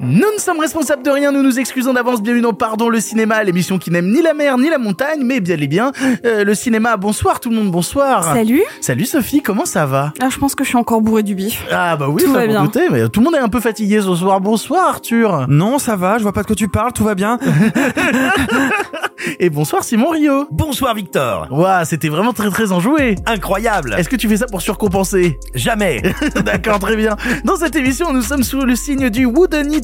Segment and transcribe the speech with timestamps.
[0.00, 3.44] Nous ne sommes responsables de rien, nous nous excusons d'avance, bienvenue dans Pardon le cinéma,
[3.44, 5.92] l'émission qui n'aime ni la mer ni la montagne, mais bien et bien
[6.24, 6.96] euh, le cinéma.
[6.96, 8.34] Bonsoir tout le monde, bonsoir.
[8.34, 8.62] Salut.
[8.80, 10.12] Salut Sophie, comment ça va?
[10.20, 11.64] Ah, je pense que je suis encore bourré du bif.
[11.70, 12.88] Ah bah oui, Tout ça va vous bien.
[12.90, 14.40] mais tout le monde est un peu fatigué ce soir.
[14.40, 15.46] Bonsoir Arthur.
[15.48, 17.38] Non, ça va, je vois pas de quoi tu parles, tout va bien.
[19.38, 20.46] Et bonsoir Simon Rio.
[20.50, 21.48] Bonsoir Victor.
[21.50, 23.14] Ouah, c'était vraiment très très enjoué.
[23.26, 23.94] Incroyable.
[23.96, 25.38] Est-ce que tu fais ça pour surcompenser?
[25.54, 26.02] Jamais.
[26.44, 27.16] D'accord, très bien.
[27.44, 29.26] Dans cette émission, nous sommes sous le signe du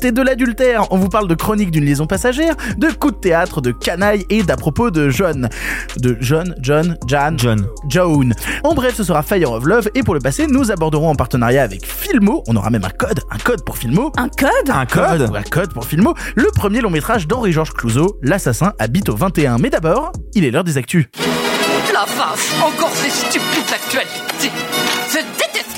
[0.04, 0.86] et de l'adultère.
[0.90, 4.42] On vous parle de chronique d'une liaison passagère, de coups de théâtre, de canaille et
[4.42, 5.48] d'à propos de John.
[5.98, 7.66] De John, John, Jan, John.
[7.88, 8.34] Joan.
[8.64, 11.62] En bref, ce sera Fire of Love et pour le passé, nous aborderons en partenariat
[11.62, 14.12] avec Filmo, on aura même un code, un code pour Filmo.
[14.16, 18.18] Un code Un code ou un code pour Filmo, le premier long métrage d'Henri-Georges Clouzot,
[18.22, 19.58] L'assassin habite au 21.
[19.58, 21.06] Mais d'abord, il est l'heure des actus.
[21.92, 24.89] La vache, encore ces stupides actualités.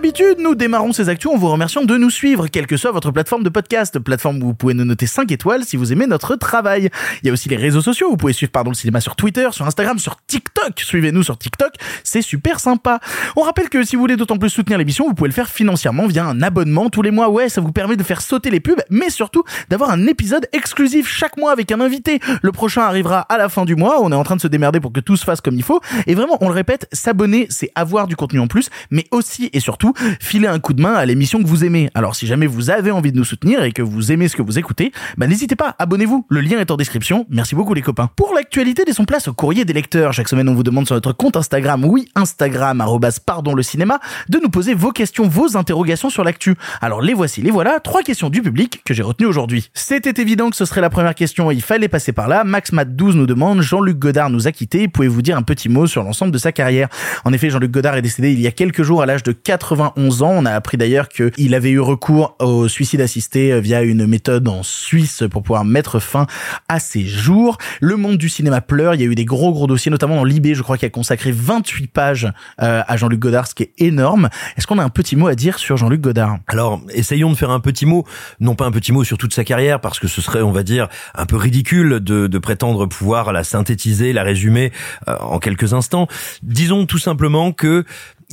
[0.00, 3.10] D'habitude, nous démarrons ces actus en vous remerciant de nous suivre, quelle que soit votre
[3.10, 6.36] plateforme de podcast, plateforme où vous pouvez nous noter 5 étoiles si vous aimez notre
[6.36, 6.88] travail.
[7.22, 9.48] Il y a aussi les réseaux sociaux, vous pouvez suivre Pardon le cinéma sur Twitter,
[9.50, 10.80] sur Instagram, sur TikTok.
[10.80, 12.98] Suivez-nous sur TikTok, c'est super sympa.
[13.36, 16.06] On rappelle que si vous voulez d'autant plus soutenir l'émission, vous pouvez le faire financièrement
[16.06, 17.28] via un abonnement tous les mois.
[17.28, 21.06] Ouais, ça vous permet de faire sauter les pubs, mais surtout d'avoir un épisode exclusif
[21.06, 22.20] chaque mois avec un invité.
[22.40, 24.80] Le prochain arrivera à la fin du mois, on est en train de se démerder
[24.80, 25.82] pour que tout se fasse comme il faut.
[26.06, 29.60] Et vraiment, on le répète, s'abonner, c'est avoir du contenu en plus, mais aussi et
[29.60, 29.89] surtout
[30.20, 31.90] filer un coup de main à l'émission que vous aimez.
[31.94, 34.42] Alors si jamais vous avez envie de nous soutenir et que vous aimez ce que
[34.42, 36.26] vous écoutez, bah n'hésitez pas, abonnez-vous.
[36.28, 37.26] Le lien est en description.
[37.30, 38.10] Merci beaucoup les copains.
[38.16, 40.12] Pour l'actualité, laissons place au courrier des lecteurs.
[40.12, 42.82] Chaque semaine, on vous demande sur notre compte Instagram, oui Instagram
[43.24, 46.54] pardon le cinéma, de nous poser vos questions, vos interrogations sur l'actu.
[46.80, 47.80] Alors les voici, les voilà.
[47.80, 49.70] Trois questions du public que j'ai retenues aujourd'hui.
[49.74, 52.44] C'était évident que ce serait la première question il fallait passer par là.
[52.44, 54.88] Max Mat 12 nous demande Jean-Luc Godard nous a quittés.
[54.88, 56.88] Pouvez-vous dire un petit mot sur l'ensemble de sa carrière?
[57.24, 59.32] En effet, Jean-Luc Godard est décédé il y a quelques jours à l'âge de
[59.80, 60.32] 91 ans.
[60.36, 64.46] On a appris d'ailleurs qu'il avait eu recours au suicide assisté euh, via une méthode
[64.46, 66.26] en Suisse pour pouvoir mettre fin
[66.68, 67.56] à ses jours.
[67.80, 68.94] Le monde du cinéma pleure.
[68.94, 70.90] Il y a eu des gros gros dossiers, notamment dans l'IB, je crois, qui a
[70.90, 74.28] consacré 28 pages euh, à Jean-Luc Godard, ce qui est énorme.
[74.58, 76.38] Est-ce qu'on a un petit mot à dire sur Jean-Luc Godard?
[76.48, 78.04] Alors, essayons de faire un petit mot,
[78.38, 80.62] non pas un petit mot sur toute sa carrière, parce que ce serait, on va
[80.62, 84.72] dire, un peu ridicule de, de prétendre pouvoir la synthétiser, la résumer
[85.08, 86.06] euh, en quelques instants.
[86.42, 87.84] Disons tout simplement que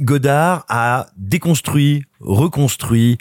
[0.01, 3.17] Godard a déconstruit, reconstruit,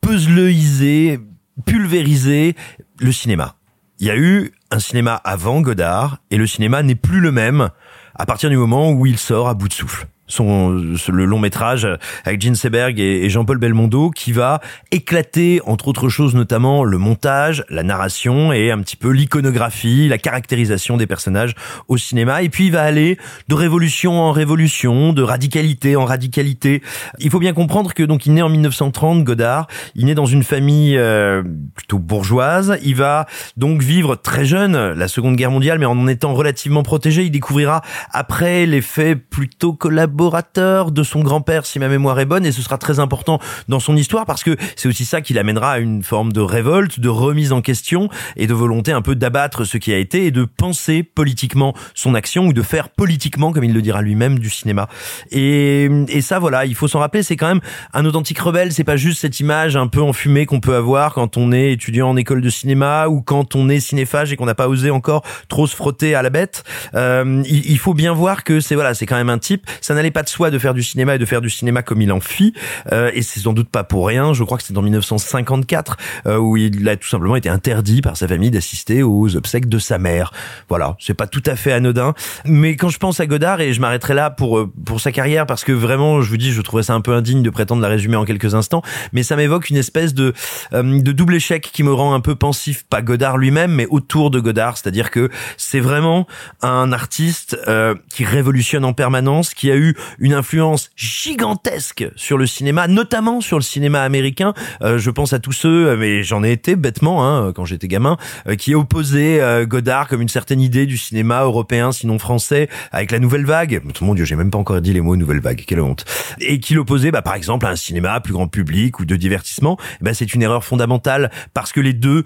[0.00, 1.20] puzzleisé,
[1.64, 2.54] pulvérisé
[2.98, 3.56] le cinéma.
[3.98, 7.70] Il y a eu un cinéma avant Godard, et le cinéma n'est plus le même
[8.14, 10.70] à partir du moment où il sort à bout de souffle son
[11.08, 11.86] le long métrage
[12.24, 14.60] avec Gene Seberg et, Jean-Paul Belmondo qui va
[14.90, 20.18] éclater entre autres choses notamment le montage, la narration et un petit peu l'iconographie, la
[20.18, 21.54] caractérisation des personnages
[21.88, 22.42] au cinéma.
[22.42, 26.82] Et puis il va aller de révolution en révolution, de radicalité en radicalité.
[27.18, 30.42] Il faut bien comprendre que donc il naît en 1930 Godard, il naît dans une
[30.42, 31.42] famille euh,
[31.74, 33.26] plutôt bourgeoise, il va
[33.56, 37.30] donc vivre très jeune la Seconde Guerre mondiale mais en en étant relativement protégé, il
[37.30, 37.82] découvrira
[38.12, 42.52] après les faits plutôt collaboratifs collaborateur de son grand-père, si ma mémoire est bonne, et
[42.52, 43.38] ce sera très important
[43.68, 47.00] dans son histoire parce que c'est aussi ça qui l'amènera à une forme de révolte,
[47.00, 50.30] de remise en question et de volonté un peu d'abattre ce qui a été et
[50.30, 54.48] de penser politiquement son action ou de faire politiquement, comme il le dira lui-même, du
[54.48, 54.88] cinéma.
[55.30, 57.60] Et, et ça, voilà, il faut s'en rappeler, c'est quand même
[57.92, 58.72] un authentique rebelle.
[58.72, 62.08] C'est pas juste cette image un peu enfumée qu'on peut avoir quand on est étudiant
[62.08, 65.22] en école de cinéma ou quand on est cinéphage et qu'on n'a pas osé encore
[65.48, 66.64] trop se frotter à la bête.
[66.94, 69.66] Euh, il, il faut bien voir que c'est voilà, c'est quand même un type.
[69.82, 72.12] Ça pas de soi de faire du cinéma et de faire du cinéma comme il
[72.12, 72.52] en fit.
[72.92, 74.32] Euh, et c'est sans doute pas pour rien.
[74.32, 75.96] Je crois que c'est en 1954
[76.26, 79.78] euh, où il a tout simplement été interdit par sa famille d'assister aux obsèques de
[79.78, 80.32] sa mère.
[80.68, 82.14] Voilà, c'est pas tout à fait anodin.
[82.44, 85.46] Mais quand je pense à Godard et je m'arrêterai là pour euh, pour sa carrière
[85.46, 87.88] parce que vraiment, je vous dis, je trouvais ça un peu indigne de prétendre la
[87.88, 88.82] résumer en quelques instants.
[89.12, 90.32] Mais ça m'évoque une espèce de
[90.72, 94.30] euh, de double échec qui me rend un peu pensif, pas Godard lui-même, mais autour
[94.30, 94.76] de Godard.
[94.78, 96.26] C'est-à-dire que c'est vraiment
[96.62, 102.46] un artiste euh, qui révolutionne en permanence, qui a eu une influence gigantesque sur le
[102.46, 104.54] cinéma, notamment sur le cinéma américain.
[104.82, 108.16] Euh, je pense à tous ceux, mais j'en ai été bêtement hein, quand j'étais gamin,
[108.48, 113.10] euh, qui opposaient euh, Godard comme une certaine idée du cinéma européen, sinon français, avec
[113.10, 113.82] la nouvelle vague.
[114.00, 116.04] Mon Dieu, j'ai même pas encore dit les mots nouvelle vague, quelle honte.
[116.40, 119.76] Et qui l'opposait, bah, par exemple, à un cinéma plus grand public ou de divertissement.
[120.00, 122.24] Bah, c'est une erreur fondamentale parce que les deux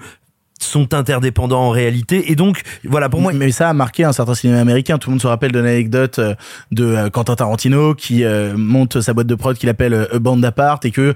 [0.64, 2.30] sont interdépendants en réalité.
[2.30, 4.98] Et donc voilà pour moi mais ça a marqué un certain cinéma américain.
[4.98, 6.34] Tout le monde se rappelle de l'anecdote euh,
[6.70, 10.42] de euh, Quentin Tarantino qui euh, monte sa boîte de prod qu'il appelle A Band
[10.42, 11.14] Apart et que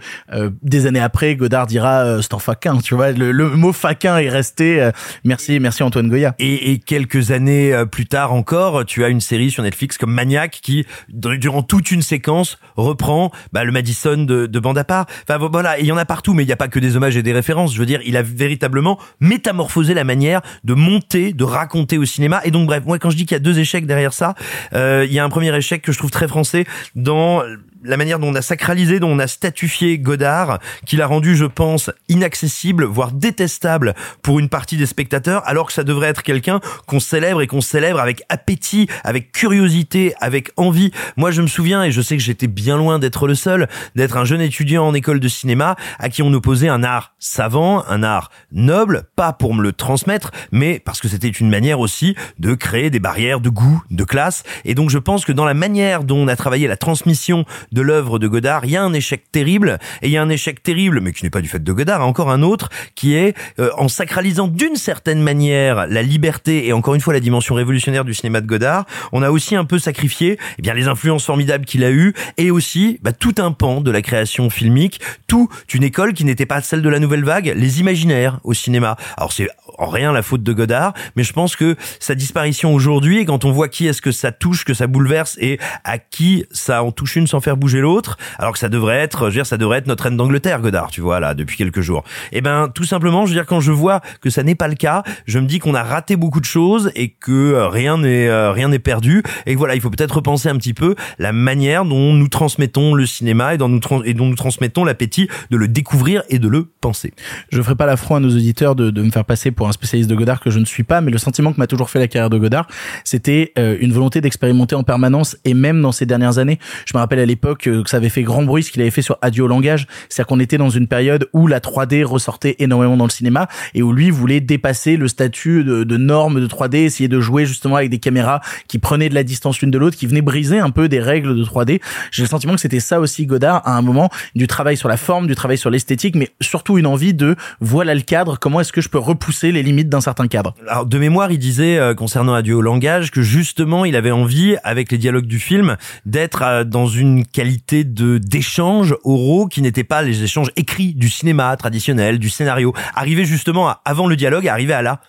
[0.62, 4.28] des années après Godard dira c'est un faquin tu vois le, le, mot faquin est
[4.28, 4.90] resté
[5.24, 6.34] merci merci Antoine Goya.
[6.38, 10.60] Et, et, quelques années plus tard encore tu as une série sur Netflix comme Maniac
[10.62, 15.06] qui durant toute une séquence reprend bah, le Madison de, de Band Apart.
[15.28, 17.16] Enfin voilà il y en a partout mais il n'y a pas que des hommages
[17.16, 17.74] et des références.
[17.74, 18.98] Je veux dire il a véritablement
[19.34, 22.40] métamorphoser la manière de monter, de raconter au cinéma.
[22.44, 24.34] Et donc bref, moi quand je dis qu'il y a deux échecs derrière ça,
[24.74, 26.64] euh, il y a un premier échec que je trouve très français
[26.94, 27.42] dans
[27.84, 31.44] la manière dont on a sacralisé, dont on a statufié Godard, qui l'a rendu, je
[31.44, 36.60] pense, inaccessible, voire détestable pour une partie des spectateurs, alors que ça devrait être quelqu'un
[36.86, 40.90] qu'on célèbre et qu'on célèbre avec appétit, avec curiosité, avec envie.
[41.16, 44.16] Moi, je me souviens, et je sais que j'étais bien loin d'être le seul, d'être
[44.16, 48.02] un jeune étudiant en école de cinéma à qui on opposait un art savant, un
[48.02, 52.54] art noble, pas pour me le transmettre, mais parce que c'était une manière aussi de
[52.54, 54.42] créer des barrières de goût, de classe.
[54.64, 57.82] Et donc, je pense que dans la manière dont on a travaillé la transmission de
[57.82, 60.62] l'œuvre de Godard, il y a un échec terrible, et il y a un échec
[60.62, 63.36] terrible, mais qui n'est pas du fait de Godard, hein, encore un autre, qui est
[63.58, 68.04] euh, en sacralisant d'une certaine manière la liberté et encore une fois la dimension révolutionnaire
[68.04, 71.64] du cinéma de Godard, on a aussi un peu sacrifié eh bien les influences formidables
[71.64, 75.82] qu'il a eues et aussi bah, tout un pan de la création filmique, toute une
[75.82, 78.96] école qui n'était pas celle de la nouvelle vague, les imaginaires au cinéma.
[79.16, 79.48] Alors c'est
[79.78, 83.50] en rien la faute de Godard, mais je pense que sa disparition aujourd'hui, quand on
[83.50, 87.16] voit qui est-ce que ça touche, que ça bouleverse et à qui ça en touche
[87.16, 89.78] une sans faire bouger l'autre, alors que ça devrait être, je veux dire, ça devrait
[89.78, 92.04] être notre reine d'Angleterre, Godard, tu vois, là, depuis quelques jours.
[92.32, 94.68] Et eh ben, tout simplement, je veux dire, quand je vois que ça n'est pas
[94.68, 97.98] le cas, je me dis qu'on a raté beaucoup de choses et que euh, rien
[97.98, 100.94] n'est euh, rien n'est perdu et que voilà, il faut peut-être repenser un petit peu
[101.18, 105.28] la manière dont nous transmettons le cinéma et dont nous, et dont nous transmettons l'appétit
[105.50, 107.12] de le découvrir et de le penser.
[107.50, 110.10] Je ferai pas l'affront à nos auditeurs de, de me faire passer pour un spécialiste
[110.10, 112.08] de Godard que je ne suis pas, mais le sentiment que m'a toujours fait la
[112.08, 112.66] carrière de Godard,
[113.04, 116.58] c'était euh, une volonté d'expérimenter en permanence et même dans ces dernières années.
[116.86, 119.02] Je me rappelle à l'époque que ça avait fait grand bruit ce qu'il avait fait
[119.02, 122.96] sur Adieu au langage, c'est-à-dire qu'on était dans une période où la 3D ressortait énormément
[122.96, 126.76] dans le cinéma et où lui voulait dépasser le statut de, de norme de 3D,
[126.76, 129.96] essayer de jouer justement avec des caméras qui prenaient de la distance l'une de l'autre,
[129.96, 131.80] qui venaient briser un peu des règles de 3D.
[132.10, 134.96] J'ai le sentiment que c'était ça aussi Godard à un moment, du travail sur la
[134.96, 138.72] forme, du travail sur l'esthétique, mais surtout une envie de voilà le cadre, comment est-ce
[138.72, 140.54] que je peux repousser les limites d'un certain cadre?
[140.68, 144.56] Alors de mémoire, il disait euh, concernant Adieu au langage que justement il avait envie
[144.64, 145.76] avec les dialogues du film
[146.06, 151.10] d'être euh, dans une qualité de d'échanges oraux qui n'étaient pas les échanges écrits du
[151.10, 152.72] cinéma traditionnel, du scénario.
[152.94, 155.00] Arriver justement avant le dialogue, arriver à la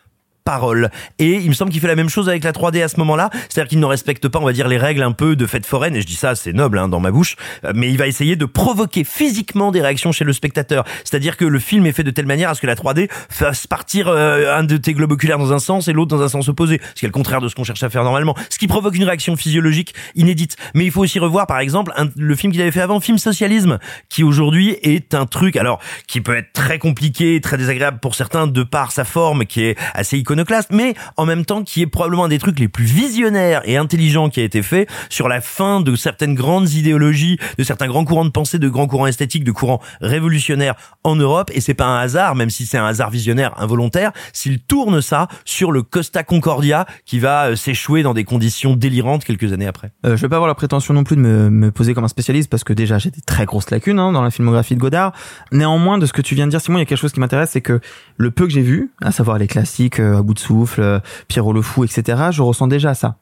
[1.17, 3.31] Et il me semble qu'il fait la même chose avec la 3D à ce moment-là,
[3.49, 5.95] c'est-à-dire qu'il ne respecte pas, on va dire, les règles un peu de fête foraine,
[5.95, 8.35] et je dis ça, c'est noble hein, dans ma bouche, euh, mais il va essayer
[8.35, 10.83] de provoquer physiquement des réactions chez le spectateur.
[11.03, 13.65] C'est-à-dire que le film est fait de telle manière à ce que la 3D fasse
[13.65, 16.47] partir euh, un de tes globes oculaires dans un sens et l'autre dans un sens
[16.47, 18.67] opposé, ce qui est le contraire de ce qu'on cherche à faire normalement, ce qui
[18.67, 20.57] provoque une réaction physiologique inédite.
[20.75, 23.79] Mais il faut aussi revoir, par exemple, le film qu'il avait fait avant, film Socialisme,
[24.09, 28.45] qui aujourd'hui est un truc, alors, qui peut être très compliqué, très désagréable pour certains
[28.45, 31.87] de par sa forme, qui est assez iconique classe, mais en même temps qui est
[31.87, 35.41] probablement un des trucs les plus visionnaires et intelligents qui a été fait sur la
[35.41, 39.43] fin de certaines grandes idéologies, de certains grands courants de pensée, de grands courants esthétiques,
[39.43, 41.51] de courants révolutionnaires en Europe.
[41.53, 45.27] Et c'est pas un hasard, même si c'est un hasard visionnaire involontaire, s'il tourne ça
[45.45, 49.91] sur le Costa Concordia qui va euh, s'échouer dans des conditions délirantes quelques années après.
[50.05, 52.09] Euh, je vais pas avoir la prétention non plus de me, me poser comme un
[52.09, 55.13] spécialiste parce que déjà j'ai des très grosses lacunes hein, dans la filmographie de Godard.
[55.51, 57.19] Néanmoins, de ce que tu viens de dire, Simon, il y a quelque chose qui
[57.19, 57.79] m'intéresse, c'est que
[58.17, 61.53] le peu que j'ai vu, à savoir les classiques, euh, bout de souffle, euh, Pierrot
[61.53, 62.29] le fou, etc.
[62.31, 63.15] Je ressens déjà ça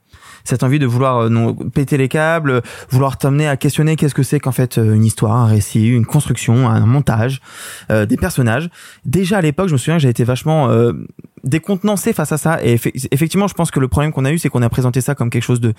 [0.46, 4.24] cette envie de vouloir euh, non, péter les câbles, vouloir t'amener à questionner qu'est-ce que
[4.24, 7.40] c'est qu'en fait euh, une histoire, un récit, une construction, un montage,
[7.90, 8.70] des personnages.
[9.06, 10.70] Déjà à l'époque, je me souviens que j'ai été vachement
[11.44, 12.60] décontenancé face à ça.
[12.64, 12.74] Et
[13.12, 15.30] effectivement, je pense que le problème qu'on a eu, c'est qu'on a présenté ça comme
[15.30, 15.74] quelque chose de,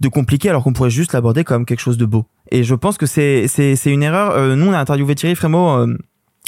[0.00, 2.24] de compliqué, alors qu'on pourrait juste l'aborder comme quelque chose de beau.
[2.50, 3.46] Et je pense que c'est
[3.86, 4.56] une erreur.
[4.56, 5.86] nous, on a interviewé Thierry Frémaux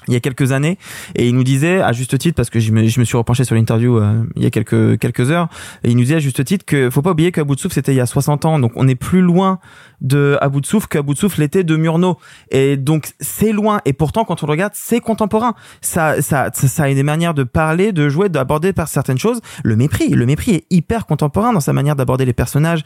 [0.09, 0.78] il y a quelques années
[1.14, 3.44] et il nous disait à juste titre parce que je me, je me suis repenché
[3.44, 5.49] sur l'interview euh, il y a quelques quelques heures
[5.85, 7.92] il nous disait à juste titre que faut pas oublier qu'à bout de souffle c'était
[7.92, 9.59] il y a 60 ans donc on est plus loin
[10.02, 12.18] de à bout de souffle qu'à bout de souffle l'était de Murnau.
[12.50, 15.54] Et donc c'est loin et pourtant quand on le regarde c'est contemporain.
[15.80, 19.40] Ça, ça ça ça a une manière de parler de jouer d'aborder par certaines choses.
[19.62, 22.82] Le mépris le mépris est hyper contemporain dans sa manière d'aborder les personnages.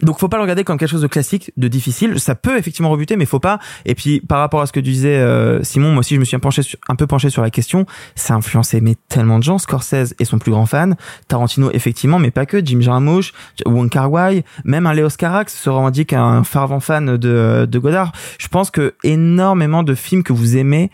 [0.00, 2.18] Donc faut pas le regarder comme quelque chose de classique de difficile.
[2.20, 3.58] Ça peut effectivement rebuter mais faut pas.
[3.84, 6.24] Et puis par rapport à ce que tu disais euh, Simon moi aussi je me
[6.24, 9.44] suis penché sur- un peu penché sur la question ça a influencé mais tellement de
[9.44, 10.96] gens Scorsese est son plus grand fan.
[11.28, 12.64] Tarantino effectivement mais pas que.
[12.64, 13.32] Jim Jarmusch
[13.66, 18.12] Wong Kar Wai même un Léos Carax se revendique un fervent fan de, de Godard.
[18.38, 20.90] Je pense que énormément de films que vous aimez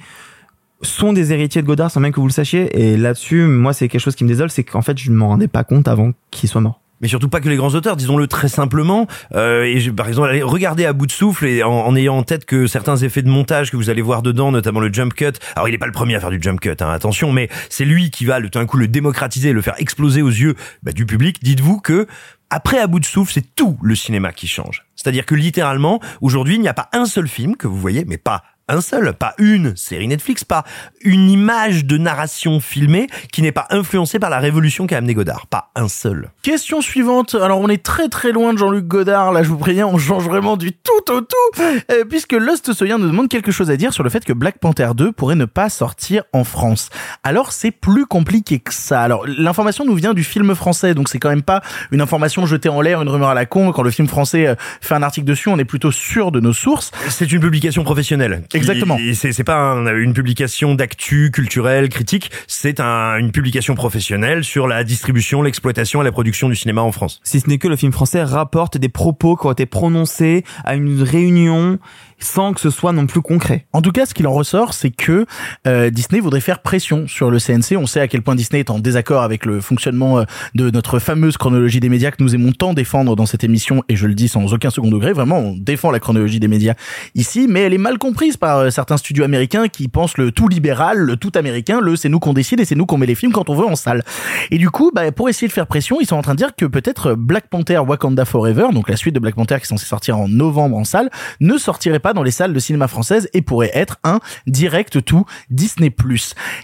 [0.83, 2.79] sont des héritiers de Godard sans même que vous le sachiez.
[2.81, 5.29] Et là-dessus moi c'est quelque chose qui me désole c'est qu'en fait je ne m'en
[5.29, 8.27] rendais pas compte avant qu'il soit mort Mais surtout pas que les grands auteurs, disons-le
[8.27, 9.07] très simplement.
[9.35, 12.17] Euh, et je- par exemple, allez regarder à bout de souffle et en, en ayant
[12.17, 15.13] en tête que certains effets de montage que vous allez voir dedans, notamment le jump
[15.15, 15.33] cut.
[15.55, 17.85] Alors il est pas le premier à faire du jump cut, hein, attention, mais c'est
[17.85, 20.93] lui qui va le tout d'un coup le démocratiser, le faire exploser aux yeux bah,
[20.93, 21.39] du public.
[21.43, 22.07] Dites-vous que
[22.49, 24.85] après à bout de souffle, c'est tout le cinéma qui change.
[24.95, 28.19] C'est-à-dire que littéralement, aujourd'hui, il n'y a pas un seul film que vous voyez, mais
[28.19, 30.65] pas un seul, pas une série Netflix, pas
[31.01, 35.47] une image de narration filmée qui n'est pas influencée par la révolution qu'a amené Godard.
[35.47, 36.31] Pas un seul.
[36.43, 37.37] Question suivante.
[37.37, 39.33] Alors, on est très très loin de Jean-Luc Godard.
[39.33, 41.63] Là, je vous préviens, on change vraiment du tout au tout.
[41.93, 44.59] Euh, puisque Lost Soyen nous demande quelque chose à dire sur le fait que Black
[44.59, 46.91] Panther 2 pourrait ne pas sortir en France.
[47.23, 49.01] Alors, c'est plus compliqué que ça.
[49.03, 50.95] Alors, l'information nous vient du film français.
[50.95, 53.71] Donc, c'est quand même pas une information jetée en l'air, une rumeur à la con.
[53.71, 56.53] Quand le film français euh, fait un article dessus, on est plutôt sûr de nos
[56.53, 56.91] sources.
[57.11, 58.43] C'est une publication professionnelle.
[58.57, 58.99] Exactement.
[58.99, 62.31] et C'est pas un- une publication d'actu culturel, critique.
[62.47, 66.93] C'est un- une publication professionnelle sur la distribution, l'exploitation et la production du cinéma en
[66.93, 67.21] France.
[67.23, 70.75] si ce n'est que le film français rapporte des propos qui ont été prononcés à
[70.75, 71.79] une réunion
[72.19, 73.67] sans que ce soit non plus concret.
[73.73, 75.27] En tout cas, ce qu'il en ressort, c'est que
[75.67, 77.77] euh, Disney voudrait faire pression sur le CNC.
[77.77, 80.99] On sait à quel point Disney est en désaccord avec le fonctionnement euh, de notre
[80.99, 84.15] fameuse chronologie des médias que nous aimons tant défendre dans cette émission, et je le
[84.15, 86.75] dis sans aucun second degré, vraiment, on défend la chronologie des médias
[87.15, 90.49] ici, mais elle est mal comprise par euh, certains studios américains qui pensent le tout
[90.49, 93.15] libéral, le tout américain, le c'est nous qu'on décide et c'est nous qu'on met les
[93.15, 94.03] films quand on veut en salle.
[94.51, 96.55] Et du coup, bah, pour essayer de faire pression, ils sont en train de dire
[96.57, 99.87] que peut-être Black Panther Wakanda Forever, donc la suite de Black Panther qui est censée
[99.87, 103.43] sortir en novembre en salle, ne sortirait pas dans les salles de cinéma françaises et
[103.43, 105.95] pourrait être un direct tout Disney+.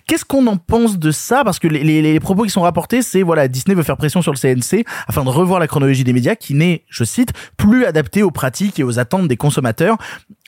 [0.07, 1.45] Qu'est-ce qu'on en pense de ça?
[1.45, 4.23] Parce que les, les, les propos qui sont rapportés, c'est voilà, Disney veut faire pression
[4.23, 7.85] sur le CNC afin de revoir la chronologie des médias qui n'est, je cite, plus
[7.85, 9.97] adaptée aux pratiques et aux attentes des consommateurs.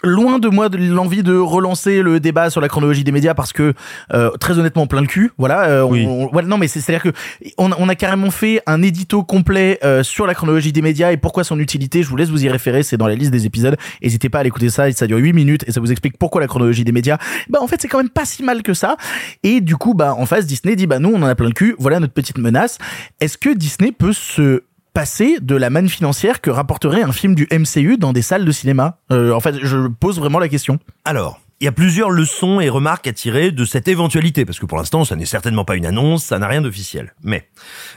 [0.03, 3.53] Loin de moi de l'envie de relancer le débat sur la chronologie des médias parce
[3.55, 3.73] que
[4.13, 6.05] euh, très honnêtement plein le cul voilà euh, Oui.
[6.07, 7.17] on, non mais c'est à dire que
[7.57, 11.13] on, a- on a carrément fait un édito complet euh, sur la chronologie des médias
[11.13, 13.47] et pourquoi son utilité je vous laisse vous y référer c'est dans la liste des
[13.47, 13.77] épisodes.
[14.03, 16.49] N'hésitez pas à l'écouter ça ça dure 8 minutes et ça vous explique pourquoi la
[16.49, 17.17] chronologie des médias
[17.49, 18.97] bah en fait c'est quand même pas si mal que ça.
[19.43, 21.53] Et du coup bah en face Disney dit bah nous on en a plein le
[21.53, 22.77] cul voilà notre petite menace.
[23.21, 27.47] Est-ce que Disney peut se passer de la manne financière que rapporterait un film du
[27.53, 30.79] MCU dans des salles de cinéma Euh, En fait, je pose vraiment la question.
[31.05, 34.67] Alors, il y a plusieurs leçons et remarques à tirer de cette éventualité, parce que
[34.67, 37.15] pour l'instant, ça n'est certainement pas une annonce, ça n'a rien d'officiel.
[37.23, 37.49] Mais,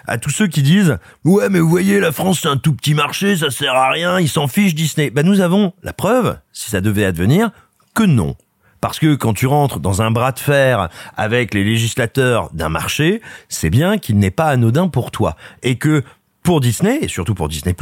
[0.08, 2.94] à tous ceux qui disent «Ouais, mais vous voyez, la France, c'est un tout petit
[2.94, 6.72] marché, ça sert à rien, ils s'en fichent Disney.» Ben, nous avons la preuve, si
[6.72, 7.52] ça devait advenir,
[7.94, 8.36] que non.
[8.80, 13.22] Parce que quand tu rentres dans un bras de fer avec les législateurs d'un marché,
[13.50, 15.36] c'est bien qu'il n'est pas anodin pour toi.
[15.64, 16.04] Et que
[16.48, 17.76] pour Disney, et surtout pour Disney+,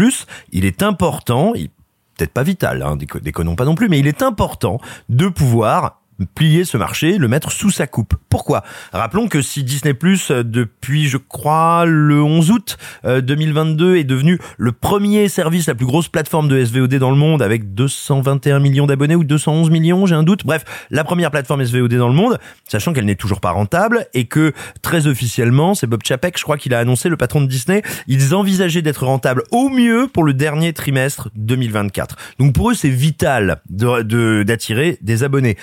[0.51, 4.23] il est important, peut-être pas vital, hein, déco- déconnons pas non plus, mais il est
[4.23, 6.01] important de pouvoir
[6.35, 8.15] plier ce marché, le mettre sous sa coupe.
[8.29, 8.63] Pourquoi?
[8.93, 14.39] Rappelons que si Disney Plus depuis je crois le 11 août euh, 2022 est devenu
[14.57, 18.85] le premier service, la plus grosse plateforme de SVOD dans le monde avec 221 millions
[18.85, 20.45] d'abonnés ou 211 millions, j'ai un doute.
[20.45, 24.25] Bref, la première plateforme SVOD dans le monde, sachant qu'elle n'est toujours pas rentable et
[24.25, 27.81] que très officiellement, c'est Bob Chapek, je crois qu'il a annoncé le patron de Disney,
[28.07, 32.15] ils envisageaient d'être rentables au mieux pour le dernier trimestre 2024.
[32.39, 35.57] Donc pour eux, c'est vital de de- d'attirer des abonnés.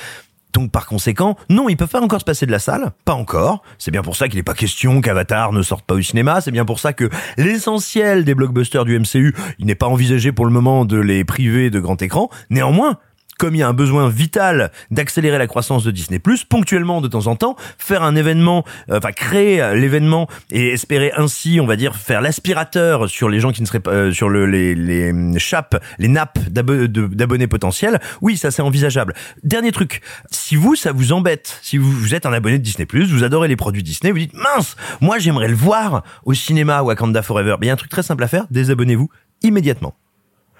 [0.52, 3.62] Donc par conséquent, non, ils peuvent pas encore se passer de la salle, pas encore.
[3.78, 6.40] C'est bien pour ça qu'il n'est pas question qu'Avatar ne sorte pas au cinéma.
[6.40, 10.44] C'est bien pour ça que l'essentiel des blockbusters du MCU, il n'est pas envisagé pour
[10.44, 12.28] le moment de les priver de grand écran.
[12.50, 12.98] Néanmoins,
[13.38, 17.26] comme il y a un besoin vital d'accélérer la croissance de Disney+, ponctuellement de temps
[17.26, 21.76] en temps, faire un événement, euh, enfin créer euh, l'événement et espérer ainsi, on va
[21.76, 25.10] dire, faire l'aspirateur sur les gens qui ne seraient pas, euh, sur le, les, les
[25.10, 29.14] hum, chapes, les nappes d'abonnés potentiels, oui, ça c'est envisageable.
[29.42, 33.24] Dernier truc, si vous, ça vous embête, si vous, êtes un abonné de Disney+, vous
[33.24, 37.56] adorez les produits Disney, vous dites, mince, moi j'aimerais le voir au cinéma Wakanda Forever,
[37.58, 39.08] Ben, il y a un truc très simple à faire, désabonnez-vous
[39.42, 39.96] immédiatement.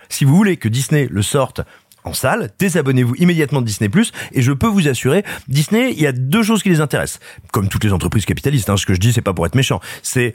[0.09, 1.63] Si vous voulez que Disney le sorte
[2.05, 3.91] en salle, désabonnez-vous immédiatement de Disney+,
[4.33, 7.21] et je peux vous assurer, Disney, il y a deux choses qui les intéressent.
[7.53, 9.81] Comme toutes les entreprises capitalistes, hein, ce que je dis, c'est pas pour être méchant,
[10.03, 10.35] c'est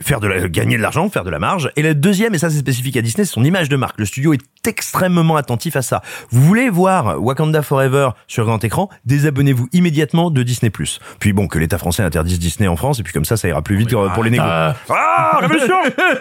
[0.00, 1.70] faire de la, gagner de l'argent, faire de la marge.
[1.76, 3.98] Et la deuxième, et ça c'est spécifique à Disney, c'est son image de marque.
[3.98, 6.02] Le studio est extrêmement attentif à ça.
[6.30, 10.70] Vous voulez voir Wakanda Forever sur grand écran, désabonnez-vous immédiatement de Disney+.
[11.18, 13.62] Puis bon, que l'État français interdise Disney en France, et puis comme ça, ça ira
[13.62, 14.74] plus vite pour les négociations.
[14.90, 15.76] Ah, révolution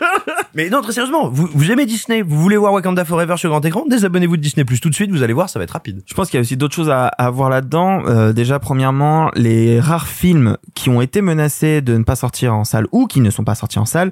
[0.55, 3.63] Mais non, très sérieusement, vous, vous aimez Disney, vous voulez voir Wakanda Forever sur grand
[3.63, 6.01] écran, désabonnez-vous de Disney+, tout de suite, vous allez voir, ça va être rapide.
[6.05, 8.03] Je pense qu'il y a aussi d'autres choses à, à voir là-dedans.
[8.07, 12.63] Euh, déjà, premièrement, les rares films qui ont été menacés de ne pas sortir en
[12.63, 14.11] salle ou qui ne sont pas sortis en salle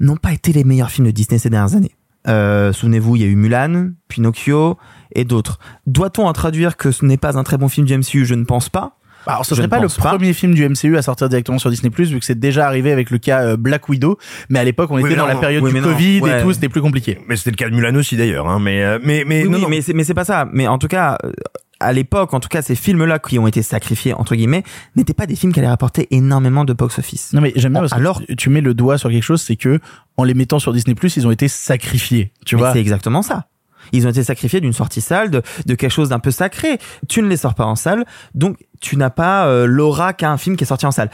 [0.00, 1.92] n'ont pas été les meilleurs films de Disney ces dernières années.
[2.28, 4.78] Euh, Souvenez-vous, il y a eu Mulan, Pinocchio
[5.14, 5.58] et d'autres.
[5.86, 8.44] Doit-on en traduire que ce n'est pas un très bon film du MCU Je ne
[8.44, 8.94] pense pas.
[9.26, 10.10] Bah, Alors, ce Je serait pas le pas.
[10.10, 13.10] premier film du MCU à sortir directement sur Disney+, vu que c'est déjà arrivé avec
[13.10, 14.16] le cas euh, Black Widow,
[14.48, 16.40] mais à l'époque, on Oui, était dans la période oui, du Covid ouais.
[16.40, 17.18] et tout, c'était plus compliqué.
[17.28, 19.56] Mais c'était le cas de Mulan aussi d'ailleurs, hein, mais, euh, mais, mais, Oui, non,
[19.58, 19.68] oui, non.
[19.68, 20.48] mais c'est mais c'est pas ça.
[20.52, 21.32] Mais en tout cas, euh,
[21.80, 24.64] à l'époque, en tout cas, ces films-là qui ont été sacrifiés entre guillemets
[24.96, 27.32] n'étaient pas des films qui allaient rapporter énormément de box-office.
[27.32, 29.56] Non mais j'aime bien parce Alors- tu- tu mets le doigt sur quelque chose, c'est
[29.56, 29.78] que
[30.16, 32.72] en les mettant sur Disney+, ils ont été sacrifiés, tu Mais vois.
[32.72, 33.46] c'est exactement ça.
[33.92, 36.78] Ils ont été sacrifiés d'une sortie salle, de, de quelque chose d'un peu sacré.
[37.08, 38.04] Tu ne les sors pas en salle,
[38.34, 41.10] donc tu n'as pas euh, l'aura qu'a un film qui est sorti en salle.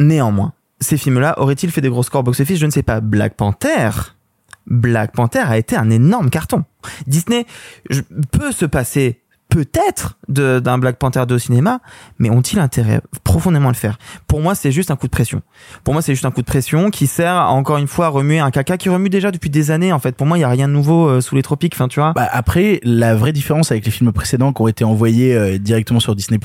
[0.00, 2.58] Néanmoins, ces films-là auraient-ils fait des gros scores box-office?
[2.58, 3.00] Je ne sais pas.
[3.00, 3.90] Black Panther,
[4.66, 6.64] Black Panther a été un énorme carton.
[7.06, 7.44] Disney
[7.90, 8.00] je-
[8.32, 11.80] peut se passer peut-être de- d'un Black Panther 2 au cinéma,
[12.18, 13.98] mais ont-ils intérêt profondément à le faire?
[14.26, 15.42] Pour moi, c'est juste un coup de pression.
[15.84, 18.08] Pour moi, c'est juste un coup de pression qui sert à, encore une fois à
[18.08, 19.92] remuer un caca qui remue déjà depuis des années.
[19.92, 21.74] En fait, pour moi, il y a rien de nouveau euh, sous les tropiques.
[21.76, 22.12] Enfin, tu vois.
[22.14, 26.00] Bah après, la vraie différence avec les films précédents qui ont été envoyés euh, directement
[26.00, 26.38] sur Disney+,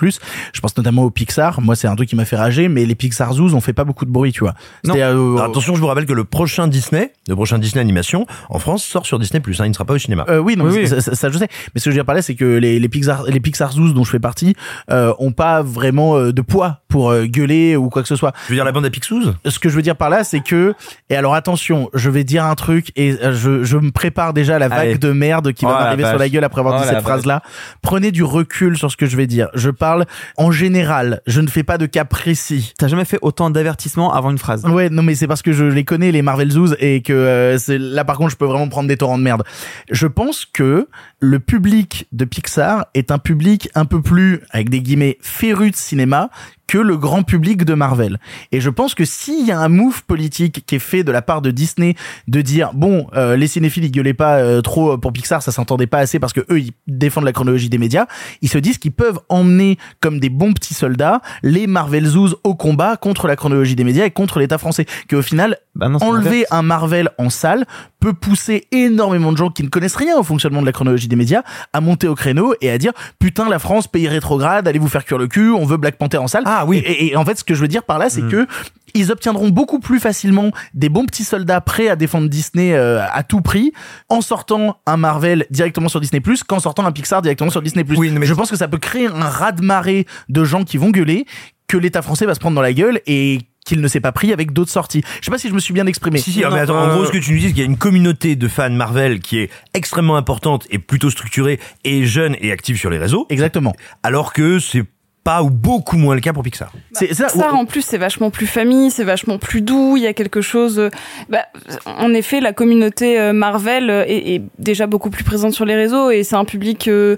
[0.54, 1.62] je pense notamment au Pixar.
[1.62, 3.86] Moi, c'est un truc qui m'a fait rager, mais les Pixar Zoos ont fait pas
[3.86, 4.54] beaucoup de bruit, tu vois.
[4.86, 4.96] Non.
[4.96, 8.60] Euh, Alors, attention, je vous rappelle que le prochain Disney, le prochain Disney animation, en
[8.60, 10.26] France, sort sur Disney+, hein, il ne sera pas au cinéma.
[10.30, 10.88] Euh, oui, non, Oui, mais oui.
[10.88, 11.48] Ça, ça- ça, je sais.
[11.74, 13.72] Mais ce que je veux dire par là, c'est que les, les Pixar, les Pixar
[13.72, 14.56] Zoos dont je fais partie,
[14.92, 18.34] euh, ont pas vraiment euh, de poids pour euh, gueuler ou quoi que ce soit.
[18.46, 19.34] Je veux dire la bande à Picsous?
[19.46, 20.74] Ce que je veux dire par là, c'est que,
[21.10, 24.56] et alors attention, je vais dire un truc et euh, je, je me prépare déjà
[24.56, 24.98] à la vague Allez.
[24.98, 27.42] de merde qui va Oh m'arriver sur la gueule après avoir Oh dit cette phrase-là.
[27.82, 29.50] Prenez du recul sur ce que je vais dire.
[29.54, 30.06] Je parle
[30.38, 31.22] en général.
[31.28, 32.74] Je ne fais pas de cas précis.
[32.78, 34.66] T'as jamais fait autant d'avertissements avant une phrase.
[34.66, 37.58] Ouais, non mais c'est parce que je les connais les Marvel Zoos et que euh,
[37.58, 39.44] c'est là par contre je peux vraiment prendre des torrents de merde.
[39.92, 40.88] Je pense que
[41.20, 45.76] le public de Pixar est un public un peu plus avec des guillemets féru de
[45.76, 46.30] cinéma
[46.70, 48.20] que le grand public de Marvel.
[48.52, 51.24] Et je pense que s'il y a un move politique qui est fait de la
[51.24, 51.96] part de Disney
[52.28, 55.88] de dire bon euh, les cinéphiles ils gueulaient pas euh, trop pour Pixar, ça s'entendait
[55.88, 58.06] pas assez parce que eux ils défendent la chronologie des médias,
[58.44, 62.54] ils se disent qu'ils peuvent emmener comme des bons petits soldats les Marvel Zoos au
[62.54, 64.86] combat contre la chronologie des médias et contre l'État français.
[65.08, 67.66] Que au final Bah non, enlever un Marvel en salle
[68.00, 71.16] peut pousser énormément de gens qui ne connaissent rien au fonctionnement de la chronologie des
[71.16, 71.42] médias
[71.74, 75.04] à monter au créneau et à dire putain la France pays rétrograde allez vous faire
[75.04, 76.78] cuire le cul on veut Black Panther en salle Ah oui.
[76.86, 78.30] et, et en fait ce que je veux dire par là c'est Mm.
[78.30, 78.48] que
[78.96, 83.22] ils obtiendront beaucoup plus facilement des bons petits soldats prêts à défendre Disney euh, à
[83.24, 83.72] tout prix
[84.10, 87.84] en sortant un Marvel directement sur Disney Plus qu'en sortant un Pixar directement sur Disney
[87.84, 87.98] Plus.
[87.98, 91.26] Oui, mais- je pense que ça peut créer un raz-de-marée de gens qui vont gueuler
[91.68, 94.34] que l'État français va se prendre dans la gueule et qu'il ne s'est pas pris
[94.34, 95.04] avec d'autres sorties.
[95.20, 96.18] Je sais pas si je me suis bien exprimé.
[96.18, 97.60] Si, si, Non, mais attends, en euh, gros, ce que tu nous dis, c'est qu'il
[97.60, 102.06] y a une communauté de fans Marvel qui est extrêmement importante et plutôt structurée et
[102.06, 103.76] jeune et active sur les réseaux, Exactement.
[104.02, 104.84] alors que c'est
[105.30, 106.72] pas ou beaucoup moins le cas pour Pixar.
[106.94, 107.30] C'est ça.
[107.30, 109.96] Ça, en plus, c'est vachement plus famille, c'est vachement plus doux.
[109.96, 110.80] Il y a quelque chose.
[110.80, 110.90] euh,
[111.30, 111.46] Bah,
[111.86, 115.76] en effet, la communauté euh, Marvel euh, est, est déjà beaucoup plus présente sur les
[115.76, 116.88] réseaux et c'est un public.
[116.88, 117.16] euh,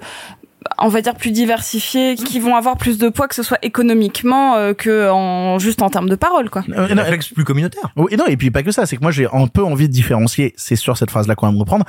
[0.78, 4.56] on va dire plus diversifié, qui vont avoir plus de poids que ce soit économiquement
[4.56, 6.64] euh, que en juste en termes de parole quoi.
[6.70, 7.92] Euh, Un non, réflexe plus communautaire.
[7.96, 9.94] Oui, non, et puis pas que ça, c'est que moi j'ai un peu envie de
[9.94, 11.86] différencier, c'est sur cette phrase-là qu'on va me reprendre,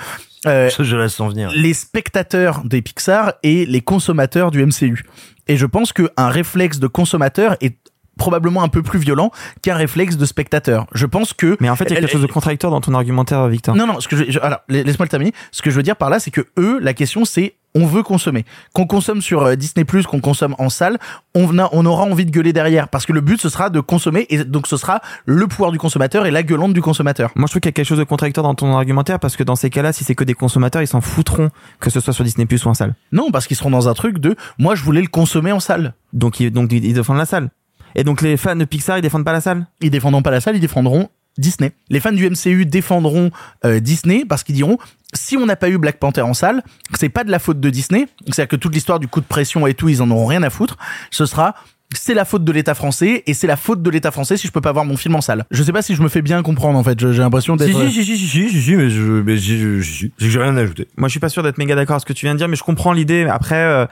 [0.46, 1.50] euh, Ça, je laisse sans venir.
[1.54, 5.04] les spectateurs des Pixar et les consommateurs du MCU.
[5.48, 7.76] Et je pense qu'un réflexe de consommateur est
[8.22, 9.32] probablement un peu plus violent
[9.62, 10.86] qu'un réflexe de spectateur.
[10.94, 11.56] Je pense que...
[11.60, 13.74] Mais en fait, il y a quelque chose de contradictoire dans ton argumentaire, Victor.
[13.74, 15.32] Non, non, ce que je, je- alors, la- laisse-moi le terminer.
[15.50, 18.02] Ce que je veux dire par là, c'est que eux, la question c'est, on veut
[18.02, 18.44] consommer.
[18.74, 20.98] Qu'on consomme sur euh, Disney+, qu'on consomme en salle,
[21.34, 22.86] on, a- on aura envie de gueuler derrière.
[22.88, 25.78] Parce que le but, ce sera de consommer, et donc ce sera le pouvoir du
[25.78, 27.30] consommateur et la gueulante du consommateur.
[27.34, 29.42] Moi, je trouve qu'il y a quelque chose de contradictoire dans ton argumentaire parce que
[29.42, 31.48] dans ces cas-là, si c'est que des consommateurs, ils s'en foutront
[31.80, 32.94] que ce soit sur Disney Plus ou en salle.
[33.10, 35.94] Non, parce qu'ils seront dans un truc de, moi je voulais le consommer en salle.
[36.12, 37.48] Donc, ils, donc ils défendent la salle.
[37.94, 39.66] Et donc, les fans de Pixar, ils défendent pas la salle?
[39.80, 41.72] Ils défendront pas la salle, ils défendront Disney.
[41.88, 43.30] Les fans du MCU défendront
[43.64, 44.78] euh, Disney parce qu'ils diront
[45.14, 46.62] si on n'a pas eu Black Panther en salle,
[46.98, 48.06] c'est pas de la faute de Disney.
[48.26, 50.50] C'est-à-dire que toute l'histoire du coup de pression et tout, ils en auront rien à
[50.50, 50.78] foutre.
[51.10, 51.54] Ce sera
[51.98, 54.52] c'est la faute de l'État français et c'est la faute de l'État français si je
[54.52, 55.44] peux pas voir mon film en salle.
[55.50, 56.98] Je sais pas si je me fais bien comprendre en fait.
[57.12, 57.80] J'ai l'impression Si, d'être.
[57.90, 60.38] si, si, si, si, si, si, si, mais je, mais si, je, si, si, j'ai
[60.38, 60.88] rien à ajouter.
[60.96, 62.48] Moi, je suis pas sûr d'être méga d'accord avec ce que tu viens de dire,
[62.48, 63.26] mais je comprends l'idée.
[63.30, 63.86] Après, euh,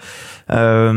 [0.51, 0.93] euh,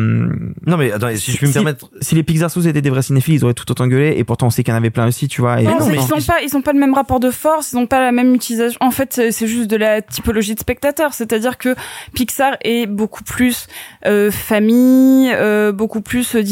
[0.65, 1.89] Non, mais attendez, si je puis me permettre.
[2.01, 4.13] si les Pixar sous étaient des vrais cinéphiles, ils auraient tout autant gueulé.
[4.17, 5.61] Et pourtant, on sait qu'il y en avait plein aussi, tu vois.
[5.61, 7.71] Et Non, non, mais- qu'ils ont pas, ils ont pas le même rapport de force,
[7.73, 8.77] ils ont pas la même utilisation.
[8.81, 11.13] En fait, c'est juste de la typologie de spectateur.
[11.13, 11.75] C'est-à-dire que
[12.13, 13.67] Pixar est beaucoup plus
[14.05, 16.43] euh, famille, euh, beaucoup plus euh,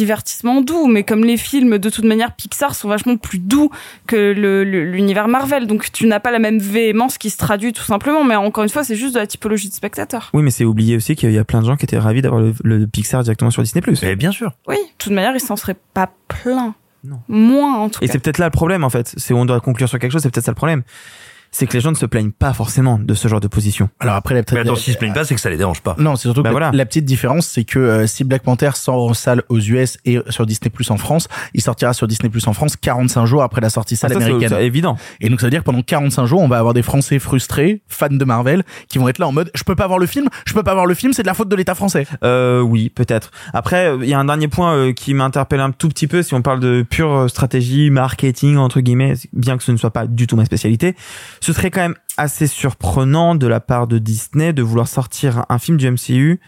[0.62, 0.88] doux.
[0.88, 3.70] Mais comme les films, de toute manière, Pixar sont vachement plus doux
[4.08, 5.68] que l'univers Marvel.
[5.68, 8.24] Donc tu n'as pas la même véhémence qui se traduit tout simplement.
[8.24, 10.30] Mais encore une fois, c'est juste de la typologie de spectateur.
[10.34, 12.42] Oui, mais c'est oublié aussi qu'il y a plein de gens qui étaient ravis d'avoir
[12.42, 13.82] le, le Pixar directement sur Disney+.
[14.02, 14.52] Eh bien sûr.
[14.68, 16.74] Oui, de toute manière, ils s'en seraient pas pleins.
[17.04, 17.20] Non.
[17.28, 18.14] Moins en tout Et cas.
[18.14, 19.14] c'est peut-être là le problème, en fait.
[19.18, 20.84] C'est où on doit conclure sur quelque chose, c'est peut-être ça le problème.
[21.54, 23.90] C'est que les gens ne se plaignent pas forcément de ce genre de position.
[24.00, 24.62] Alors après, la Mais peut-être.
[24.68, 25.96] attends, s'ils se plaignent pas, c'est que ça les dérange pas.
[26.00, 26.72] Non, c'est surtout que Bah la- voilà.
[26.74, 30.20] la petite différence, c'est que euh, si Black Panther sort en salle aux US et
[30.30, 33.60] sur Disney Plus en France, il sortira sur Disney Plus en France 45 jours après
[33.60, 34.50] la sortie salle Ah, ça, américaine.
[34.50, 34.96] c'est évident.
[35.20, 37.82] Et donc ça veut dire que pendant 45 jours, on va avoir des Français frustrés,
[37.90, 40.30] fans de Marvel, qui vont être là en mode je peux pas voir le film,
[40.48, 42.08] je peux pas voir le film, c'est de la faute de l'État français.
[42.24, 43.30] Euh, oui, peut-être.
[43.54, 46.24] Après, euh, il y a un dernier point euh, qui m'interpelle un tout petit peu
[46.24, 50.08] si on parle de pure stratégie, marketing, entre guillemets, bien que ce ne soit pas
[50.08, 50.96] du tout ma spécialité.
[51.42, 55.58] Ce serait quand même assez surprenant de la part de Disney de vouloir sortir un
[55.60, 56.40] film du MCU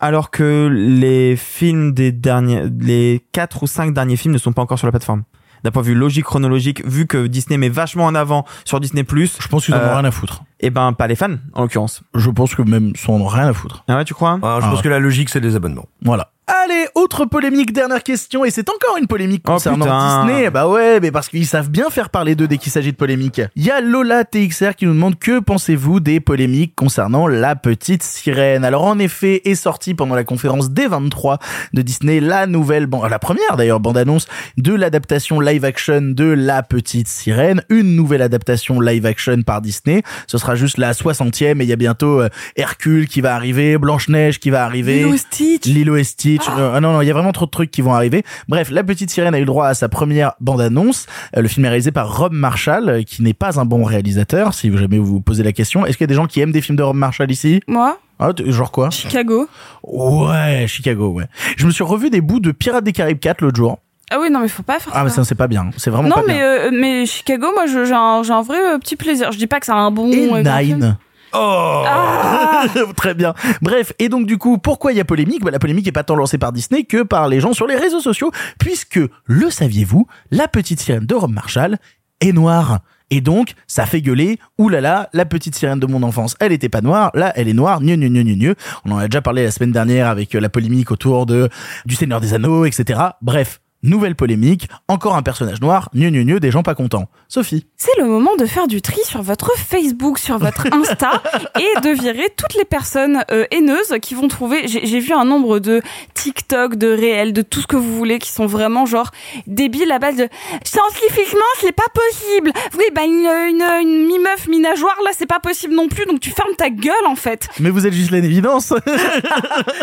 [0.00, 4.60] alors que les films des derniers, les quatre ou cinq derniers films ne sont pas
[4.62, 5.22] encore sur la plateforme.
[5.62, 9.02] D'un point de vue logique, chronologique, vu que Disney met vachement en avant sur Disney+,
[9.08, 10.42] Je pense qu'ils en ont Euh, rien à foutre.
[10.60, 12.02] et ben pas les fans en l'occurrence.
[12.14, 13.82] Je pense que même ils en ont rien à foutre.
[13.88, 14.32] Ah ouais, tu crois?
[14.42, 14.84] Alors, je Ah pense ouais.
[14.84, 15.86] que la logique, c'est des abonnements.
[16.02, 16.32] Voilà.
[16.46, 20.24] Allez, autre polémique, dernière question, et c'est encore une polémique Oh, concernant.
[20.26, 20.50] Disney.
[20.50, 23.40] Bah ouais, mais parce qu'ils savent bien faire parler d'eux dès qu'il s'agit de polémique.
[23.56, 28.02] Il y a Lola TXR qui nous demande que pensez-vous des polémiques concernant la petite
[28.02, 28.62] sirène?
[28.64, 31.38] Alors en effet, est sortie pendant la conférence D23
[31.72, 34.26] de Disney la nouvelle, ban- la première d'ailleurs bande-annonce
[34.58, 40.02] de l'adaptation live-action de la petite sirène, une nouvelle adaptation live-action par Disney.
[40.26, 43.78] Ce sera juste la 60e et il y a bientôt euh, Hercule qui va arriver,
[43.78, 44.96] Blanche-Neige qui va arriver.
[44.98, 45.64] Lilo et Stitch.
[45.66, 46.33] Lilo et Stitch.
[46.58, 48.22] Euh, Ah non, non, il y a vraiment trop de trucs qui vont arriver.
[48.48, 51.06] Bref, La Petite Sirène a eu le droit à sa première bande-annonce.
[51.36, 54.54] Euh, le film est réalisé par Rob Marshall, euh, qui n'est pas un bon réalisateur,
[54.54, 55.86] si jamais vous vous posez la question.
[55.86, 57.60] Est-ce qu'il y a des gens qui aiment des films de Rob Marshall ici?
[57.66, 58.90] Moi, ah, Genre quoi?
[58.90, 59.48] Chicago.
[59.82, 61.24] Ouais, Chicago, ouais.
[61.56, 63.78] Je me suis revu des bouts de Pirates des Caraïbes 4 l'autre jour.
[64.10, 65.16] Ah oui, non, mais faut pas faire Ah, mais ça.
[65.16, 65.70] ça, c'est pas bien.
[65.76, 66.44] C'est vraiment non, pas mais, bien.
[66.44, 69.32] euh, mais Chicago, moi, j'ai un, un vrai euh, petit plaisir.
[69.32, 70.10] Je dis pas que c'est un bon.
[70.12, 70.96] Et euh, film.
[71.34, 71.84] Oh
[72.96, 73.34] Très bien.
[73.60, 75.44] Bref, et donc du coup, pourquoi il y a polémique?
[75.44, 77.76] Bah, La polémique est pas tant lancée par Disney que par les gens sur les
[77.76, 81.78] réseaux sociaux, puisque, le saviez-vous, la petite sirène de Rob Marshall
[82.20, 82.80] est noire.
[83.10, 86.80] Et donc, ça fait gueuler, oulala, la petite sirène de mon enfance, elle était pas
[86.80, 88.54] noire, là, elle est noire, gneu, gneu, gneu, gneu.
[88.84, 91.48] On en a déjà parlé la semaine dernière avec euh, la polémique autour de
[91.84, 93.00] du Seigneur des Anneaux, etc.
[93.20, 97.08] Bref, nouvelle polémique, encore un personnage noir, gneu, gneu, gneu, des gens pas contents.
[97.28, 97.66] Sophie.
[97.76, 101.22] C'est le moment de faire du tri sur votre Facebook, sur votre Insta
[101.58, 104.66] et de virer toutes les personnes euh, haineuses qui vont trouver.
[104.66, 105.82] J'ai j'ai vu un nombre de
[106.14, 109.10] TikTok, de réels, de tout ce que vous voulez qui sont vraiment genre
[109.46, 110.28] débiles à base de
[110.64, 112.52] scientifiquement c'est pas possible.
[112.78, 116.30] Oui, bah une, une, une mi-meuf, mi-nageoire là c'est pas possible non plus donc tu
[116.30, 117.48] fermes ta gueule en fait.
[117.60, 118.72] Mais vous êtes juste l'évidence.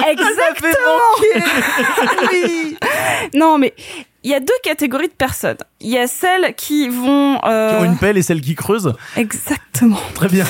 [0.10, 1.12] Exactement.
[2.32, 2.78] oui.
[3.34, 3.74] Non mais
[4.24, 5.58] il y a deux catégories de personnes.
[5.80, 7.40] Il y a celles qui vont.
[7.46, 8.94] euh, Qui ont une pelle et celle qui creuse.
[9.18, 10.00] Exactement.
[10.14, 10.46] Très bien.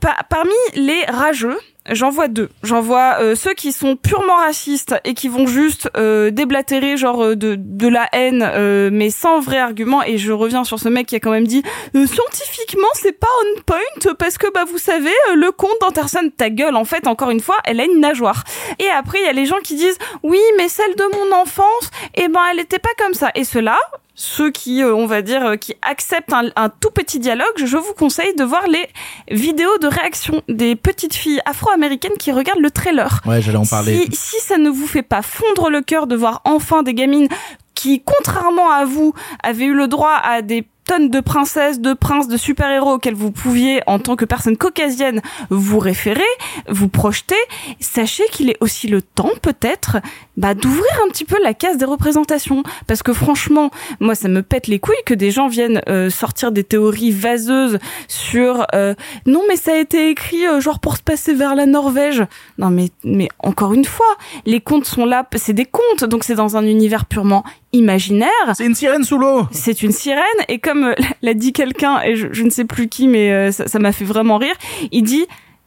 [0.00, 1.58] Pa- parmi les rageux,
[1.90, 2.48] j'en vois deux.
[2.62, 7.22] J'en vois euh, ceux qui sont purement racistes et qui vont juste euh, déblatérer genre
[7.22, 10.02] euh, de, de la haine, mais sans vrai argument.
[10.02, 13.62] Et je reviens sur ce mec qui a quand même dit scientifiquement c'est pas on
[13.62, 17.40] point parce que bah vous savez le compte d'Anderson ta gueule en fait encore une
[17.40, 18.44] fois elle a une nageoire.
[18.78, 21.90] Et après il y a les gens qui disent oui mais celle de mon enfance
[22.14, 23.30] eh ben elle était pas comme ça.
[23.34, 23.78] Et ceux-là
[24.14, 27.76] ceux qui, euh, on va dire, euh, qui acceptent un, un tout petit dialogue, je
[27.76, 28.88] vous conseille de voir les
[29.30, 33.20] vidéos de réaction des petites filles afro-américaines qui regardent le trailer.
[33.26, 34.06] Ouais, j'allais en parler.
[34.12, 37.28] Si, si ça ne vous fait pas fondre le cœur de voir enfin des gamines
[37.74, 42.28] qui, contrairement à vous, avaient eu le droit à des tonnes de princesses, de princes,
[42.28, 46.22] de super-héros auxquels vous pouviez, en tant que personne caucasienne, vous référer,
[46.68, 47.36] vous projeter,
[47.80, 49.98] sachez qu'il est aussi le temps, peut-être,
[50.36, 52.62] bah, d'ouvrir un petit peu la case des représentations.
[52.86, 53.70] Parce que franchement,
[54.00, 57.78] moi, ça me pète les couilles que des gens viennent euh, sortir des théories vaseuses
[58.08, 58.94] sur euh,
[59.26, 62.24] non, mais ça a été écrit euh, genre pour se passer vers la Norvège.
[62.58, 64.06] Non, mais, mais encore une fois,
[64.46, 68.28] les contes sont là, c'est des contes, donc c'est dans un univers purement imaginaire.
[68.54, 69.46] C'est une sirène sous l'eau.
[69.50, 72.88] C'est une sirène et comme euh, l'a dit quelqu'un et je, je ne sais plus
[72.88, 74.56] qui mais euh, ça ça m'a fait vraiment rire,
[74.90, 75.26] il dit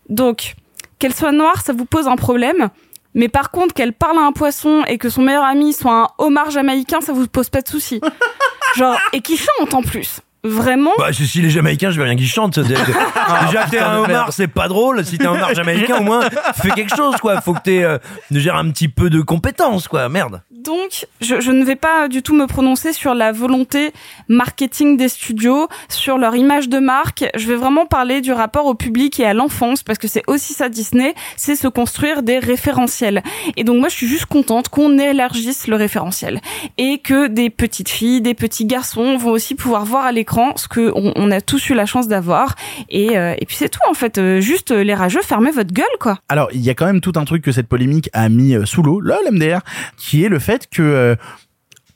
[0.09, 0.55] donc
[0.99, 2.69] qu'elle soit noire ça vous pose un problème
[3.13, 6.07] Mais par contre, qu'elle parle à un poisson et que son meilleur ami soit un
[6.19, 7.99] homard jamaïcain, ça vous pose pas de soucis.
[8.75, 10.19] Genre, et qui chante en plus.
[10.43, 12.59] Vraiment Bah, si si les Jamaïcains, je veux rien qu'ils chantent.
[13.47, 15.03] Déjà, que t'es un homard, c'est pas drôle.
[15.05, 17.41] Si t'es un homard jamaïcain, au moins, fais quelque chose, quoi.
[17.41, 17.97] Faut que t'aies, euh,
[18.31, 20.07] gères un petit peu de compétences, quoi.
[20.09, 20.41] Merde.
[20.51, 23.91] Donc, je, je ne vais pas du tout me prononcer sur la volonté
[24.27, 27.25] marketing des studios, sur leur image de marque.
[27.35, 30.53] Je vais vraiment parler du rapport au public et à l'enfance, parce que c'est aussi
[30.53, 33.23] ça Disney, c'est se construire des référentiels.
[33.55, 36.41] Et donc moi, je suis juste contente qu'on élargisse le référentiel
[36.77, 40.11] et que des petites filles, des petits garçons vont aussi pouvoir voir à
[40.55, 42.55] ce que on, a tous eu la chance d'avoir.
[42.89, 44.17] Et, euh, et puis c'est tout en fait.
[44.17, 46.19] Euh, juste euh, les rageux, fermez votre gueule, quoi.
[46.29, 48.83] Alors, il y a quand même tout un truc que cette polémique a mis sous
[48.83, 49.61] l'eau, là, l'MDR,
[49.97, 51.17] qui est le fait que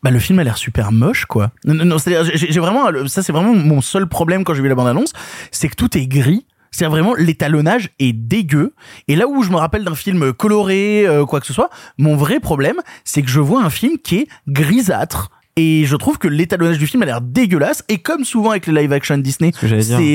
[0.04, 1.52] bah, le film a l'air super moche, quoi.
[1.66, 4.76] Non, non, c'est-à-dire, j'ai vraiment, ça c'est vraiment mon seul problème quand j'ai vu la
[4.76, 5.14] bande-annonce,
[5.52, 6.46] c'est que tout est gris.
[6.74, 8.74] C'est vraiment l'étalonnage est dégueu.
[9.10, 12.40] Et là où je me rappelle d'un film coloré, quoi que ce soit, mon vrai
[12.40, 15.30] problème, c'est que je vois un film qui est grisâtre.
[15.58, 17.84] Et je trouve que l'étalonnage du film a l'air dégueulasse.
[17.90, 19.52] Et comme souvent avec les live action Disney,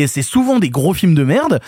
[0.06, 1.60] c'est souvent des gros films de merde.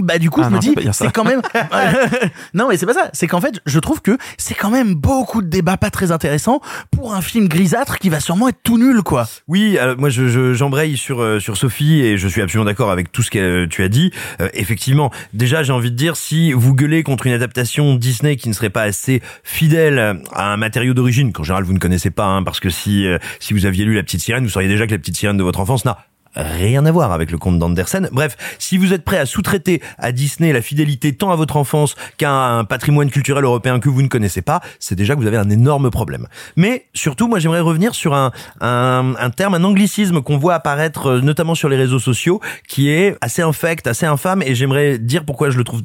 [0.00, 1.42] Bah du coup, Ah je non, me dis, c'est quand même.
[2.54, 3.10] non, mais c'est pas ça.
[3.12, 6.60] C'est qu'en fait, je trouve que c'est quand même beaucoup de débats pas très intéressants
[6.90, 9.28] pour un film grisâtre qui va sûrement être tout nul, quoi.
[9.48, 12.90] Oui, alors, moi je, je- j'embraye sur euh, sur Sophie et je suis absolument d'accord
[12.90, 14.10] avec tout ce que euh, tu as dit.
[14.40, 18.48] Euh, effectivement, déjà j'ai envie de dire si vous gueulez contre une adaptation Disney qui
[18.48, 22.24] ne serait pas assez fidèle à un matériau d'origine, qu'en général vous ne connaissez pas,
[22.26, 24.86] hein, parce que si euh, si vous aviez lu La Petite Sirène, vous sauriez déjà
[24.86, 25.98] que La Petite Sirène de votre enfance n'a
[26.34, 28.08] rien à voir avec le conte d'Andersen.
[28.12, 31.96] Bref, si vous êtes prêt à sous-traiter à Disney la fidélité tant à votre enfance
[32.18, 35.38] qu'à un patrimoine culturel européen que vous ne connaissez pas, c'est déjà que vous avez
[35.38, 36.26] un énorme problème.
[36.56, 41.06] Mais surtout, moi j'aimerais revenir sur un, un, un terme, un anglicisme qu'on voit apparaître
[41.06, 45.24] euh, notamment sur les réseaux sociaux, qui est assez infect, assez infâme, et j'aimerais dire
[45.24, 45.82] pourquoi je le trouve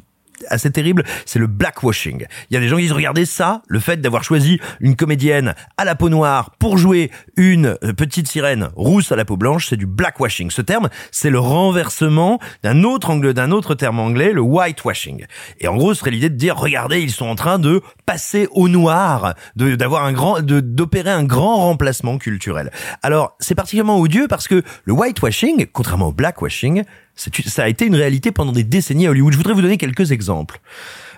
[0.48, 2.26] assez terrible, c'est le blackwashing.
[2.50, 5.54] Il y a des gens qui disent regardez ça, le fait d'avoir choisi une comédienne
[5.76, 9.68] à la peau noire pour jouer une euh, petite sirène rousse à la peau blanche,
[9.68, 10.50] c'est du blackwashing.
[10.50, 15.26] Ce terme, c'est le renversement d'un autre angle d'un autre terme anglais, le whitewashing.
[15.60, 18.48] Et en gros, ce serait l'idée de dire regardez, ils sont en train de passer
[18.52, 22.70] au noir, d'avoir un grand d'opérer un grand remplacement culturel.
[23.02, 26.84] Alors, c'est particulièrement odieux parce que le whitewashing, contrairement au blackwashing,
[27.16, 29.32] ça a été une réalité pendant des décennies à Hollywood.
[29.32, 30.60] Je voudrais vous donner quelques exemples.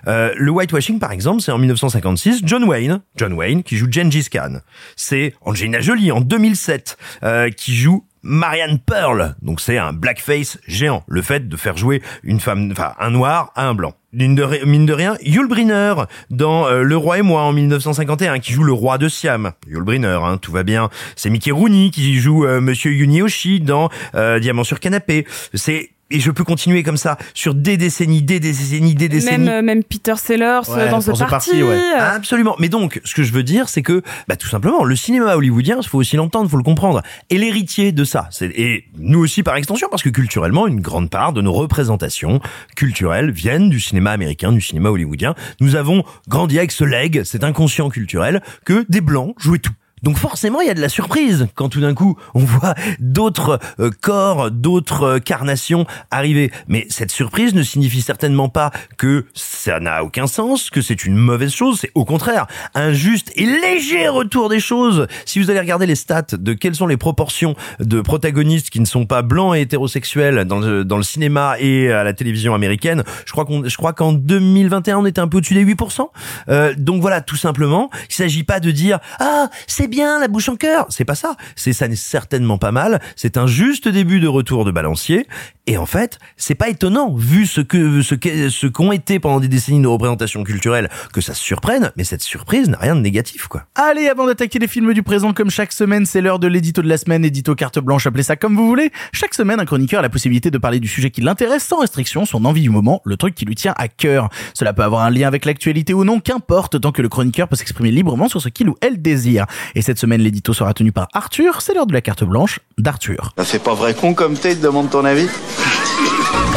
[0.07, 4.29] Euh, le whitewashing, par exemple, c'est en 1956, John Wayne, John Wayne, qui joue Gengis
[4.31, 4.61] Khan.
[4.95, 9.35] C'est Angelina Jolie en 2007, euh, qui joue Marianne Pearl.
[9.41, 11.03] Donc c'est un blackface géant.
[11.07, 13.93] Le fait de faire jouer une femme, enfin un noir à un blanc.
[14.11, 15.93] Mine de, rien, Yul Brynner
[16.31, 19.51] dans euh, Le Roi et moi en 1951, qui joue le roi de Siam.
[19.67, 20.89] Yul Brynner, hein, tout va bien.
[21.15, 25.27] C'est Mickey Rooney qui joue euh, Monsieur Yunioshi dans euh, Diamant sur canapé.
[25.53, 29.45] C'est et je peux continuer comme ça sur des décennies, des décennies, des décennies.
[29.45, 31.61] Même, euh, même Peter Sellers euh, Ouais, dans ce parti.
[31.63, 31.79] Ouais.
[31.97, 32.55] Absolument.
[32.59, 35.79] Mais donc, ce que je veux dire, c'est que, bah, tout simplement, le cinéma hollywoodien,
[35.81, 37.01] il faut aussi l'entendre, il faut le comprendre.
[37.29, 41.09] Et l'héritier de ça, c'est, et nous aussi par extension, parce que culturellement, une grande
[41.09, 42.39] part de nos représentations
[42.75, 45.35] culturelles viennent du cinéma américain, du cinéma hollywoodien.
[45.59, 49.73] Nous avons grandi avec ce leg, cet inconscient culturel, que des blancs jouaient tout.
[50.03, 53.59] Donc forcément, il y a de la surprise quand tout d'un coup on voit d'autres
[53.79, 56.51] euh, corps, d'autres euh, carnations arriver.
[56.67, 61.15] Mais cette surprise ne signifie certainement pas que ça n'a aucun sens, que c'est une
[61.15, 61.79] mauvaise chose.
[61.81, 65.07] C'est au contraire un juste et léger retour des choses.
[65.25, 68.85] Si vous allez regarder les stats de quelles sont les proportions de protagonistes qui ne
[68.85, 73.45] sont pas blancs et hétérosexuels dans le, cinéma et à la télévision américaine, je crois
[73.45, 76.07] qu'on, je crois qu'en 2021 on était un peu au-dessus des 8%.
[76.49, 80.47] Euh, donc voilà, tout simplement, il s'agit pas de dire ah c'est bien la bouche
[80.49, 81.35] en cœur, c'est pas ça.
[81.55, 83.01] C'est ça n'est certainement pas mal.
[83.15, 85.27] C'est un juste début de retour de balancier.
[85.67, 89.39] Et en fait, c'est pas étonnant vu ce que ce qu'est- ce qu'ont été pendant
[89.39, 91.91] des décennies de représentation culturelle que ça se surprenne.
[91.95, 93.65] Mais cette surprise n'a rien de négatif quoi.
[93.75, 96.87] Allez, avant d'attaquer les films du présent, comme chaque semaine, c'est l'heure de l'édito de
[96.87, 98.91] la semaine, édito carte blanche, appelez ça comme vous voulez.
[99.11, 102.25] Chaque semaine, un chroniqueur a la possibilité de parler du sujet qui l'intéresse sans restriction,
[102.25, 104.29] son envie du moment, le truc qui lui tient à cœur.
[104.53, 107.55] Cela peut avoir un lien avec l'actualité ou non, qu'importe, tant que le chroniqueur peut
[107.55, 109.45] s'exprimer librement sur ce qu'il ou elle désire.
[109.81, 113.33] Cette semaine, l'édito sera tenu par Arthur, c'est l'heure de la carte blanche d'Arthur.
[113.37, 115.27] Ça fait pas vrai con comme t'es, te demande ton avis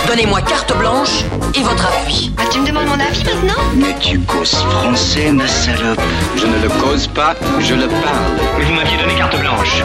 [0.09, 2.33] Donnez-moi carte blanche et votre appui.
[2.37, 3.63] Ah, tu me demandes mon avis maintenant?
[3.77, 6.01] Mais tu causes français, ma salope.
[6.37, 8.65] Je ne le cause pas, je le parle.
[8.65, 9.83] Vous m'aviez donné carte blanche.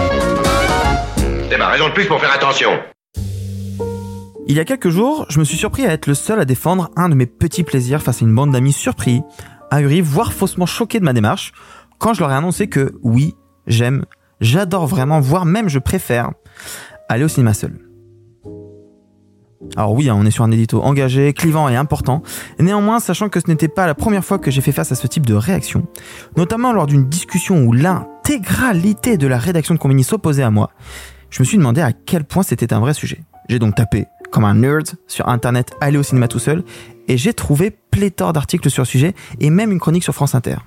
[1.49, 2.71] C'est ma raison de plus pour faire attention.
[4.47, 6.89] Il y a quelques jours, je me suis surpris à être le seul à défendre
[6.95, 9.21] un de mes petits plaisirs face à une bande d'amis surpris,
[9.71, 11.53] ahuris, voire faussement choqués de ma démarche,
[11.99, 14.05] quand je leur ai annoncé que oui, j'aime,
[14.41, 16.31] j'adore vraiment, voire même je préfère
[17.09, 17.79] aller au cinéma seul.
[19.75, 22.21] Alors oui, hein, on est sur un édito engagé, clivant et important.
[22.59, 25.07] Néanmoins, sachant que ce n'était pas la première fois que j'ai fait face à ce
[25.07, 25.87] type de réaction,
[26.35, 30.71] notamment lors d'une discussion où l'intégralité de la rédaction de Combini s'opposait à moi,
[31.29, 33.23] je me suis demandé à quel point c'était un vrai sujet.
[33.49, 36.63] J'ai donc tapé, comme un nerd, sur internet aller au cinéma tout seul,
[37.07, 40.57] et j'ai trouvé pléthore d'articles sur le sujet, et même une chronique sur France Inter.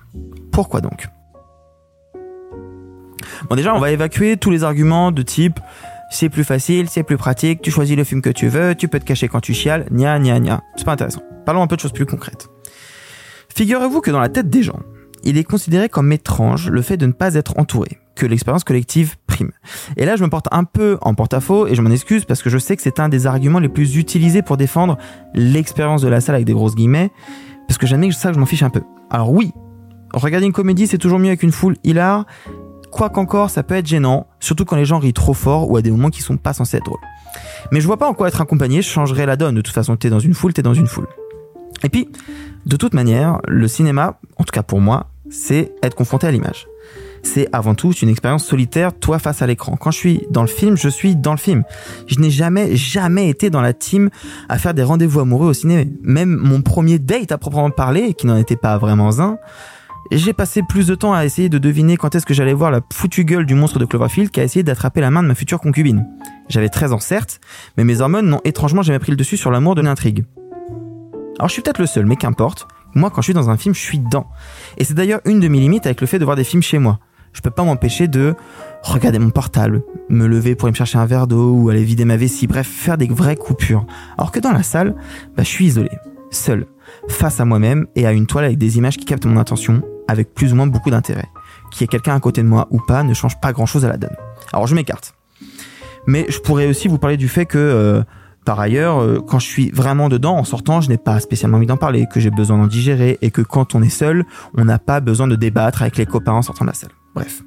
[0.53, 1.09] Pourquoi donc?
[3.49, 5.61] Bon déjà, on va évacuer tous les arguments de type
[6.11, 8.99] c'est plus facile, c'est plus pratique, tu choisis le film que tu veux, tu peux
[8.99, 10.61] te cacher quand tu chiales, nia nia nia.
[10.77, 11.23] C'est pas intéressant.
[11.47, 12.49] Parlons un peu de choses plus concrètes.
[13.55, 14.81] Figurez-vous que dans la tête des gens,
[15.23, 19.17] il est considéré comme étrange le fait de ne pas être entouré, que l'expérience collective
[19.27, 19.53] prime.
[19.97, 22.51] Et là, je me porte un peu en porte-à-faux et je m'en excuse parce que
[22.51, 24.99] je sais que c'est un des arguments les plus utilisés pour défendre
[25.35, 27.11] l'expérience de la salle avec des grosses guillemets,
[27.69, 28.83] parce que j'admets que ça, je m'en fiche un peu.
[29.11, 29.53] Alors oui,
[30.13, 32.27] regarder une comédie, c'est toujours mieux avec une foule hilar,
[32.91, 35.83] Quoi qu'encore, ça peut être gênant, surtout quand les gens rient trop fort ou à
[35.83, 36.99] des moments qui sont pas censés être drôles.
[37.73, 39.55] Mais je vois pas en quoi être accompagné changerait la donne.
[39.55, 41.07] De toute façon, t'es dans une foule, t'es dans une foule.
[41.83, 42.09] Et puis,
[42.67, 46.67] de toute manière, le cinéma, en tout cas pour moi, c'est être confronté à l'image.
[47.23, 49.77] C'est avant tout une expérience solitaire, toi face à l'écran.
[49.77, 51.65] Quand je suis dans le film, je suis dans le film.
[52.07, 54.09] Je n'ai jamais, jamais été dans la team
[54.49, 55.89] à faire des rendez-vous amoureux au cinéma.
[56.03, 59.39] Même mon premier date à proprement parler, qui n'en était pas vraiment un,
[60.19, 62.81] j'ai passé plus de temps à essayer de deviner quand est-ce que j'allais voir la
[62.93, 66.07] foutue gueule du monstre de Cloverfield qu'à essayer d'attraper la main de ma future concubine.
[66.49, 67.41] J'avais 13 ans certes,
[67.77, 70.25] mais mes hormones n'ont étrangement jamais pris le dessus sur l'amour de l'intrigue.
[71.39, 72.67] Alors je suis peut-être le seul, mais qu'importe.
[72.95, 74.27] Moi, quand je suis dans un film, je suis dedans.
[74.77, 76.79] Et c'est d'ailleurs une de mes limites avec le fait de voir des films chez
[76.79, 76.99] moi.
[77.33, 78.35] Je peux pas m'empêcher de
[78.83, 82.05] regarder mon portable, me lever pour aller me chercher un verre d'eau ou aller vider
[82.05, 83.87] ma vessie, bref, faire des vraies coupures.
[84.19, 84.97] Alors que dans la salle,
[85.37, 85.91] bah, je suis isolé,
[86.33, 86.67] seul,
[87.09, 90.35] face à moi-même et à une toile avec des images qui captent mon attention, avec
[90.35, 91.29] plus ou moins beaucoup d'intérêt.
[91.71, 93.85] Qu'il y ait quelqu'un à côté de moi ou pas ne change pas grand chose
[93.85, 94.17] à la donne.
[94.53, 95.15] Alors je m'écarte.
[96.07, 98.03] Mais je pourrais aussi vous parler du fait que, euh,
[98.45, 101.67] par ailleurs, euh, quand je suis vraiment dedans, en sortant, je n'ai pas spécialement envie
[101.67, 104.25] d'en parler, que j'ai besoin d'en digérer, et que quand on est seul,
[104.57, 106.91] on n'a pas besoin de débattre avec les copains en sortant de la salle.
[107.15, 107.43] Bref.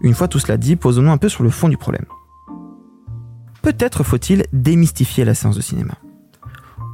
[0.00, 2.06] Une fois tout cela dit, posons-nous un peu sur le fond du problème.
[3.62, 5.94] Peut-être faut-il démystifier la séance de cinéma.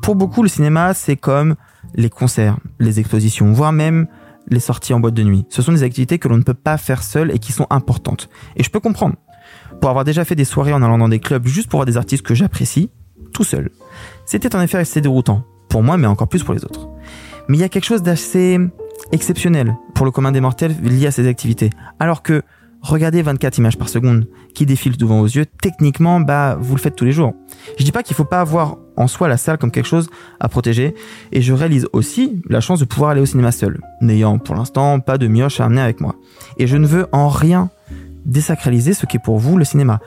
[0.03, 1.55] Pour beaucoup, le cinéma, c'est comme
[1.95, 4.09] les concerts, les expositions, voire même
[4.49, 5.45] les sorties en boîte de nuit.
[5.49, 8.29] Ce sont des activités que l'on ne peut pas faire seul et qui sont importantes.
[8.57, 9.17] Et je peux comprendre.
[9.81, 11.97] Pour avoir déjà fait des soirées en allant dans des clubs juste pour voir des
[11.97, 12.91] artistes que j'apprécie,
[13.33, 13.71] tout seul.
[14.27, 15.45] C'était en effet assez déroutant.
[15.69, 16.89] Pour moi, mais encore plus pour les autres.
[17.49, 18.59] Mais il y a quelque chose d'assez
[19.11, 21.71] exceptionnel pour le commun des mortels lié à ces activités.
[21.99, 22.43] Alors que
[22.83, 26.97] regardez 24 images par seconde qui défilent devant vos yeux, techniquement, bah, vous le faites
[26.97, 27.35] tous les jours.
[27.79, 30.49] Je dis pas qu'il faut pas avoir en soi la salle comme quelque chose à
[30.49, 30.95] protéger,
[31.33, 35.01] et je réalise aussi la chance de pouvoir aller au cinéma seul, n'ayant pour l'instant
[35.01, 36.15] pas de mioche à amener avec moi.
[36.59, 37.71] Et je ne veux en rien
[38.25, 40.01] désacraliser ce qu'est pour vous le cinéma.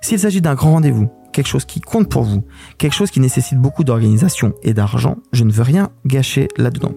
[0.00, 2.44] S'il s'agit d'un grand rendez-vous, quelque chose qui compte pour vous,
[2.78, 6.92] quelque chose qui nécessite beaucoup d'organisation et d'argent, je ne veux rien gâcher là-dedans.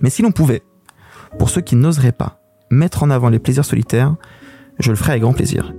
[0.00, 0.62] Mais si l'on pouvait,
[1.38, 2.40] pour ceux qui n'oseraient pas,
[2.70, 4.14] mettre en avant les plaisirs solitaires,
[4.78, 5.72] je le ferai avec grand plaisir.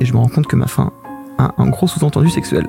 [0.00, 0.92] Et je me rends compte que ma fin
[1.38, 2.66] un gros sous-entendu sexuel.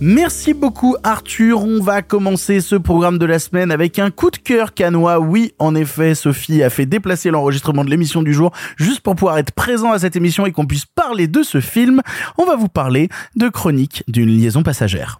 [0.00, 1.64] Merci beaucoup Arthur.
[1.64, 5.18] On va commencer ce programme de la semaine avec un coup de cœur canois.
[5.18, 9.38] Oui, en effet, Sophie a fait déplacer l'enregistrement de l'émission du jour juste pour pouvoir
[9.38, 12.02] être présent à cette émission et qu'on puisse parler de ce film.
[12.38, 15.18] On va vous parler de Chronique d'une liaison passagère.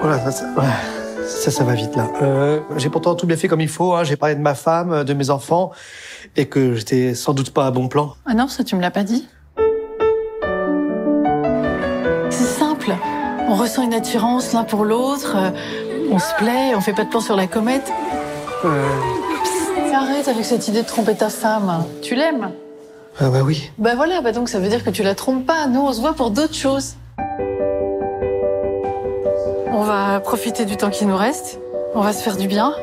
[0.00, 0.52] Voilà, ça, ça,
[1.36, 2.08] ça, ça va vite là.
[2.22, 3.94] Euh, j'ai pourtant tout bien fait comme il faut.
[3.94, 4.04] Hein.
[4.04, 5.72] J'ai parlé de ma femme, de mes enfants,
[6.36, 8.14] et que j'étais sans doute pas à bon plan.
[8.26, 9.26] Ah non, ça tu me l'as pas dit.
[12.30, 12.92] C'est simple.
[13.48, 15.36] On ressent une attirance l'un pour l'autre.
[15.36, 15.50] euh,
[16.10, 17.90] On se plaît, on fait pas de plan sur la comète.
[18.64, 18.86] Euh,
[19.42, 21.84] Psst, Arrête avec cette idée de tromper ta femme.
[22.00, 22.50] Tu l'aimes?
[23.20, 23.70] Ah bah oui.
[23.76, 25.66] Bah voilà, bah donc ça veut dire que tu la trompes pas.
[25.66, 26.94] Nous, on se voit pour d'autres choses.
[29.74, 31.58] On va profiter du temps qui nous reste.
[31.94, 32.74] On va se faire du bien,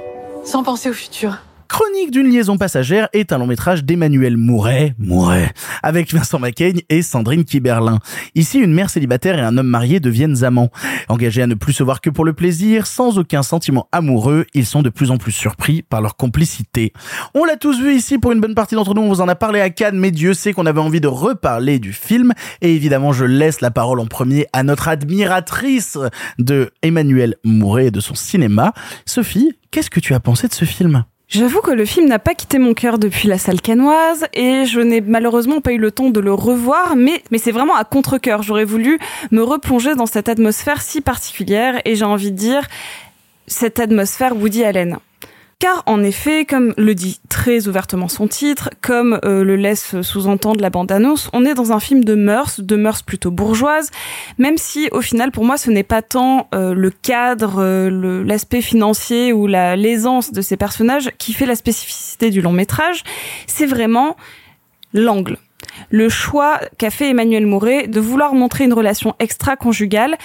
[0.43, 1.38] sans penser au futur.
[1.69, 5.53] Chronique d'une liaison passagère est un long métrage d'Emmanuel Mouret, Mouret,
[5.84, 7.99] avec Vincent Macaigne et Sandrine Kiberlin.
[8.34, 10.71] Ici, une mère célibataire et un homme marié deviennent amants.
[11.10, 14.65] Engagés à ne plus se voir que pour le plaisir, sans aucun sentiment amoureux, ils
[14.65, 16.91] sont de plus en plus surpris par leur complicité.
[17.36, 19.36] On l'a tous vu ici pour une bonne partie d'entre nous, on vous en a
[19.36, 22.34] parlé à Cannes, mais Dieu sait qu'on avait envie de reparler du film.
[22.62, 25.99] Et évidemment, je laisse la parole en premier à notre admiratrice
[26.39, 28.73] de Emmanuel Mouret et de son cinéma.
[29.05, 31.05] Sophie, qu'est-ce que tu as pensé de ce film?
[31.29, 34.79] J'avoue que le film n'a pas quitté mon cœur depuis la salle canoise et je
[34.79, 38.41] n'ai malheureusement pas eu le temps de le revoir, mais, mais c'est vraiment à contre-cœur.
[38.41, 38.97] J'aurais voulu
[39.29, 42.67] me replonger dans cette atmosphère si particulière et j'ai envie de dire
[43.45, 44.97] cette atmosphère Woody Allen.
[45.59, 50.61] Car en effet, comme le dit très ouvertement son titre, comme euh, le laisse sous-entendre
[50.61, 53.91] la bande-annonce, on est dans un film de mœurs, de mœurs plutôt bourgeoises,
[54.37, 58.61] même si au final pour moi ce n'est pas tant euh, le cadre, euh, l'aspect
[58.61, 63.03] financier ou la l'aisance de ces personnages qui fait la spécificité du long métrage,
[63.45, 64.15] c'est vraiment
[64.93, 65.37] l'angle.
[65.89, 70.17] Le choix qu'a fait Emmanuel Mouret de vouloir montrer une relation extra-conjugale,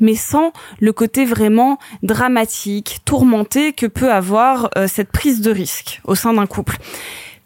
[0.00, 6.00] mais sans le côté vraiment dramatique, tourmenté que peut avoir euh, cette prise de risque
[6.04, 6.78] au sein d'un couple.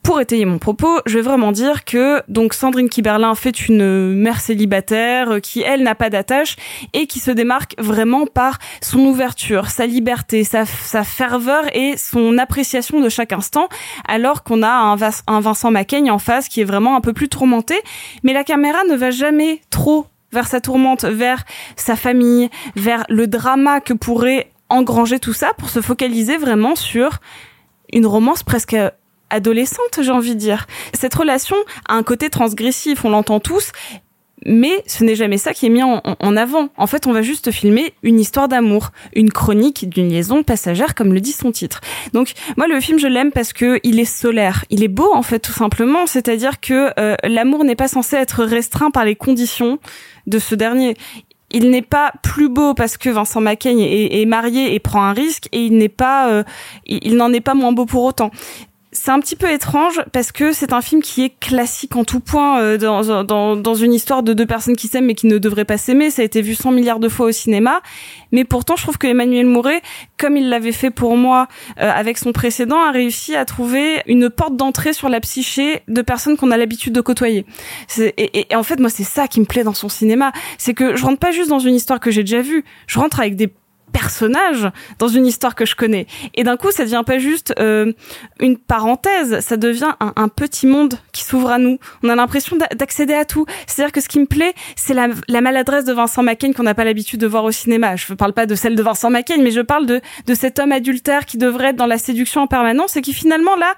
[0.07, 4.41] Pour étayer mon propos, je vais vraiment dire que donc Sandrine Kiberlin fait une mère
[4.41, 6.55] célibataire euh, qui elle n'a pas d'attache
[6.93, 13.01] et qui se démarque vraiment par son ouverture, sa liberté, sa, ferveur et son appréciation
[13.01, 13.69] de chaque instant,
[14.07, 17.75] alors qu'on a un Vincent Macaigne en face qui est vraiment un peu plus tourmenté,
[18.23, 21.45] mais la caméra ne va jamais trop vers sa tourmente, vers
[21.75, 27.19] sa famille, vers le drama que pourrait engranger tout ça pour se focaliser vraiment sur
[27.93, 28.77] une romance presque
[29.31, 30.67] adolescente, j'ai envie de dire.
[30.95, 31.57] Cette relation
[31.89, 33.73] a un côté transgressif, on l'entend tous,
[34.45, 36.69] mais ce n'est jamais ça qui est mis en, avant.
[36.77, 41.15] En fait, on va juste filmer une histoire d'amour, une chronique d'une liaison passagère, comme
[41.15, 41.81] le dit son titre.
[42.13, 45.23] Donc, moi, le film, je l'aime parce que il est solaire, il est beau, en
[45.23, 46.07] fait, tout simplement.
[46.07, 49.79] C'est-à-dire que euh, l'amour n'est pas censé être restreint par les conditions
[50.27, 50.97] de ce dernier.
[51.51, 55.49] Il n'est pas plus beau parce que Vincent Macaigne est, marié et prend un risque,
[55.53, 56.43] et il n'est pas, euh,
[56.87, 58.31] il n'en est pas moins beau pour autant
[58.97, 62.21] c'est un petit peu étrange parce que c'est un film qui est classique en tout
[62.21, 65.39] point euh, dans, dans, dans une histoire de deux personnes qui s'aiment mais qui ne
[65.39, 66.11] devraient pas s'aimer.
[66.11, 67.81] Ça a été vu 100 milliards de fois au cinéma.
[68.33, 69.83] Mais pourtant, je trouve que Emmanuel Mouret,
[70.19, 71.47] comme il l'avait fait pour moi
[71.81, 76.03] euh, avec son précédent, a réussi à trouver une porte d'entrée sur la psyché de
[76.03, 77.47] personnes qu'on a l'habitude de côtoyer.
[77.99, 80.33] Et- et en fait, moi, c'est ça qui me plaît dans son cinéma.
[80.59, 82.65] C'est que je rentre pas juste dans une histoire que j'ai déjà vue.
[82.87, 83.53] Je rentre avec des
[83.97, 86.07] personnages dans une histoire que je connais.
[86.35, 87.93] Et d'un coup, ça devient pas juste euh,
[88.41, 91.79] une parenthèse, ça devient un, petit monde qui s'ouvre à nous.
[92.03, 93.47] On a l'impression d'a- d'accéder à tout.
[93.67, 96.75] C'est-à-dire que ce qui me plaît, c'est la, la maladresse de Vincent Macaigne qu'on n'a
[96.75, 97.97] pas l'habitude de voir au cinéma.
[97.97, 100.59] Je ne parle pas de celle de Vincent Macaigne, mais je parle de, de cet
[100.59, 103.75] homme adultère qui devrait être dans la séduction en permanence et qui finalement là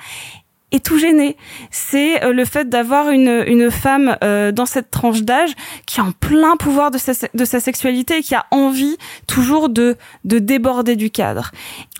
[0.72, 1.36] est tout gêné.
[1.70, 5.52] C'est euh, le fait d'avoir une, une femme euh, dans cette tranche d'âge
[5.86, 8.96] qui a en plein pouvoir de sa, de sa sexualité et qui a envie
[9.26, 11.50] toujours de, de déborder du cadre.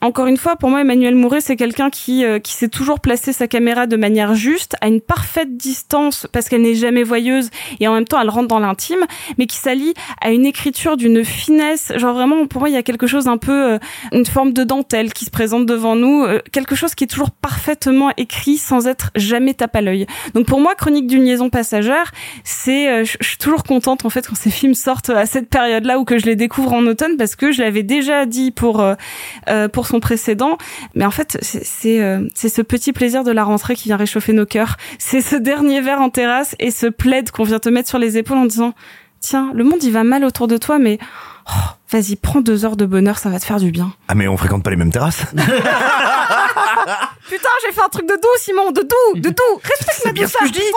[0.00, 3.32] Encore une fois, pour moi, Emmanuel Mouret, c'est quelqu'un qui, euh, qui sait toujours placer
[3.32, 7.50] sa caméra de manière juste, à une parfaite distance, parce qu'elle n'est jamais voyeuse,
[7.80, 9.04] et en même temps, elle rentre dans l'intime,
[9.38, 11.92] mais qui s'allie à une écriture d'une finesse.
[11.96, 13.78] Genre vraiment, pour moi, il y a quelque chose un peu, euh,
[14.12, 17.32] une forme de dentelle qui se présente devant nous, euh, quelque chose qui est toujours
[17.32, 20.06] parfaitement écrit sans être jamais tape à l'œil.
[20.34, 22.12] Donc pour moi, Chronique d'une liaison passagère,
[22.44, 25.98] c'est, euh, je suis toujours contente en fait quand ces films sortent à cette période-là
[25.98, 28.94] ou que je les découvre en automne parce que je l'avais déjà dit pour euh,
[29.48, 30.59] euh, pour son précédent,
[30.94, 33.96] mais en fait c'est c'est euh, c'est ce petit plaisir de la rentrée qui vient
[33.96, 34.76] réchauffer nos cœurs.
[34.98, 38.18] C'est ce dernier verre en terrasse et ce plaid qu'on vient te mettre sur les
[38.18, 38.74] épaules en disant
[39.20, 40.98] tiens le monde il va mal autour de toi mais
[41.48, 43.92] oh, vas-y prends deux heures de bonheur ça va te faire du bien.
[44.09, 45.26] Ah mais on fréquente pas les mêmes terrasses.
[47.28, 50.46] Putain j'ai fait un truc de doux Simon de doux de doux respecte ma douceur.
[50.46, 50.72] je dis.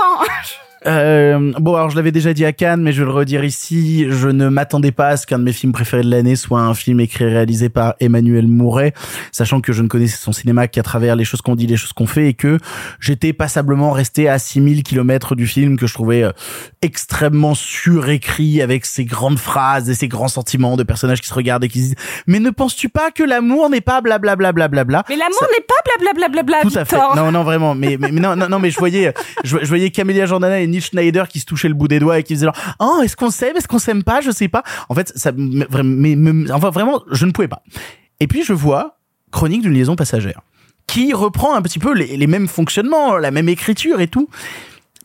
[0.88, 4.06] Euh, bon, alors je l'avais déjà dit à Cannes, mais je vais le redire ici.
[4.10, 6.74] Je ne m'attendais pas à ce qu'un de mes films préférés de l'année soit un
[6.74, 8.94] film écrit et réalisé par Emmanuel Mouret,
[9.32, 11.94] sachant que je ne connaissais son cinéma qu'à travers les choses qu'on dit, les choses
[11.94, 12.58] qu'on fait, et que
[13.00, 16.32] j'étais passablement resté à 6000 kilomètres du film que je trouvais euh,
[16.82, 21.64] extrêmement surécrit avec ses grandes phrases et ses grands sentiments de personnages qui se regardent
[21.64, 24.52] et qui se disent mais ne penses-tu pas que l'amour n'est pas blablabla
[25.10, 26.98] Mais l'amour n'est pas blablabla tout à fait.
[27.16, 27.76] Non, non, vraiment.
[27.76, 29.14] Mais, mais, mais non, non, non, mais je voyais,
[29.44, 32.24] je, je voyais Camélia Jordana et Schneider qui se touchaient le bout des doigts et
[32.24, 34.64] qui disaient genre, oh, est-ce qu'on s'aime, est-ce qu'on s'aime pas, je sais pas.
[34.90, 36.16] En fait, ça, mais,
[36.52, 37.64] enfin, vraiment, je ne pouvais pas.
[38.20, 39.00] Et puis, je vois
[39.32, 40.42] Chronique d'une liaison passagère
[40.88, 44.30] qui reprend un petit peu les, les mêmes fonctionnements, la même écriture et tout.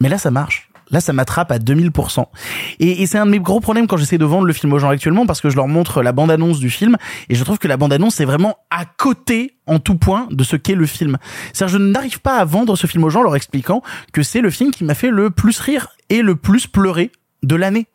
[0.00, 0.68] Mais là, ça marche.
[0.90, 2.24] Là, ça m'attrape à 2000%.
[2.78, 4.78] Et, et c'est un de mes gros problèmes quand j'essaie de vendre le film aux
[4.78, 6.96] gens actuellement parce que je leur montre la bande-annonce du film
[7.28, 10.56] et je trouve que la bande-annonce est vraiment à côté en tout point de ce
[10.56, 11.18] qu'est le film.
[11.52, 13.82] C'est-à-dire, je n'arrive pas à vendre ce film aux gens en leur expliquant
[14.12, 17.10] que c'est le film qui m'a fait le plus rire et le plus pleurer
[17.42, 17.86] de l'année.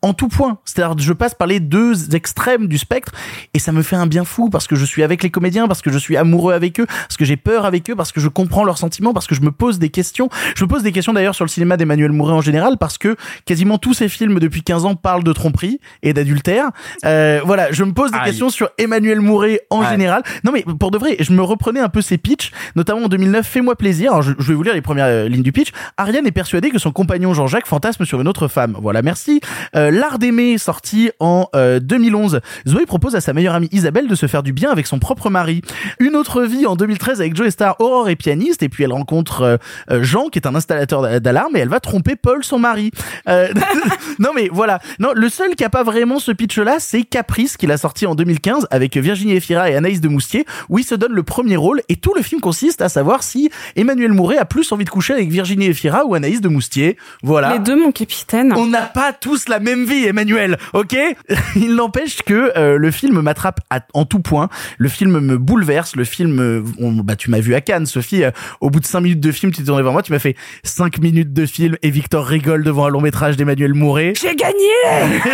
[0.00, 0.58] En tout point.
[0.64, 3.12] C'est-à-dire, je passe par les deux extrêmes du spectre
[3.52, 5.82] et ça me fait un bien fou parce que je suis avec les comédiens, parce
[5.82, 8.28] que je suis amoureux avec eux, parce que j'ai peur avec eux, parce que je
[8.28, 10.28] comprends leurs sentiments, parce que je me pose des questions.
[10.54, 13.16] Je me pose des questions d'ailleurs sur le cinéma d'Emmanuel Mouret en général parce que
[13.44, 16.70] quasiment tous ses films depuis 15 ans parlent de tromperie et d'adultère.
[17.04, 18.26] Euh, voilà, je me pose des Aïe.
[18.26, 20.22] questions sur Emmanuel Mouret en général.
[20.44, 23.46] Non mais pour de vrai, je me reprenais un peu ses pitchs, notamment en 2009,
[23.46, 24.10] Fais-moi plaisir.
[24.12, 25.70] Alors je, je vais vous lire les premières euh, lignes du pitch.
[25.96, 28.76] Ariane est persuadée que son compagnon Jean-Jacques fantasme sur une autre femme.
[28.80, 29.40] Voilà, merci.
[29.74, 34.06] Euh, euh, L'art d'aimer, sorti en euh, 2011, Zoé propose à sa meilleure amie Isabelle
[34.08, 35.62] de se faire du bien avec son propre mari.
[35.98, 39.42] Une autre vie en 2013 avec Joe Star, Aurore est pianiste, et puis elle rencontre
[39.42, 39.56] euh,
[39.90, 42.90] euh, Jean, qui est un installateur d'a- d'alarme, et elle va tromper Paul, son mari.
[43.28, 43.48] Euh,
[44.18, 44.78] non mais voilà.
[44.98, 48.14] Non, le seul qui a pas vraiment ce pitch-là, c'est Caprice, qu'il a sorti en
[48.14, 51.82] 2015 avec Virginie Efira et Anaïs de Moustier, où il se donne le premier rôle,
[51.88, 55.14] et tout le film consiste à savoir si Emmanuel Mouret a plus envie de coucher
[55.14, 56.96] avec Virginie Efira ou Anaïs de Moustier.
[57.22, 57.52] Voilà.
[57.54, 58.52] Les deux, mon capitaine.
[58.56, 60.96] On n'a pas tous la même vie, Emmanuel, ok?
[61.56, 63.60] Il n'empêche que euh, le film m'attrape
[63.94, 64.48] en tout point.
[64.78, 65.96] Le film me bouleverse.
[65.96, 68.24] Le film, euh, on- bah tu m'as vu à Cannes, Sophie.
[68.24, 70.18] euh, au bout de cinq minutes de film, tu t'es tourné vers moi, tu m'as
[70.18, 74.12] fait cinq minutes de film et Victor rigole devant un long métrage d'Emmanuel Mouret.
[74.20, 74.54] J'ai gagné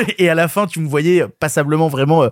[0.19, 2.29] et à la fin, tu me voyais passablement vraiment euh,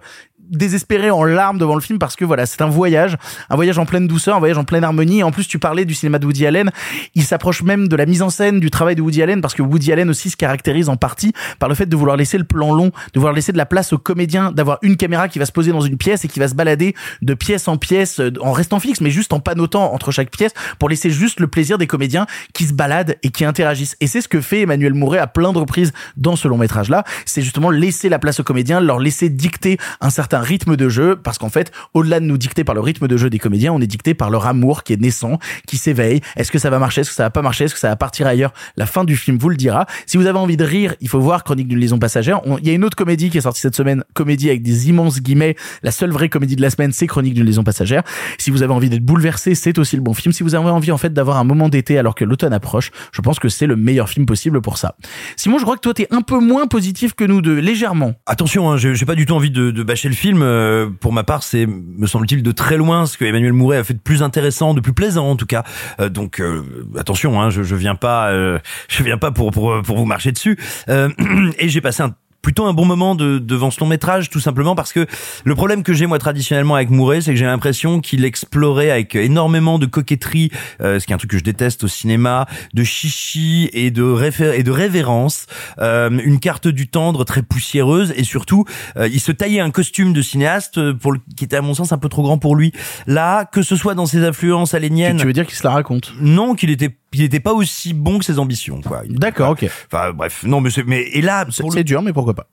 [0.51, 3.16] désespéré en larmes devant le film parce que voilà, c'est un voyage,
[3.51, 5.20] un voyage en pleine douceur, un voyage en pleine harmonie.
[5.20, 6.70] Et en plus, tu parlais du cinéma de Woody Allen.
[7.14, 9.62] Il s'approche même de la mise en scène, du travail de Woody Allen parce que
[9.62, 12.72] Woody Allen aussi se caractérise en partie par le fait de vouloir laisser le plan
[12.72, 15.53] long, de vouloir laisser de la place aux comédiens, d'avoir une caméra qui va se
[15.53, 18.53] poser dans une pièce et qui va se balader de pièce en pièce euh, en
[18.53, 21.86] restant fixe, mais juste en panotant entre chaque pièce pour laisser juste le plaisir des
[21.86, 23.97] comédiens qui se baladent et qui interagissent.
[24.01, 26.88] Et c'est ce que fait Emmanuel Mouret à plein de reprises dans ce long métrage
[26.88, 27.05] là.
[27.24, 31.16] C'est justement laisser la place aux comédiens, leur laisser dicter un certain rythme de jeu
[31.16, 33.80] parce qu'en fait, au-delà de nous dicter par le rythme de jeu des comédiens, on
[33.80, 36.20] est dicté par leur amour qui est naissant, qui s'éveille.
[36.36, 37.03] Est-ce que ça va marcher?
[37.03, 37.64] Est-ce que ça va pas marcher?
[37.64, 38.53] Est-ce que ça va partir ailleurs?
[38.76, 39.86] La fin du film vous le dira.
[40.07, 42.40] Si vous avez envie de rire, il faut voir Chronique d'une liaison passagère.
[42.61, 45.20] Il y a une autre comédie qui est sortie cette semaine, comédie avec des immenses
[45.20, 45.57] guillemets.
[45.82, 48.03] La seule vraie comédie de la semaine, c'est Chronique d'une liaison passagère.
[48.38, 50.32] Si vous avez envie d'être bouleversé, c'est aussi le bon film.
[50.32, 53.20] Si vous avez envie en fait d'avoir un moment d'été alors que l'automne approche, je
[53.20, 54.97] pense que c'est le meilleur film possible pour ça.
[55.36, 58.14] Simon, je crois que toi t'es un peu moins positif que nous deux, légèrement.
[58.26, 60.21] Attention, hein, j'ai pas du tout envie de bâcher le film.
[60.24, 63.84] Euh, pour ma part, c'est, me semble-t-il, de très loin ce que Emmanuel Mouret a
[63.84, 65.64] fait de plus intéressant, de plus plaisant en tout cas.
[66.00, 66.62] Euh, donc euh,
[66.96, 68.58] attention, hein, je, je viens pas, euh,
[68.88, 70.58] je viens pas pour pour pour vous marcher dessus.
[70.88, 71.08] Euh,
[71.58, 74.74] et j'ai passé un plutôt un bon moment de, devant ce long métrage tout simplement
[74.74, 75.07] parce que
[75.45, 79.14] le problème que j'ai moi traditionnellement avec Mouret c'est que j'ai l'impression qu'il explorait avec
[79.14, 82.82] énormément de coquetterie euh, ce qui est un truc que je déteste au cinéma de
[82.84, 85.47] chichi et de réfé- et de révérence
[85.78, 88.64] euh, une carte du tendre très poussiéreuse et surtout
[88.97, 91.74] euh, il se taillait un costume de cinéaste euh, pour le, qui était à mon
[91.74, 92.72] sens un peu trop grand pour lui.
[93.07, 96.12] Là que ce soit dans ses influences aléniennes Tu veux dire qu'il se la raconte?
[96.20, 96.90] Non qu'il était
[97.20, 99.68] il était pas aussi bon que ses ambitions quoi D'accord, ok.
[99.92, 102.46] enfin bref non mais c'est mais et là C'est le- dur, mais pourquoi pas.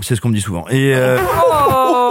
[0.00, 1.18] c'est ce qu'on me dit souvent et euh,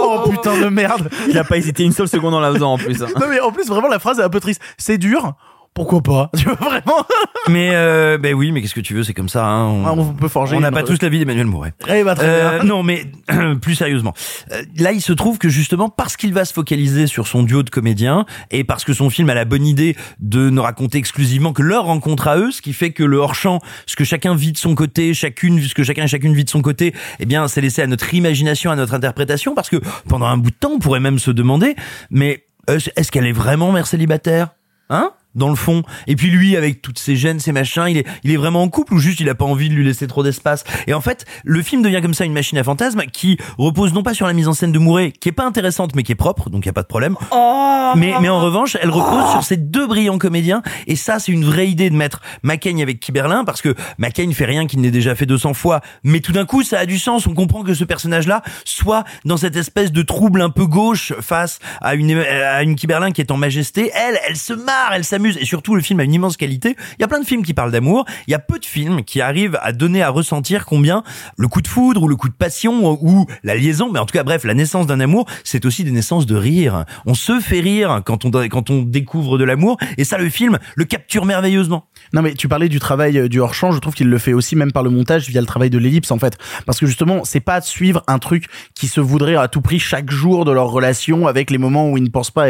[0.08, 1.10] Oh, putain de merde.
[1.28, 3.02] Il a pas hésité une seule seconde en la faisant en plus.
[3.02, 3.08] hein.
[3.20, 4.60] Non mais en plus vraiment la phrase est un peu triste.
[4.78, 5.34] C'est dur.
[5.76, 6.30] Pourquoi pas?
[6.36, 7.06] Tu vois vraiment?
[7.48, 9.92] Mais euh, ben oui mais qu'est-ce que tu veux c'est comme ça hein, on- Ah,
[9.92, 10.56] On peut forger.
[10.56, 11.74] on n'a pas tous la vie d'Emmanuel Mouret.
[11.88, 12.64] Eh bah, très Euh, bien.
[12.64, 13.04] non, mais
[13.62, 14.12] plus sérieusement,
[14.50, 17.62] Euh, là, il se trouve que justement parce qu'il va se focaliser sur son duo
[17.62, 21.52] de comédiens et parce que son film a la bonne idée de ne raconter exclusivement
[21.52, 24.34] que leur rencontre à eux, ce qui fait que le hors champ, ce que chacun
[24.34, 27.26] vit de son côté, chacune, ce que chacun et chacune vit de son côté, eh
[27.26, 29.76] bien, c'est laissé à notre imagination, à notre interprétation, parce que
[30.08, 31.76] pendant un bout de temps, on pourrait même se demander,
[32.10, 34.48] mais euh, est-ce qu'elle est vraiment mère célibataire,
[34.90, 35.10] hein?
[35.36, 35.82] Dans le fond.
[36.06, 38.68] Et puis lui, avec toutes ses gènes, ses machins, il est, il est vraiment en
[38.68, 40.64] couple ou juste il a pas envie de lui laisser trop d'espace.
[40.86, 44.02] Et en fait, le film devient comme ça une machine à fantasmes qui repose non
[44.02, 46.16] pas sur la mise en scène de Mouret, qui est pas intéressante mais qui est
[46.16, 47.16] propre, donc il y a pas de problème.
[47.30, 50.62] Oh Mais, mais en revanche, elle repose sur ces deux brillants comédiens.
[50.86, 54.44] Et ça, c'est une vraie idée de mettre McCain avec Kiberlin, parce que McCain fait
[54.44, 55.80] rien qu'il n'ait déjà fait 200 fois.
[56.02, 57.26] Mais tout d'un coup, ça a du sens.
[57.26, 61.58] On comprend que ce personnage-là soit dans cette espèce de trouble un peu gauche face
[61.80, 63.90] à une, à une Kiberlin qui est en majesté.
[63.94, 65.25] Elle, elle se marre, elle s'amuse.
[65.40, 66.76] Et surtout, le film a une immense qualité.
[66.98, 68.04] Il y a plein de films qui parlent d'amour.
[68.26, 71.02] Il y a peu de films qui arrivent à donner à ressentir combien
[71.36, 74.12] le coup de foudre ou le coup de passion ou la liaison, mais en tout
[74.12, 76.84] cas, bref, la naissance d'un amour, c'est aussi des naissances de rire.
[77.06, 79.76] On se fait rire quand on, quand on découvre de l'amour.
[79.98, 81.86] Et ça, le film le capture merveilleusement.
[82.12, 84.32] Non mais tu parlais du travail euh, du hors champ, je trouve qu'il le fait
[84.32, 87.24] aussi même par le montage via le travail de l'ellipse en fait, parce que justement
[87.24, 90.70] c'est pas suivre un truc qui se voudrait à tout prix chaque jour de leur
[90.70, 92.46] relation avec les moments où ils ne pensent pas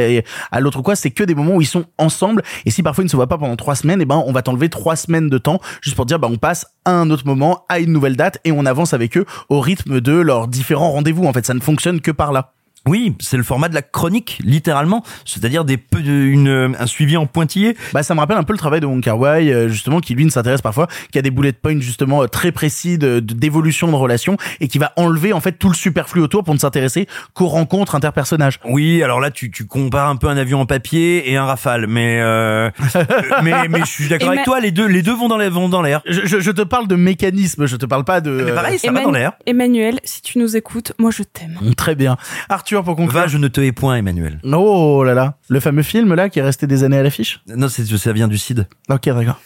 [0.50, 3.06] à l'autre quoi, c'est que des moments où ils sont ensemble et si parfois ils
[3.06, 5.38] ne se voient pas pendant trois semaines, et ben on va t'enlever trois semaines de
[5.38, 8.38] temps juste pour dire bah on passe à un autre moment, à une nouvelle date
[8.44, 11.60] et on avance avec eux au rythme de leurs différents rendez-vous en fait, ça ne
[11.60, 12.55] fonctionne que par là.
[12.86, 15.02] Oui, c'est le format de la chronique, littéralement.
[15.24, 17.76] C'est-à-dire des peu de- une, un suivi en pointillé.
[17.92, 20.14] Bah ça me rappelle un peu le travail de Wong Kar Wai euh, justement qui
[20.14, 23.34] lui ne s'intéresse parfois qui a des bullet points justement euh, très précis de de-
[23.34, 26.58] d'évolution de, relations et qui va enlever en fait tout le superflu autour pour ne
[26.58, 28.60] s'intéresser qu'aux rencontres interpersonnages.
[28.64, 31.86] Oui, alors là, tu, tu compares un peu un avion en papier et un rafale,
[31.86, 32.70] mais euh,
[33.42, 34.60] mais, mais je suis d'accord avec toi.
[34.60, 36.02] Les deux, les deux vont dans les- vont dans l'air.
[36.06, 38.30] Je, je, je te parle de mécanisme, je te parle pas de.
[38.46, 39.32] Mais pareil, ça va dans l'air.
[39.46, 41.58] Emmanuel, si tu nous écoutes, moi je t'aime.
[41.62, 42.16] euh, Très bien.
[42.48, 43.20] Arthur pour conclure.
[43.20, 44.40] Va, je ne te hais point, Emmanuel.
[44.44, 45.34] Oh là là.
[45.48, 48.28] Le fameux film, là, qui est resté des années à l'affiche Non, c'est, ça vient
[48.28, 48.66] du CID.
[48.88, 49.40] Ok, d'accord.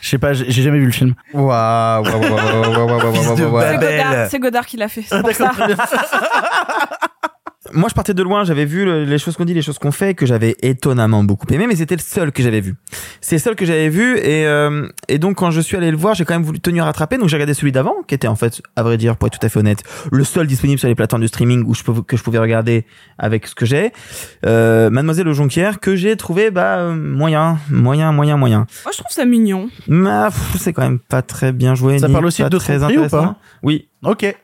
[0.00, 1.14] Je sais pas, j'ai jamais vu le film.
[1.34, 4.28] Waouh, waouh, waouh, waouh.
[4.30, 5.02] C'est Godard qui l'a fait.
[5.02, 5.52] C'est pour ça.
[7.74, 9.90] Moi, je partais de loin, j'avais vu le- les choses qu'on dit, les choses qu'on
[9.92, 12.74] fait, que j'avais étonnamment beaucoup aimé, mais c'était le seul que j'avais vu.
[13.20, 15.96] C'est le seul que j'avais vu, et, euh, et donc quand je suis allé le
[15.96, 18.36] voir, j'ai quand même voulu tenir rattraper, donc j'ai regardé celui d'avant, qui était en
[18.36, 20.94] fait, à vrai dire, pour être tout à fait honnête, le seul disponible sur les
[20.94, 22.84] plateformes de streaming où je peux, que je pouvais regarder
[23.18, 23.92] avec ce que j'ai.
[24.46, 28.66] Euh, Mademoiselle le Jonquière, que j'ai trouvé, bah, euh, moyen, moyen, moyen, moyen.
[28.84, 29.68] Moi, je trouve ça mignon.
[29.88, 31.98] Mais ah, pff, c'est quand même pas très bien joué.
[31.98, 33.36] Ça ni parle aussi pas de très tromperie ou pas intéressant.
[33.62, 33.88] Oui.
[34.04, 34.36] Ok.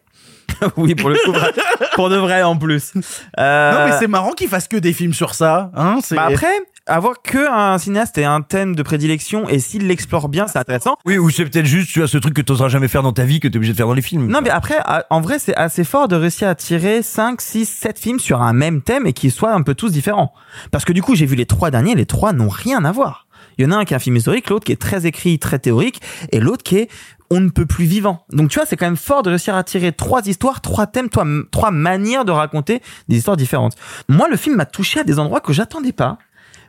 [0.77, 1.33] oui, pour le coup,
[1.95, 2.93] pour de vrai en plus.
[3.39, 5.99] Euh, Non mais c'est marrant qu'ils fassent que des films sur ça, hein.
[6.03, 6.49] c'est- Bah après,
[6.87, 10.97] avoir que un cinéaste et un thème de prédilection, et s'il l'explore bien, c'est intéressant.
[11.05, 13.25] Oui, ou c'est peut-être juste, tu as ce truc que t'oseras jamais faire dans ta
[13.25, 14.27] vie, que t'es obligé de faire dans les films.
[14.27, 14.77] Non, mais après,
[15.11, 18.53] en vrai, c'est assez fort de réussir à tirer 5, 6, 7 films sur un
[18.53, 20.33] même thème et qu'ils soient un peu tous différents.
[20.73, 23.27] Parce que du coup, j'ai vu les trois derniers, les trois n'ont rien à voir.
[23.61, 25.39] Il y en a un qui est un film historique, l'autre qui est très écrit,
[25.39, 26.01] très théorique,
[26.33, 26.89] et l'autre qui est
[27.33, 28.25] on ne peut plus vivant.
[28.33, 31.09] Donc tu vois, c'est quand même fort de réussir à tirer trois histoires, trois thèmes,
[31.09, 33.77] trois, trois manières de raconter des histoires différentes.
[34.09, 36.19] Moi, le film m'a touché à des endroits que j'attendais pas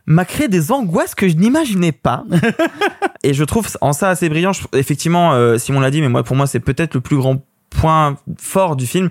[0.07, 2.25] m'a créé des angoisses que je n'imaginais pas.
[3.23, 4.51] et je trouve en ça assez brillant.
[4.51, 7.45] Je- effectivement, euh, Simon l'a dit, mais moi, pour moi, c'est peut-être le plus grand
[7.75, 9.09] point fort du film.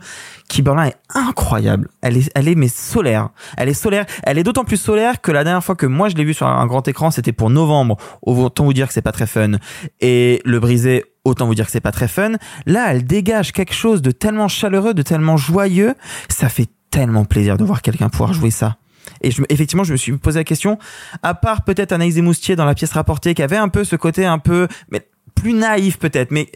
[0.48, 1.88] Kimberlin est incroyable.
[2.02, 3.30] Elle est, elle est mais solaire.
[3.56, 4.06] Elle est solaire.
[4.22, 6.46] Elle est d'autant plus solaire que la dernière fois que moi je l'ai vue sur
[6.46, 7.96] un grand écran, c'était pour novembre.
[8.22, 9.52] Autant vous dire que c'est pas très fun.
[10.00, 12.32] Et le brisé, autant vous dire que c'est pas très fun.
[12.66, 15.94] Là, elle dégage quelque chose de tellement chaleureux, de tellement joyeux.
[16.28, 18.76] Ça fait tellement plaisir de voir quelqu'un pouvoir jouer ça.
[19.22, 20.78] Et je, me- effectivement, je me suis posé la question,
[21.22, 24.26] à part peut-être Anaïs Desmoustiers dans la pièce rapportée, qui avait un peu ce côté
[24.26, 26.48] un peu, mais plus naïf peut-être, mais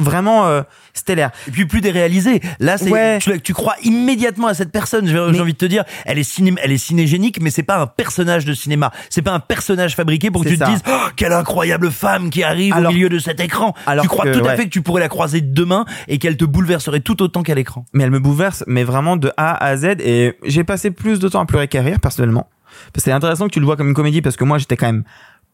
[0.00, 0.62] vraiment euh,
[0.94, 1.30] stellaire.
[1.48, 2.40] Et puis plus déréalisé.
[2.60, 3.18] Là, c'est Ouais.
[3.20, 5.06] tu, tu crois immédiatement à cette personne.
[5.06, 7.86] J'ai envie de te dire, elle est ciné, elle est cinégénique, mais c'est pas un
[7.86, 8.92] personnage de cinéma.
[9.10, 12.42] C'est pas un personnage fabriqué pour que tu te dises, oh, quelle incroyable femme qui
[12.42, 13.74] arrive Alors- au milieu de cet écran.
[13.86, 14.56] alors tu crois que, tout à ouais.
[14.56, 17.84] fait que tu pourrais la croiser demain et qu'elle te bouleverserait tout autant qu'à l'écran.
[17.92, 19.96] Mais elle me bouleverse, mais vraiment de A à Z.
[20.00, 22.48] Et j'ai passé plus de temps à pleurer qu'à rire, personnellement.
[22.92, 24.76] Parce que C'est intéressant que tu le vois comme une comédie, parce que moi, j'étais
[24.76, 25.02] quand même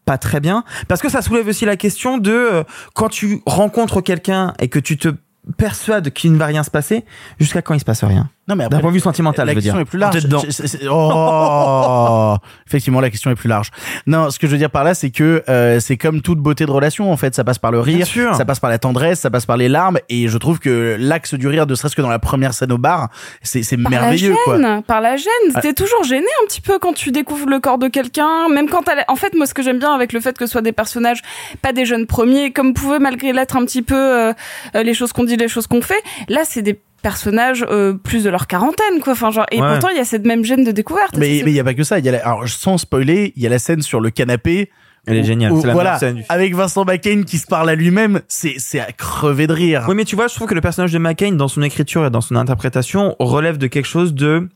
[0.05, 0.63] pas très bien.
[0.87, 4.79] Parce que ça soulève aussi la question de euh, quand tu rencontres quelqu'un et que
[4.79, 5.09] tu te
[5.57, 7.05] persuades qu'il ne va rien se passer,
[7.39, 8.29] jusqu'à quand il se passe rien?
[8.47, 9.81] Non, mais D'un point de vue sentimental, la je veux question dire.
[9.81, 10.23] est plus large.
[10.23, 10.39] Dedans.
[10.41, 12.35] C'est- c'est- c'est- Oh,
[12.67, 13.71] effectivement, la question est plus large.
[14.05, 16.65] Non, ce que je veux dire par là, c'est que euh, c'est comme toute beauté
[16.65, 17.11] de relation.
[17.11, 18.35] En fait, ça passe par le Bien rire, sûr.
[18.35, 19.97] ça passe par la tendresse, ça passe par les larmes.
[20.09, 22.77] Et je trouve que l'axe du rire, ne serait-ce que dans la première scène au
[22.77, 23.09] bar,
[23.41, 24.57] c'est c'est Par merveilleux, la quoi.
[24.57, 25.31] gêne, par la gêne.
[25.55, 25.61] Ah.
[25.61, 28.87] T'es toujours gêné un petit peu quand tu découvres le corps de quelqu'un, même quand
[28.89, 29.03] elle.
[29.07, 31.21] En fait, moi, ce que j'aime bien avec le fait que ce soit des personnages,
[31.61, 34.33] pas des jeunes premiers, comme pouvaient malgré l'être un petit peu euh,
[34.75, 36.01] euh, les choses qu'on dit, les choses qu'on fait.
[36.29, 36.79] Là, c'est des
[37.09, 39.13] personnages euh, plus de leur quarantaine, quoi.
[39.13, 39.67] Enfin, genre, et Ouais.
[39.69, 41.15] pourtant, il y a cette même gêne de découverte.
[41.17, 41.99] Mais il y a pas que ça.
[41.99, 44.71] Il y a la- alors sans spoiler, il y a la scène sur le canapé.
[45.07, 45.51] Elle est géniale.
[45.51, 48.79] où, C'est la voilà, scène avec Vincent McCain qui se parle à lui-même, c'est c'est
[48.79, 49.85] à crever de rire.
[49.87, 52.09] Oui, mais tu vois, je trouve que le personnage de McCain, dans son écriture et
[52.09, 54.49] dans son interprétation, relève de quelque chose de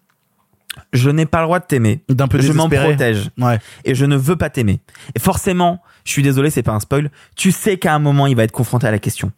[0.94, 2.04] je n'ai pas le droit de t'aimer.
[2.10, 3.30] D'un peu Je m'en protège.
[3.38, 3.60] Ouais.
[3.86, 4.82] Et je ne veux pas t'aimer.
[5.16, 7.12] Et forcément, je suis désolé, c'est pas un spoil.
[7.36, 9.32] Tu sais qu'à un moment, il va être confronté à la question.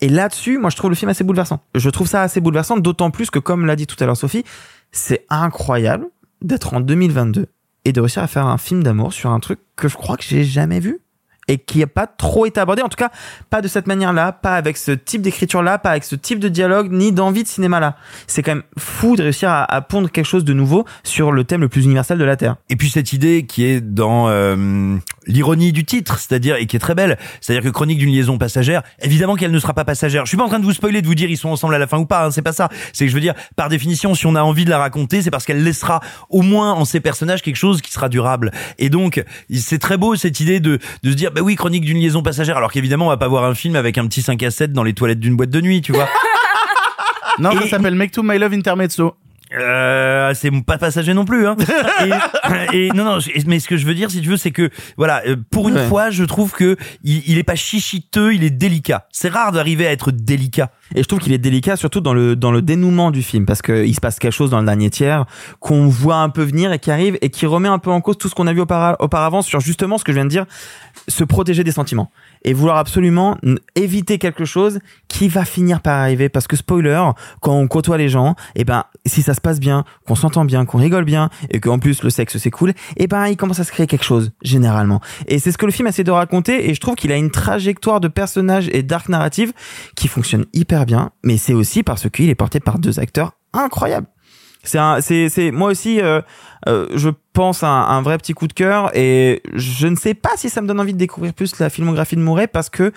[0.00, 1.62] Et là-dessus, moi, je trouve le film assez bouleversant.
[1.74, 4.44] Je trouve ça assez bouleversant, d'autant plus que, comme l'a dit tout à l'heure Sophie,
[4.92, 6.06] c'est incroyable
[6.42, 7.46] d'être en 2022
[7.84, 10.24] et de réussir à faire un film d'amour sur un truc que je crois que
[10.24, 11.00] j'ai jamais vu
[11.48, 13.10] et qui n'a pas trop été abordé, en tout cas
[13.50, 16.92] pas de cette manière-là, pas avec ce type d'écriture-là, pas avec ce type de dialogue,
[16.92, 17.96] ni d'envie de cinéma-là.
[18.26, 21.44] C'est quand même fou de réussir à, à pondre quelque chose de nouveau sur le
[21.44, 22.56] thème le plus universel de la Terre.
[22.68, 24.96] Et puis cette idée qui est dans euh,
[25.28, 28.82] l'ironie du titre, c'est-à-dire et qui est très belle, c'est-à-dire que chronique d'une liaison passagère,
[29.00, 30.24] évidemment qu'elle ne sera pas passagère.
[30.24, 31.78] Je suis pas en train de vous spoiler, de vous dire ils sont ensemble à
[31.78, 32.68] la fin ou pas, hein, c'est pas ça.
[32.92, 35.30] C'est que je veux dire, par définition, si on a envie de la raconter, c'est
[35.30, 36.00] parce qu'elle laissera
[36.30, 38.50] au moins en ses personnages quelque chose qui sera durable.
[38.78, 39.22] Et donc
[39.54, 42.56] c'est très beau cette idée de de se dire bah oui chronique d'une liaison passagère,
[42.56, 44.82] alors qu'évidemment on va pas voir un film avec un petit 5 à 7 dans
[44.82, 46.08] les toilettes d'une boîte de nuit, tu vois.
[47.38, 49.14] Non, ça s'appelle Make to My Love Intermezzo.
[49.54, 51.56] Euh, c'est pas passager non plus hein.
[52.74, 54.68] et, et non non mais ce que je veux dire si tu veux c'est que
[54.98, 55.86] voilà euh, pour une Ouais.
[55.86, 59.86] fois je trouve que il, il est pas chichiteux il est délicat c'est rare d'arriver
[59.86, 63.10] à être délicat Et je trouve qu'il est délicat surtout dans le dans le dénouement
[63.10, 65.24] du film parce que il se passe quelque chose dans le dernier tiers
[65.60, 68.18] qu'on voit un peu venir et qui arrive et qui remet un peu en cause
[68.18, 70.44] tout ce qu'on a vu aupara- auparavant sur justement ce que je viens de dire,
[71.08, 72.10] se protéger des sentiments
[72.44, 73.36] et vouloir absolument
[73.74, 74.78] éviter quelque chose
[75.08, 76.28] qui va finir par arriver.
[76.28, 77.02] Parce que spoiler
[77.40, 80.64] quand on côtoie les gens et ben si ça se passe bien qu'on s'entend bien
[80.64, 83.64] qu'on rigole bien et qu'en plus le sexe c'est cool et ben il commence à
[83.64, 85.00] se créer quelque chose généralement.
[85.26, 87.30] Et c'est ce que le film essaie de raconter et je trouve qu'il a une
[87.30, 89.52] trajectoire de personnages et d'arc narrative
[89.96, 94.08] qui fonctionne hyper bien mais c'est aussi parce qu'il est porté par deux acteurs incroyables
[94.62, 96.00] C'est un, c'est, c'est moi aussi.
[96.00, 96.20] euh,
[96.66, 100.14] euh, je pense à un, un vrai petit coup de cœur et je ne sais
[100.14, 102.92] pas si ça me donne envie de découvrir plus la filmographie de Mouret parce que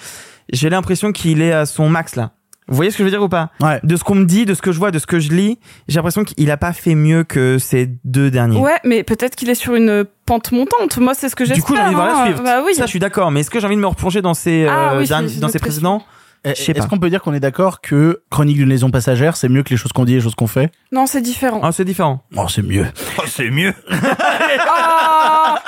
[0.52, 2.32] j'ai l'impression qu'il est à son max là.
[2.68, 3.50] Vous voyez ce que je veux dire ou pas?
[3.84, 5.60] De ce qu'on me dit, de ce que je vois, de ce que je lis,
[5.90, 8.60] j'ai l'impression qu'il a pas fait mieux que ces deux derniers.
[8.60, 10.98] Ouais, mais peut-être qu'il est sur une pente montante.
[10.98, 11.66] Moi, c'est ce que j'espère.
[11.66, 12.20] Du coup, j'ai envie de voir hein.
[12.20, 12.44] la suivre.
[12.44, 12.74] Bah oui.
[12.76, 13.30] Ça, je suis d'accord.
[13.32, 15.60] Mais est-ce que j'ai envie de me replonger dans ces, Ah euh, oui, dans ces
[15.60, 16.02] précédents?
[16.44, 16.88] Est-ce pas.
[16.88, 19.78] qu'on peut dire qu'on est d'accord que Chronique d'une liaison passagère, c'est mieux que les
[19.78, 20.72] choses qu'on dit et les choses qu'on fait?
[20.92, 21.60] Non, c'est différent.
[21.64, 22.24] Ah, c'est différent.
[22.36, 22.88] Oh, c'est mieux.
[23.20, 23.74] Oh, c'est mieux.
[24.74, 25.60] Ah,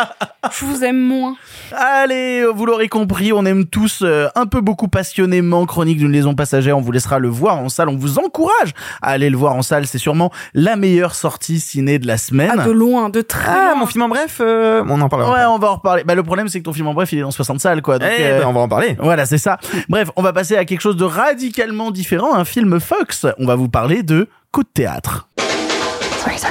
[0.52, 1.36] je vous aime moins.
[1.76, 6.36] Allez, vous l'aurez compris, on aime tous euh, un peu beaucoup passionnément Chronique d'une liaison
[6.36, 6.78] passagère.
[6.78, 7.90] On vous laissera le voir en salle.
[7.90, 9.88] On vous encourage à aller le voir en salle.
[9.88, 12.52] C'est sûrement la meilleure sortie ciné de la semaine.
[12.58, 13.76] Ah, de loin, de très Ah, loin.
[13.82, 15.32] mon film en bref, euh, on en parlera.
[15.32, 16.04] Ouais, on va en reparler.
[16.04, 18.00] Bah, le problème, c'est que ton film en bref, il est dans 60 salles, quoi.
[18.00, 18.96] Donc, Eh euh, ben, on va en parler.
[19.00, 19.58] Voilà, c'est ça.
[19.90, 23.26] Bref, on va passer à quelque chose de radicalement différent, un film Fox.
[23.40, 25.28] On va vous parler de Coup de théâtre.
[26.24, 26.50] Sorry, sir.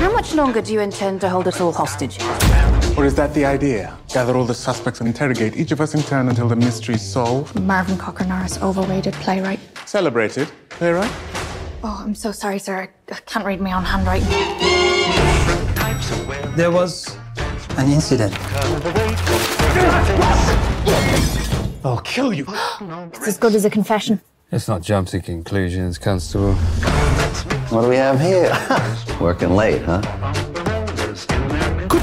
[0.00, 2.18] How much longer do you intend to hold us all hostage?
[2.96, 3.92] Or is that the idea?
[4.12, 7.58] Gather all the suspects and interrogate each of us in turn until the mystery's solved?
[7.60, 9.60] Marvin Cochranar overrated playwright.
[9.86, 10.48] Celebrated.
[10.70, 11.10] Playwright?
[11.84, 12.88] Oh, I'm so sorry, sir.
[13.10, 14.28] I can't read my own handwriting.
[16.56, 17.16] There was
[17.76, 18.34] an incident.
[21.84, 22.46] I'll kill you.
[23.14, 24.20] It's as good as a confession.
[24.50, 26.54] Let's not jump to conclusions, Constable.
[27.70, 28.50] What do we have here?
[29.20, 30.00] Working late, huh?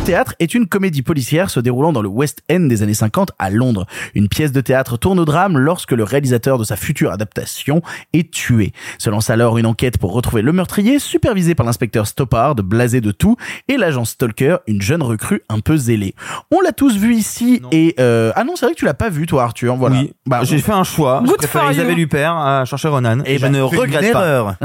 [0.05, 2.93] Coup de théâtre est une comédie policière se déroulant dans le West End des années
[2.93, 3.87] 50 à Londres.
[4.13, 7.81] Une pièce de théâtre tourne au drame lorsque le réalisateur de sa future adaptation
[8.13, 8.71] est tué.
[8.99, 13.09] Se lance alors une enquête pour retrouver le meurtrier, supervisé par l'inspecteur Stoppard, blasé de
[13.09, 13.35] tout,
[13.67, 16.13] et l'agent Stalker, une jeune recrue un peu zélée.
[16.51, 18.31] On l'a tous vu ici et euh...
[18.35, 19.75] ah non c'est vrai que tu l'as pas vu toi Arthur.
[19.75, 19.95] Voilà.
[19.95, 20.13] Oui.
[20.27, 21.21] Bah, j'ai fait un choix.
[21.23, 21.77] Je Good préfère for you.
[21.79, 23.21] Isabelle Huppert à chercher Ronan.
[23.25, 24.55] Et, Et je bah, ne regrette pas.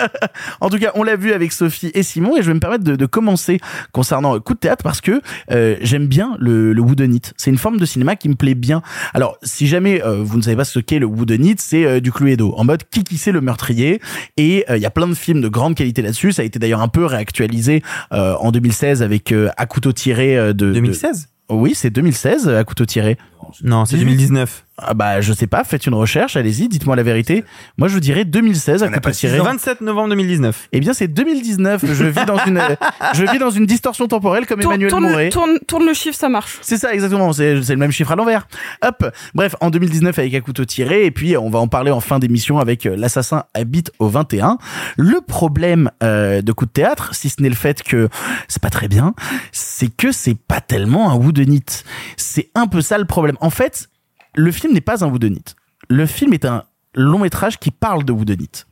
[0.60, 2.84] en tout cas, on l'a vu avec Sophie et Simon et je vais me permettre
[2.84, 3.60] de, de commencer
[3.92, 5.20] concernant euh, Coup de théâtre parce que
[5.50, 7.22] euh, j'aime bien le, le whodunit.
[7.36, 8.82] C'est une forme de cinéma qui me plaît bien.
[9.12, 12.12] Alors, si jamais euh, vous ne savez pas ce qu'est le whodunit, c'est euh, du
[12.12, 14.00] Cluedo en mode qui qui c'est le meurtrier?
[14.36, 16.32] Et euh, il y a plein de films de grande qualité là-dessus.
[16.32, 20.36] Ça a été d'ailleurs un peu réactualisé euh, en 2016 avec euh, à couteau tiré
[20.36, 23.18] de 2016 Oui, c'est 2016 à couteau tiré.
[23.62, 24.64] Non, c'est 2019.
[24.76, 27.44] Ah bah je sais pas, faites une recherche, allez-y, dites-moi la vérité.
[27.78, 29.38] Moi je vous dirais 2016 à couteau tiré.
[29.38, 30.68] 27 novembre 2019.
[30.72, 31.84] Eh bien c'est 2019.
[31.92, 32.60] Je vis dans une
[33.14, 35.28] je vis dans une distorsion temporelle comme Tourne, Emmanuel tourne, Mouret.
[35.28, 36.58] tourne, tourne le chiffre, ça marche.
[36.60, 38.48] C'est ça exactement, c'est le même chiffre à l'envers.
[38.84, 39.08] Hop.
[39.34, 42.18] Bref, en 2019 avec un couteau tiré et puis on va en parler en fin
[42.18, 44.58] d'émission avec euh, l'assassin habite au 21.
[44.96, 48.08] Le problème euh, de coup de théâtre, si ce n'est le fait que
[48.48, 49.14] c'est pas très bien,
[49.52, 51.62] c'est que c'est pas tellement un whodunit.
[52.16, 53.33] C'est un peu ça le problème.
[53.40, 53.88] En fait,
[54.34, 55.44] le film n'est pas un whodunit.
[55.88, 56.64] Le film est un
[56.94, 58.64] long métrage qui parle de whodunit.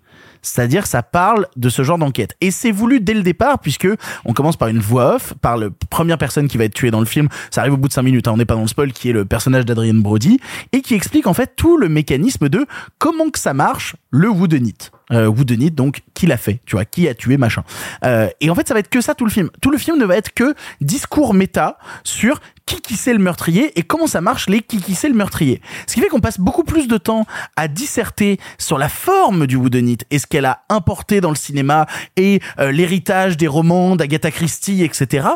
[0.43, 2.37] C'est-à-dire, ça parle de ce genre d'enquête.
[2.41, 3.87] Et c'est voulu dès le départ, puisque
[4.25, 6.99] on commence par une voix off, par la première personne qui va être tuée dans
[6.99, 7.29] le film.
[7.51, 9.11] Ça arrive au bout de cinq minutes, hein, on n'est pas dans le spoil, qui
[9.11, 10.41] est le personnage d'Adrian Brody,
[10.73, 12.67] et qui explique en fait tout le mécanisme de
[12.99, 14.75] comment que ça marche, le whodunit.
[15.13, 17.63] Euh, whodunit, donc, qui l'a fait, tu vois, qui a tué machin.
[18.05, 19.49] Euh, et en fait, ça va être que ça tout le film.
[19.61, 23.79] Tout le film ne va être que discours méta sur qui qui c'est le meurtrier
[23.79, 25.61] et comment ça marche les qui qui c'est le meurtrier?
[25.87, 29.57] Ce qui fait qu'on passe beaucoup plus de temps à disserter sur la forme du
[29.57, 31.87] whodunit et ce qu'elle a importé dans le cinéma
[32.17, 35.29] et euh, l'héritage des romans d'Agatha Christie, etc.,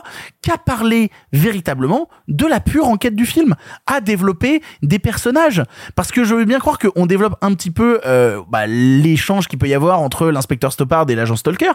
[0.43, 3.55] qu'à parler véritablement de la pure enquête du film,
[3.87, 5.63] à développer des personnages.
[5.95, 9.59] Parce que je veux bien croire qu'on développe un petit peu euh, bah, l'échange qu'il
[9.59, 11.73] peut y avoir entre l'inspecteur Stoppard et l'agent Stalker,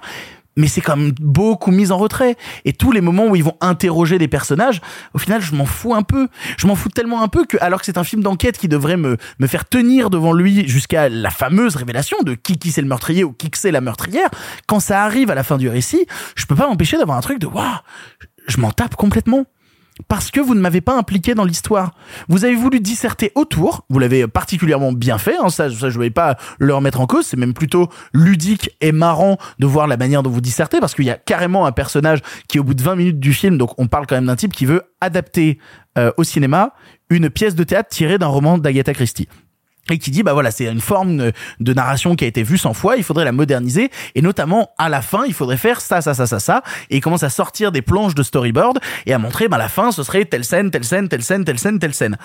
[0.58, 2.36] mais c'est quand même beaucoup mis en retrait.
[2.66, 4.82] Et tous les moments où ils vont interroger des personnages,
[5.14, 6.28] au final, je m'en fous un peu.
[6.58, 8.98] Je m'en fous tellement un peu que, alors que c'est un film d'enquête qui devrait
[8.98, 12.88] me, me faire tenir devant lui jusqu'à la fameuse révélation de qui qui c'est le
[12.88, 14.30] meurtrier ou qui que c'est la meurtrière,
[14.68, 17.40] quand ça arrive à la fin du récit, je peux pas m'empêcher d'avoir un truc
[17.40, 17.66] de, waouh,
[18.48, 19.46] je m'en tape complètement
[20.08, 21.94] parce que vous ne m'avez pas impliqué dans l'histoire.
[22.28, 26.10] Vous avez voulu disserter autour, vous l'avez particulièrement bien fait, hein, ça, je ne vais
[26.10, 30.24] pas le remettre en cause, c'est même plutôt ludique et marrant de voir la manière
[30.24, 32.96] dont vous dissertez, parce qu'il y a carrément un personnage qui au bout de 20
[32.96, 35.60] minutes du film, donc on parle quand même d'un type qui veut adapter
[35.98, 36.74] euh, au cinéma
[37.10, 39.28] une pièce de théâtre tirée d'un roman d'Agatha Christie
[39.90, 42.74] et qui dit bah voilà c'est une forme de, narration qui a été vue 100
[42.74, 46.14] fois il faudrait la moderniser et notamment à la fin il faudrait faire ça ça
[46.14, 49.48] ça ça ça et il commence à sortir des planches de storyboard et à montrer
[49.48, 52.18] bah la fin ce serait telle scène telle scène telle scène telle scène telle scène.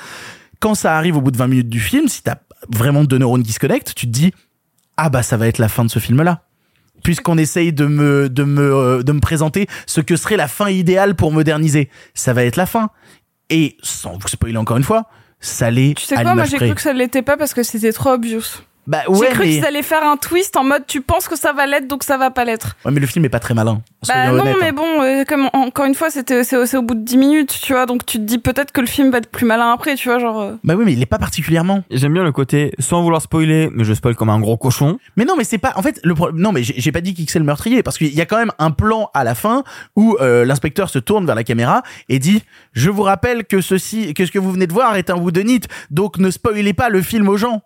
[0.60, 2.36] Quand ça arrive au bout de 20 minutes du film si t'as
[2.68, 4.32] vraiment deux neurones qui se connectent tu te dis
[4.96, 6.42] ah bah ça va être la fin de ce film là
[7.02, 10.68] puisqu'on essaye de me de me euh, de me présenter ce que serait la fin
[10.68, 11.88] idéale pour moderniser.
[12.14, 12.90] Ça va être la fin.
[13.48, 15.08] Et sans vous spoiler encore une fois
[15.70, 18.10] l'est Tu sais quoi, moi j'ai cru que ça l'était pas parce que c'était trop
[18.10, 18.62] obvious.
[18.86, 19.50] Bah J'ai ouais, cru mais...
[19.50, 22.16] qu'ils allaient faire un twist en mode tu penses que ça va l'être donc ça
[22.18, 22.76] va pas l'être.
[22.84, 23.82] Ouais, mais le film est pas très malin.
[24.06, 24.72] Bah non, mais hein.
[24.72, 27.58] bon, euh, comme encore une fois, c'était c'est au- c'est au bout de 10 minutes,
[27.60, 29.96] tu vois, donc tu te dis peut-être que le film va être plus malin après,
[29.96, 30.40] tu vois, genre.
[30.40, 30.52] euh.
[30.62, 31.82] Bah oui, mais il est pas particulièrement.
[31.90, 34.98] J'aime bien le côté, sans vouloir spoiler, mais je spoil comme un gros cochon.
[35.16, 35.72] Mais non, mais c'est pas.
[35.76, 36.40] En fait, le problème.
[36.40, 38.36] Non, mais j'ai j'ai pas dit qui c'est le meurtrier parce qu'il y a quand
[38.38, 39.64] même un plan à la fin
[39.96, 44.14] où euh, l'inspecteur se tourne vers la caméra et dit "Je vous rappelle que ceci,
[44.14, 47.02] que ce que vous venez de voir est un whodunit, donc ne spoilez pas le
[47.02, 47.62] film aux gens."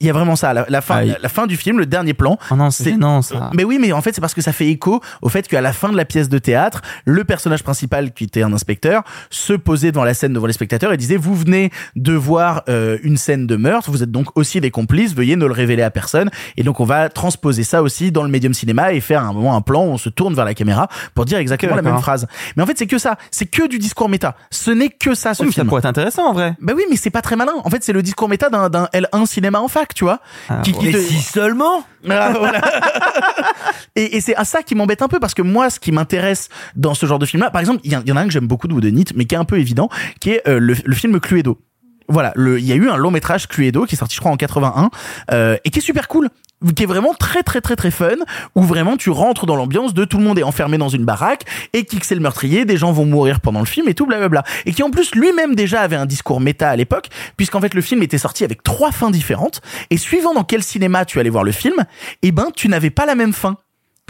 [0.00, 1.16] Il y a vraiment ça, la, la fin, Aïe.
[1.20, 2.38] la, fin du film, le dernier plan.
[2.50, 3.50] Oh non, c'est non ça.
[3.54, 5.72] Mais oui, mais en fait, c'est parce que ça fait écho au fait qu'à la
[5.74, 9.92] fin de la pièce de théâtre, le personnage principal, qui était un inspecteur, se posait
[9.92, 13.46] devant la scène devant les spectateurs et disait Vous venez de voir euh, une scène
[13.46, 16.30] de meurtre, vous êtes donc aussi des complices, veuillez ne le révéler à personne.
[16.56, 19.32] Et donc, on va transposer ça aussi dans le médium cinéma et faire à un
[19.34, 21.98] moment un plan où on se tourne vers la caméra pour dire exactement la même
[21.98, 22.26] phrase.
[22.56, 23.16] Mais en fait, c'est que ça.
[23.30, 24.34] C'est que du discours méta.
[24.50, 25.68] Ce n'est que ça, ce Oui, mais ça film.
[25.68, 26.54] pourrait être intéressant en vrai.
[26.60, 27.52] Bah oui, mais c'est pas très malin.
[27.64, 30.20] En fait, c'est le discours méta d'un L1 cinéma en fac, tu vois.
[30.48, 32.60] Ah, qui, qui Mais te- si seulement ah, voilà.
[33.96, 36.48] et et c'est à ça qui m'embête un peu parce que moi, ce qui m'intéresse
[36.76, 38.26] dans ce genre de film-là, par exemple, il y, en- il y en a un
[38.26, 39.88] que j'aime beaucoup de Whodunit, mais qui est un peu évident,
[40.20, 41.60] qui est euh, le, le film Cluedo.
[42.08, 44.32] Voilà, le- il y a eu un long métrage Cluedo qui est sorti, je crois,
[44.32, 44.90] en 81,
[45.32, 46.28] euh, et qui est super cool
[46.74, 48.16] qui est vraiment très très très très fun
[48.54, 51.44] où vraiment tu rentres dans l'ambiance de tout le monde est enfermé dans une baraque
[51.72, 54.42] et qui c'est le meurtrier des gens vont mourir pendant le film et tout blablabla
[54.66, 57.80] et qui en plus lui-même déjà avait un discours méta à l'époque puisqu'en fait le
[57.80, 59.60] film était sorti avec trois fins différentes.
[59.90, 61.74] Et suivant dans quel cinéma tu allais voir le film
[62.22, 63.56] eh ben tu n'avais pas la même fin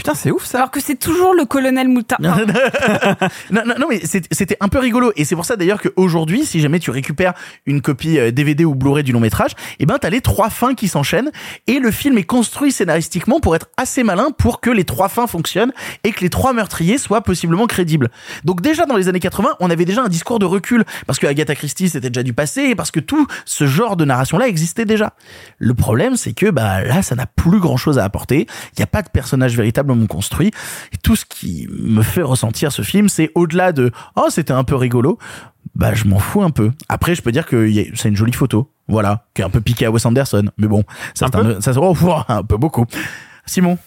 [0.00, 0.56] Putain, c'est ouf ça.
[0.56, 2.16] Alors que c'est toujours le colonel Mouta.
[2.20, 2.32] non,
[3.66, 5.12] non, non, mais c'était un peu rigolo.
[5.14, 7.34] Et c'est pour ça d'ailleurs qu'aujourd'hui, si jamais tu récupères
[7.66, 10.74] une copie euh, DVD ou Blu-ray du long métrage, eh ben, t'as les trois fins
[10.74, 11.30] qui s'enchaînent.
[11.66, 15.26] Et le film est construit scénaristiquement pour être assez malin pour que les trois fins
[15.26, 15.72] fonctionnent
[16.02, 18.08] et que les trois meurtriers soient possiblement crédibles.
[18.44, 20.86] Donc déjà dans les années 80, on avait déjà un discours de recul.
[21.06, 24.06] Parce que Agatha Christie, c'était déjà du passé et parce que tout ce genre de
[24.06, 25.12] narration-là existait déjà.
[25.58, 28.46] Le problème, c'est que, bah, là, ça n'a plus grand chose à apporter.
[28.72, 29.56] Il n'y a pas de personnage
[29.90, 30.50] véritablement construit.
[30.92, 34.64] Et tout ce qui me fait ressentir ce film, c'est au-delà de, oh, c'était un
[34.64, 35.18] peu rigolo.
[35.74, 36.72] Bah, je m'en fous un peu.
[36.88, 38.70] Après, je peux dire que c'est une jolie photo.
[38.88, 39.24] Voilà.
[39.34, 40.44] Qui est un peu piqué à Wes Anderson.
[40.58, 40.84] Mais bon,
[41.14, 42.86] ça, un, ça, se- oh, ouah, un peu beaucoup.
[43.46, 43.78] Simon.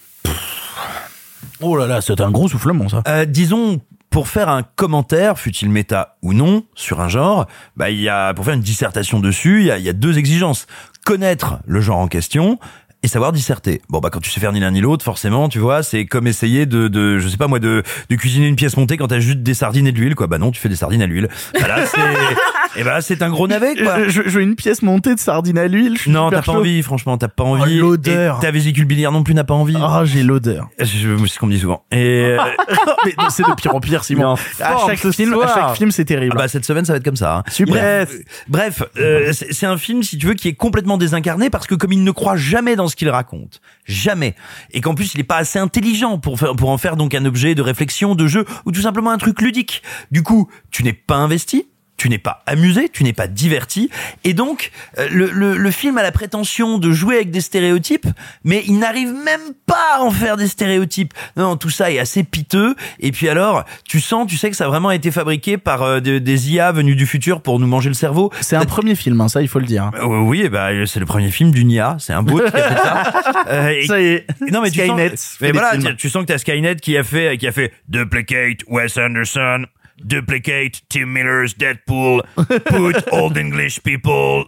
[1.60, 3.02] Oh là là, c'est un gros soufflement, ça.
[3.06, 3.80] Euh, disons,
[4.10, 7.46] pour faire un commentaire, fut-il méta ou non, sur un genre,
[7.76, 9.92] bah, il y a, pour faire une dissertation dessus, il y a, il y a
[9.92, 10.66] deux exigences.
[11.04, 12.58] Connaître le genre en question
[13.04, 13.82] et savoir disserter.
[13.90, 16.26] Bon, bah, quand tu sais faire ni l'un ni l'autre, forcément, tu vois, c'est comme
[16.26, 19.18] essayer de, de, je sais pas moi, de, de cuisiner une pièce montée quand t'as
[19.20, 20.26] juste des sardines et de l'huile, quoi.
[20.26, 21.28] Bah non, tu fais des sardines à l'huile.
[21.60, 22.00] Bah là, c'est,
[22.80, 24.08] et bah, c'est un gros navet, quoi.
[24.08, 25.98] Je, veux une pièce montée de sardines à l'huile.
[26.06, 26.52] Non, t'as pas chaud.
[26.58, 27.78] envie, franchement, t'as pas envie.
[27.78, 28.40] Oh, l'odeur.
[28.40, 29.76] Ta vésicule biliaire non plus n'a pas envie.
[29.78, 30.68] Ah, j'ai l'odeur.
[30.78, 30.84] Je-
[31.18, 31.84] C'est ce qu'on me dit souvent.
[31.92, 31.96] Et,
[32.38, 32.38] euh,
[33.04, 34.36] mais c'est de pire en pire, Simon.
[34.60, 36.32] À chaque film, à chaque film, c'est terrible.
[36.36, 37.36] Ah bah cette semaine ça va être comme ça.
[37.36, 37.42] hein.
[37.50, 37.74] Super.
[37.74, 38.14] Bref,
[38.48, 41.74] bref euh, c'est c'est un film si tu veux qui est complètement désincarné parce que
[41.74, 44.34] comme il ne croit jamais dans qu'il raconte, jamais,
[44.72, 47.54] et qu'en plus il est pas assez intelligent pour pour en faire donc un objet
[47.54, 49.82] de réflexion, de jeu ou tout simplement un truc ludique.
[50.10, 51.66] Du coup, tu n'es pas investi.
[51.96, 53.88] Tu n'es pas amusé, tu n'es pas diverti,
[54.24, 58.06] et donc euh, le, le, le film a la prétention de jouer avec des stéréotypes,
[58.42, 61.14] mais il n'arrive même pas à en faire des stéréotypes.
[61.36, 62.74] Non, tout ça est assez piteux.
[62.98, 66.00] Et puis alors, tu sens, tu sais que ça a vraiment été fabriqué par euh,
[66.00, 68.32] de- des IA venus du futur pour nous manger le cerveau.
[68.40, 69.90] C'est un premier film, hein, ça, il faut le dire.
[69.94, 71.96] Euh, oui, eh ben, c'est le premier film d'une IA.
[72.00, 73.12] C'est un bot qui a fait ça.
[73.46, 74.26] Euh, et- Ça y est.
[74.50, 76.96] Non mais tu Skynet sens, fait mais voilà, tu, tu sens que t'as Skynet qui
[76.96, 79.66] a fait, qui a fait duplicate Wes Anderson,
[80.06, 82.22] duplicate Tim Miller's Deadpool,
[82.64, 84.46] put old English people,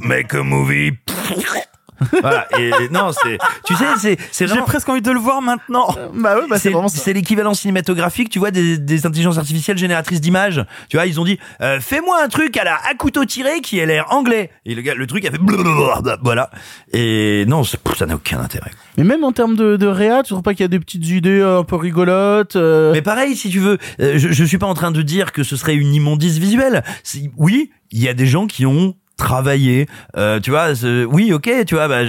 [0.00, 0.98] make a movie.
[2.20, 2.46] Voilà.
[2.58, 4.66] Et non, c'est, tu sais, c'est, c'est J'ai vraiment.
[4.66, 5.88] presque envie de le voir maintenant.
[6.14, 6.98] Bah ouais, bah c'est c'est vraiment ça.
[6.98, 10.64] c'est l'équivalent cinématographique, tu vois, des, des intelligences artificielles génératrices d'images.
[10.88, 13.78] Tu vois, ils ont dit, euh, fais-moi un truc à la à couteau tiré qui
[13.78, 14.50] ait l'air anglais.
[14.64, 15.38] Et le gars, le truc a fait
[16.22, 16.50] voilà.
[16.92, 18.70] Et non, ça n'a aucun intérêt.
[18.96, 21.06] Mais même en termes de, de réa, tu trouves pas qu'il y a des petites
[21.08, 24.58] idées euh, un peu rigolotes euh, Mais pareil, si tu veux, euh, je, je suis
[24.58, 26.82] pas en train de dire que ce serait une immondice visuelle.
[27.36, 30.68] Oui, il y a des gens qui ont travaillé, euh, tu vois,
[31.10, 32.02] oui, ok, tu vois, bah,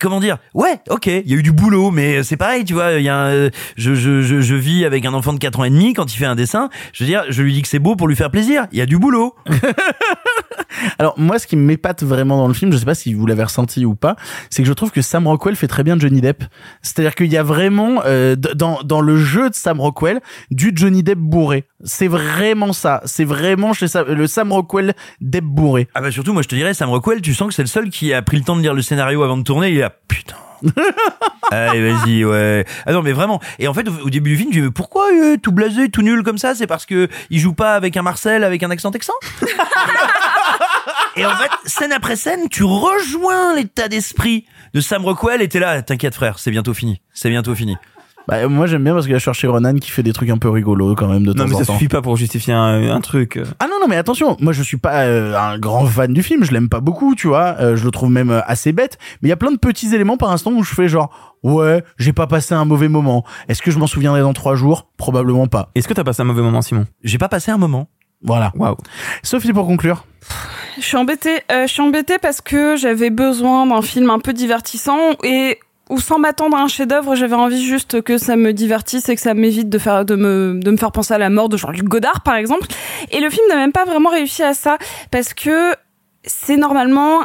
[0.00, 2.94] comment dire, ouais, ok, il y a eu du boulot, mais c'est pareil, tu vois,
[2.94, 5.64] il y a, un- je, je, je, je vis avec un enfant de 4 ans
[5.64, 7.78] et demi quand il fait un dessin, je veux dire, je lui dis que c'est
[7.78, 9.36] beau pour lui faire plaisir, il y a du boulot.
[10.98, 13.42] Alors moi, ce qui m'épate vraiment dans le film, je sais pas si vous l'avez
[13.44, 14.16] ressenti ou pas,
[14.50, 16.44] c'est que je trouve que Sam Rockwell fait très bien Johnny Depp.
[16.82, 20.20] C'est-à-dire qu'il y a vraiment euh, dans dans le jeu de Sam Rockwell
[20.50, 21.64] du Johnny Depp bourré.
[21.84, 23.00] C'est vraiment ça.
[23.04, 25.88] C'est vraiment chez Sam- le Sam Rockwell Depp bourré.
[25.94, 27.90] Ah bah surtout, moi je te dirais, Sam Rockwell, tu sens que c'est le seul
[27.90, 29.92] qui a pris le temps de lire le scénario avant de tourner, il est là,
[30.08, 30.34] putain.
[31.52, 32.64] Allez, vas-y, ouais.
[32.84, 33.40] Ah non, mais vraiment.
[33.60, 35.88] Et en fait, au, au début du film, tu dis, mais pourquoi euh, tout blasé,
[35.88, 36.54] tout nul comme ça?
[36.56, 39.14] C'est parce que il joue pas avec un Marcel, avec un accent texan?
[41.16, 45.58] Et en fait, scène après scène, tu rejoins l'état d'esprit de Sam Rockwell et t'es
[45.58, 47.00] là, t'inquiète frère, c'est bientôt fini.
[47.12, 47.76] C'est bientôt fini.
[48.28, 50.50] Bah, moi j'aime bien parce que je cherche Ronan qui fait des trucs un peu
[50.50, 51.72] rigolos quand même de temps Non, mais en ça temps.
[51.72, 53.40] suffit pas pour justifier un, un truc.
[53.58, 56.44] Ah non non mais attention, moi je suis pas euh, un grand fan du film,
[56.44, 59.28] je l'aime pas beaucoup, tu vois, euh, je le trouve même euh, assez bête, mais
[59.28, 61.10] il y a plein de petits éléments par instant où je fais genre
[61.42, 63.24] ouais, j'ai pas passé un mauvais moment.
[63.48, 64.88] Est-ce que je m'en souviendrai dans trois jours?
[64.98, 65.70] Probablement pas.
[65.74, 66.86] Est-ce que t'as passé un mauvais moment, Simon?
[67.02, 67.88] J'ai pas passé un moment.
[68.22, 68.50] Voilà.
[68.56, 68.76] Waouh.
[69.22, 70.04] Sophie pour conclure.
[70.76, 71.40] Je suis embêtée.
[71.52, 75.58] Euh, je suis embêtée parce que j'avais besoin d'un film un peu divertissant et
[75.88, 79.20] ou sans m'attendre à un chef-d'œuvre, j'avais envie juste que ça me divertisse et que
[79.20, 81.84] ça m'évite de faire de me de me faire penser à la mort de Jean-Luc
[81.84, 82.66] Godard par exemple.
[83.10, 84.78] Et le film n'a même pas vraiment réussi à ça
[85.10, 85.74] parce que
[86.24, 87.22] c'est normalement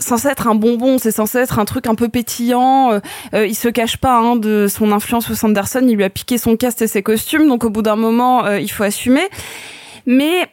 [0.00, 2.92] censé être un bonbon, c'est censé être un truc un peu pétillant.
[2.92, 3.00] Euh,
[3.34, 6.38] euh, il se cache pas hein, de son influence Wes Anderson, il lui a piqué
[6.38, 9.28] son cast et ses costumes, donc au bout d'un moment, euh, il faut assumer.
[10.06, 10.48] Mais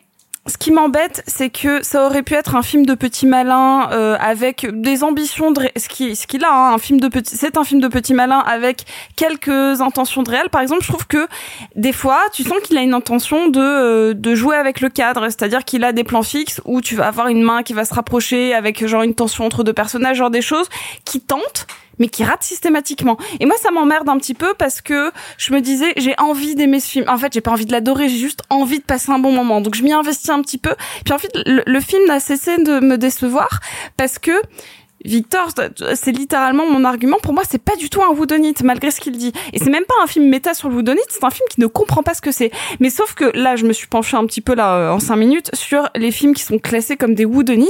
[0.47, 4.17] ce qui m'embête, c'est que ça aurait pu être un film de petit malin euh,
[4.19, 7.35] avec des ambitions de ré- ce qui ce qu'il a hein, un film de petit
[7.35, 8.85] c'est un film de petit malin avec
[9.15, 10.49] quelques intentions de réel.
[10.49, 11.27] Par exemple je trouve que
[11.75, 15.25] des fois tu sens qu'il a une intention de euh, de jouer avec le cadre.
[15.25, 17.93] C'est-à-dire qu'il a des plans fixes où tu vas avoir une main qui va se
[17.93, 20.67] rapprocher avec genre une tension entre deux personnages genre des choses
[21.05, 21.67] qui tentent
[21.99, 23.17] mais qui ratent systématiquement.
[23.39, 26.79] Et moi, ça m'emmerde un petit peu parce que je me disais, j'ai envie d'aimer
[26.79, 27.05] ce film.
[27.07, 29.61] En fait, j'ai pas envie de l'adorer, j'ai juste envie de passer un bon moment.
[29.61, 30.75] Donc, je m'y investis un petit peu.
[31.05, 33.59] Puis en fait, le, film n'a cessé de me décevoir
[33.95, 34.31] parce que
[35.05, 35.49] Victor,
[35.95, 37.17] c'est littéralement mon argument.
[37.21, 39.31] Pour moi, c'est pas du tout un whodunit, malgré ce qu'il dit.
[39.53, 41.67] Et c'est même pas un film méta sur le whodunit, c'est un film qui ne
[41.67, 42.51] comprend pas ce que c'est.
[42.79, 45.17] Mais sauf que là, je me suis penchée un petit peu là euh, en cinq
[45.17, 47.67] minutes sur les films qui sont classés comme des whodunits.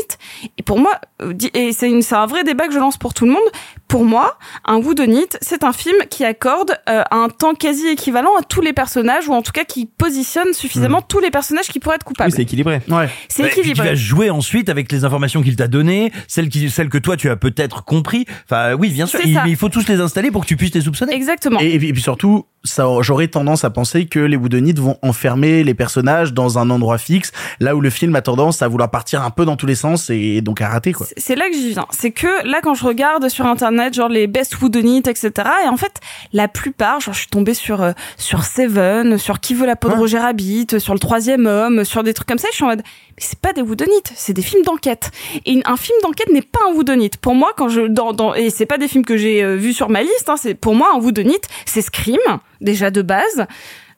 [0.58, 3.32] Et pour moi, euh, et c'est un vrai débat que je lance pour tout le
[3.32, 3.48] monde.
[3.88, 8.44] Pour moi, un whodunit, c'est un film qui accorde euh, un temps quasi équivalent à
[8.44, 11.96] tous les personnages, ou en tout cas qui positionne suffisamment tous les personnages qui pourraient
[11.96, 12.30] être coupables.
[12.30, 12.82] Oui, c'est équilibré.
[12.90, 13.10] Ouais.
[13.30, 13.90] C'est Bah, puis tu équilibré.
[13.90, 17.30] vas jouer ensuite avec les informations qu'il t'a données, celles qui, celles que toi tu
[17.30, 18.26] as peut-être compris.
[18.46, 19.20] Enfin, oui, bien sûr.
[19.24, 21.14] Il, mais il faut tous les installer pour que tu puisses les soupçonner.
[21.16, 21.60] Exactement.
[21.60, 24.98] Et, et puis, et puis surtout, ça, j'aurais tendance à penser que les Woodonites vont
[25.02, 27.32] enfermer les personnages dans un endroit fixe,
[27.62, 30.10] là où le film a tendance à vouloir partir un peu dans tous les sens
[30.10, 31.08] et donc à rater quoi.
[31.16, 31.86] c'est là que j'y viens.
[31.92, 35.32] C'est que là, quand je regarde sur internet, genre les best whodunit, etc.
[35.66, 36.00] Et en fait,
[36.34, 39.90] la plupart, genre je suis tombée sur euh, sur Seven, sur Qui veut la peau
[39.90, 42.48] de Roger Rabbit, sur le Troisième Homme, sur des trucs comme ça.
[42.52, 45.12] Je suis en mode, mais c'est pas des whodunit, c'est des films d'enquête.
[45.46, 47.12] Et un film d'enquête n'est pas un whodunit.
[47.22, 49.74] Pour moi, quand je dans, dans et c'est pas des films que j'ai euh, vus
[49.74, 50.28] sur ma liste.
[50.30, 52.20] Hein, c'est pour moi un whodunit, c'est Scream
[52.62, 53.46] déjà de base.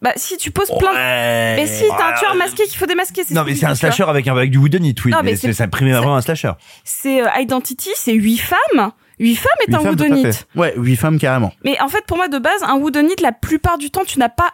[0.02, 0.94] Bah si tu poses plein.
[0.94, 1.56] Ouais.
[1.58, 3.24] Mais si t'as un tueur masqué qu'il faut démasquer.
[3.32, 5.12] Non, mais ce c'est un slasher avec un avec du whodunit, oui.
[5.12, 6.54] Non, mais c'est- c'est ça vraiment un slasher.
[6.86, 8.92] c'est euh, Identity, c'est huit femmes.
[9.20, 10.32] Huit femmes est Huit un femmes.
[10.56, 11.52] Ouais, huit femmes carrément.
[11.64, 14.30] Mais en fait, pour moi, de base, un whodunit, la plupart du temps, tu n'as
[14.30, 14.54] pas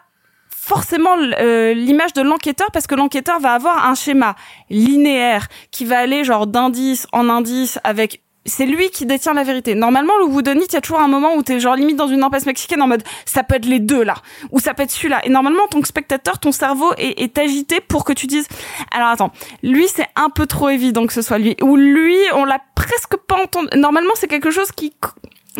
[0.50, 4.36] forcément euh, l'image de l'enquêteur parce que l'enquêteur va avoir un schéma
[4.72, 9.76] linéaire qui va aller genre d'indice en indice avec c'est lui qui détient la vérité.
[9.76, 12.24] Normalement, le whodunit, il y a toujours un moment où t'es genre limite dans une
[12.24, 14.16] impasse mexicaine en mode ça peut être les deux là,
[14.52, 15.22] ou ça peut être celui-là.
[15.26, 18.48] Et normalement, en tant que spectateur, ton cerveau est, est agité pour que tu dises
[18.96, 19.32] alors attends,
[19.64, 23.16] lui c'est un peu trop évident que ce soit lui, ou lui on l'a presque
[23.28, 23.68] pas entendu.
[23.78, 24.94] Normalement, c'est quelque chose qui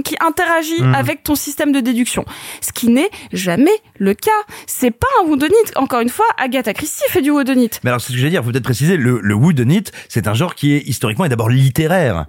[0.04, 0.94] qui interagit Mhm.
[0.94, 2.26] avec ton système de déduction.
[2.60, 4.30] Ce qui n'est jamais le cas.
[4.68, 5.56] C'est pas un whodunit.
[5.78, 7.70] Encore une fois, Agatha Christie fait du whodunit.
[7.84, 10.28] Mais alors, c'est ce que je veux dire, faut peut-être préciser, le, le whodunit, c'est
[10.28, 12.26] un genre qui est historiquement et d'abord littéraire.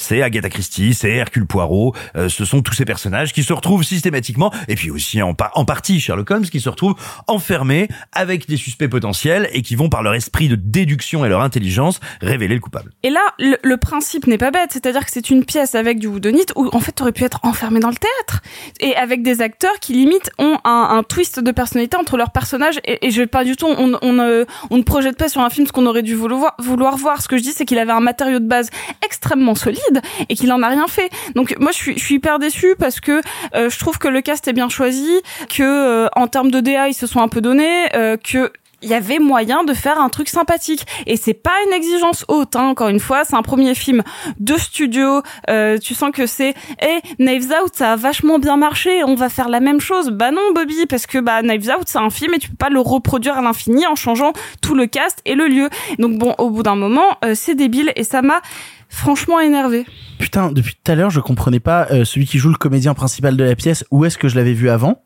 [0.00, 3.82] C'est Agatha Christie, c'est Hercule Poirot, euh, ce sont tous ces personnages qui se retrouvent
[3.82, 6.94] systématiquement, et puis aussi en, pa- en partie Sherlock Holmes, qui se retrouvent
[7.26, 11.40] enfermés avec des suspects potentiels et qui vont par leur esprit de déduction et leur
[11.42, 12.92] intelligence révéler le coupable.
[13.02, 14.70] Et là, le, principe n'est pas bête.
[14.72, 17.80] C'est-à-dire que c'est une pièce avec du whodunit où, en fait, t'aurais pu être enfermé
[17.80, 18.40] dans le théâtre.
[18.80, 22.78] Et avec des acteurs qui, limite, ont un, twist de personnalité entre leurs personnages.
[22.84, 25.50] Et, et je pas du tout, on, on, ne- on ne projette pas sur un
[25.50, 27.20] film ce qu'on aurait dû vouloir, vouloir voir.
[27.20, 28.70] Ce que je dis, c'est qu'il avait un matériau de base
[29.04, 29.80] extrêmement solide
[30.28, 31.10] et qu'il en a rien fait.
[31.34, 33.20] Donc, moi, je suis, je suis hyper déçue parce que
[33.54, 36.88] euh, je trouve que le cast est bien choisi, que, euh, en termes de DA,
[36.88, 40.08] ils se sont un peu donnés, euh, que, il y avait moyen de faire un
[40.08, 40.86] truc sympathique.
[41.06, 43.24] Et c'est pas une exigence haute hein, encore une fois.
[43.24, 44.02] C'est un premier film
[44.38, 45.22] de studio.
[45.50, 49.02] Euh, tu sens que c'est hey Knives Out ça a vachement bien marché.
[49.04, 50.10] On va faire la même chose.
[50.10, 52.70] Bah non Bobby parce que bah Knives Out c'est un film et tu peux pas
[52.70, 54.32] le reproduire à l'infini en changeant
[54.62, 55.68] tout le cast et le lieu.
[55.98, 57.92] Donc bon au bout d'un moment euh, c'est débile.
[57.96, 58.40] Et ça m'a
[58.88, 59.86] franchement énervé
[60.18, 63.36] Putain, depuis tout à l'heure, je comprenais pas euh, celui qui joue le comédien principal
[63.36, 63.84] de la pièce.
[63.90, 65.02] Où est-ce que je l'avais vu avant?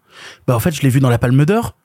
[0.46, 1.76] Bah en fait, je l'ai vu dans la Palme d'Or.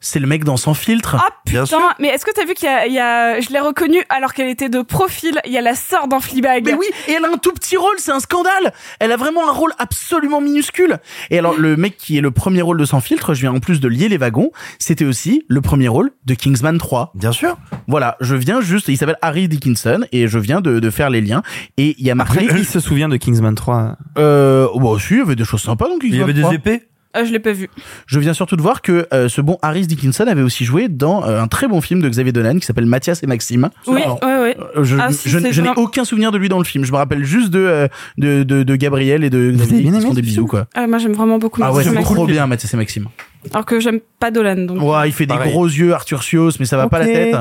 [0.00, 1.16] C'est le mec dans Sans filtre.
[1.18, 1.64] Ah putain,
[1.98, 4.34] mais est-ce que t'as vu qu'il y a, il y a je l'ai reconnue alors
[4.34, 6.64] qu'elle était de profil, il y a la sœur dans Fleabag.
[6.66, 8.72] Mais oui, et elle a un tout petit rôle, c'est un scandale.
[9.00, 10.98] Elle a vraiment un rôle absolument minuscule.
[11.30, 13.60] Et alors, le mec qui est le premier rôle de Sans filtre, je viens en
[13.60, 17.12] plus de lier les wagons, c'était aussi le premier rôle de Kingsman 3.
[17.14, 17.56] Bien sûr.
[17.88, 21.20] Voilà, je viens juste, il s'appelle Harry Dickinson et je viens de, de faire les
[21.20, 21.42] liens
[21.76, 22.44] et il y a marqué.
[22.44, 25.62] Après, qui se souvient de Kingsman 3 Euh, bon, si, il y avait des choses
[25.62, 26.00] sympas donc.
[26.04, 26.82] Il y avait des épées
[27.16, 27.68] Ah, je l'ai pas vu.
[28.06, 31.24] Je viens surtout de voir que euh, ce bon Harris Dickinson avait aussi joué dans
[31.24, 33.70] euh, un très bon film de Xavier Dolan qui s'appelle Mathias et Maxime.
[33.86, 34.56] Oui, Alors, ouais, ouais.
[34.76, 36.84] euh, je Ah, si, je- n'ai aucun souvenir de lui dans le film.
[36.84, 37.88] Je me rappelle juste de euh,
[38.18, 40.66] de, de, de Gabriel et de Xavier qui se font des bisous quoi.
[40.74, 41.60] Ah, moi, j'aime vraiment beaucoup.
[41.64, 43.06] Ah ouais, Mathias c'est trop bien Mathias et Maxime.
[43.52, 44.82] Alors que j'aime pas Dolan, donc.
[44.82, 47.36] Ouais, il fait des gros yeux Arthur Sios, mais ça va pas la tête.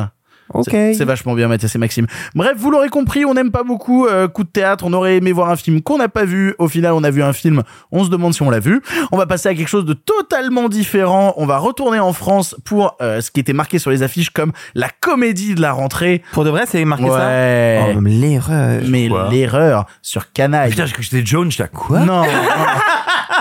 [0.68, 2.08] C'est- vachement bien, Mathias et Maxime.
[2.34, 4.86] Bref, vous l'aurez compris, on n'aime pas beaucoup euh, coup de théâtre.
[4.88, 6.56] On aurait aimé voir un film qu'on n'a pas vu.
[6.60, 7.64] Au final, on a vu un film.
[7.92, 8.82] On se demande si on l'a vu.
[9.12, 11.34] On va passer à quelque chose de totalement différent.
[11.38, 14.52] On va retourner en France pour euh, ce qui était marqué sur les affiches comme
[14.74, 16.22] la comédie de la rentrée.
[16.32, 17.94] Pour de vrai, c'est marqué ça ouais.
[17.96, 18.82] Oh, l'erreur.
[18.88, 20.70] Mais l'erreur sur Canaille.
[20.72, 22.24] Putain, j'ai cru que c'était Jones, j'étais à quoi Non.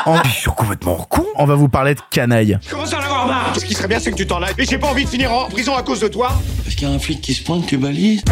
[0.06, 1.24] on, Je suis complètement con.
[1.36, 2.58] on va vous parler de Canaille.
[2.62, 3.52] Je commence à en avoir marre.
[3.58, 4.54] Ce qui serait bien, c'est que tu t'en ailles.
[4.58, 6.32] Et j'ai pas envie de finir en prison à cause de toi.
[6.64, 8.22] Parce qu'il y a un flic qui se pointe, tu balises.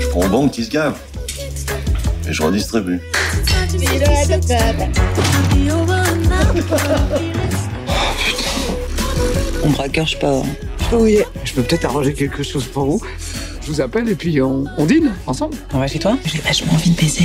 [0.00, 0.98] Je prends bon qui se gave.
[2.28, 3.00] Et je redistribue.
[9.64, 10.42] Mon braqueur, je pars.
[10.92, 13.00] Oui, je peux peut-être arranger quelque chose pour vous.
[13.62, 15.56] Je vous appelle et puis on, on dîne ensemble.
[15.72, 17.24] On va chez toi J'ai vachement envie de baiser.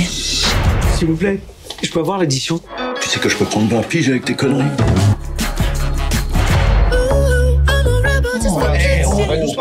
[0.96, 1.40] S'il vous plaît,
[1.82, 2.60] je peux avoir l'édition
[3.00, 4.64] Tu sais que je peux prendre 20 piges avec tes conneries.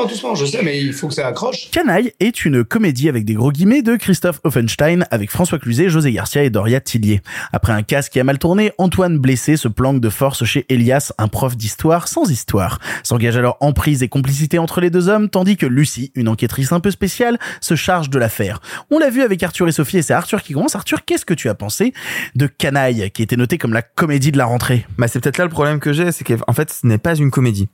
[0.03, 1.69] Doucement, doucement, je sais, mais il faut que ça accroche.
[1.71, 6.11] Canaille est une comédie avec des gros guillemets de Christophe Offenstein avec François Cluzet, José
[6.11, 7.21] Garcia et Doria Tillier.
[7.53, 11.13] Après un casse qui a mal tourné, Antoine blessé se planque de force chez Elias,
[11.17, 12.79] un prof d'histoire sans histoire.
[13.03, 16.81] S'engage alors emprise et complicité entre les deux hommes, tandis que Lucie, une enquêtrice un
[16.81, 18.59] peu spéciale, se charge de l'affaire.
[18.91, 20.75] On l'a vu avec Arthur et Sophie et c'est Arthur qui commence.
[20.75, 21.93] Arthur, qu'est-ce que tu as pensé
[22.35, 24.85] de Canaille, qui était noté comme la comédie de la rentrée?
[24.97, 27.31] Bah, c'est peut-être là le problème que j'ai, c'est qu'en fait, ce n'est pas une
[27.31, 27.69] comédie.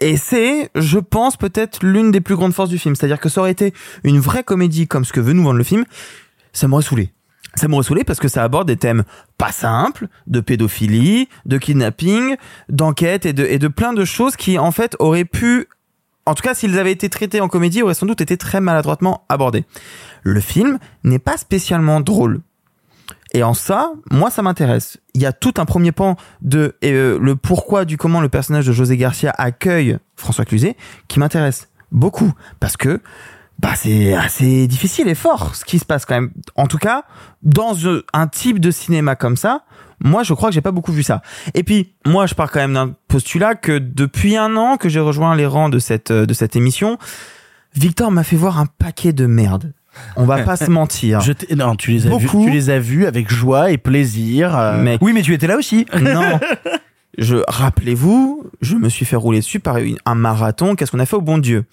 [0.00, 2.94] Et c'est, je pense, peut-être l'une des plus grandes forces du film.
[2.94, 3.72] C'est-à-dire que ça aurait été
[4.04, 5.84] une vraie comédie comme ce que veut nous vendre le film,
[6.52, 7.12] ça m'aurait saoulé.
[7.54, 9.04] Ça m'aurait saoulé parce que ça aborde des thèmes
[9.36, 12.36] pas simples, de pédophilie, de kidnapping,
[12.68, 15.66] d'enquête et de, et de plein de choses qui, en fait, auraient pu,
[16.24, 19.24] en tout cas, s'ils avaient été traités en comédie, auraient sans doute été très maladroitement
[19.28, 19.64] abordés.
[20.22, 22.40] Le film n'est pas spécialement drôle.
[23.32, 24.98] Et en ça, moi, ça m'intéresse.
[25.14, 28.66] Il y a tout un premier pan de euh, le pourquoi du comment le personnage
[28.66, 30.76] de José Garcia accueille François Cluzet
[31.08, 33.00] qui m'intéresse beaucoup parce que
[33.58, 36.32] bah c'est assez difficile et fort ce qui se passe quand même.
[36.56, 37.04] En tout cas,
[37.42, 37.74] dans
[38.12, 39.64] un type de cinéma comme ça,
[40.00, 41.22] moi je crois que j'ai pas beaucoup vu ça.
[41.54, 45.00] Et puis moi je pars quand même d'un postulat que depuis un an que j'ai
[45.00, 46.98] rejoint les rangs de cette euh, de cette émission,
[47.74, 49.72] Victor m'a fait voir un paquet de merde.
[50.16, 51.20] On va pas se mentir.
[51.20, 54.56] Je non, tu les as vus, tu les as vus avec joie et plaisir.
[54.58, 55.00] euh, Mec.
[55.02, 55.86] Oui, mais tu étais là aussi.
[56.00, 56.38] Non.
[57.18, 60.74] Je rappelez-vous, je me suis fait rouler dessus par une- un marathon.
[60.74, 61.64] Qu'est-ce qu'on a fait au bon Dieu?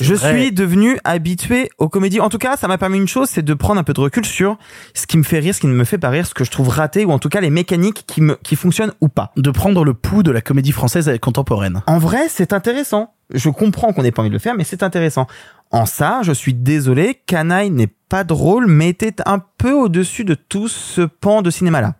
[0.00, 0.40] Je vrai.
[0.40, 2.20] suis devenu habitué aux comédies.
[2.20, 4.24] En tout cas, ça m'a permis une chose, c'est de prendre un peu de recul
[4.24, 4.58] sur
[4.94, 6.50] ce qui me fait rire, ce qui ne me fait pas rire, ce que je
[6.50, 9.32] trouve raté, ou en tout cas les mécaniques qui me qui fonctionnent ou pas.
[9.36, 11.82] De prendre le pouls de la comédie française contemporaine.
[11.86, 13.14] En vrai, c'est intéressant.
[13.34, 15.26] Je comprends qu'on n'ait pas envie de le faire, mais c'est intéressant.
[15.70, 20.34] En ça, je suis désolé, Canaille n'est pas drôle, mais était un peu au-dessus de
[20.34, 21.94] tout ce pan de cinéma-là.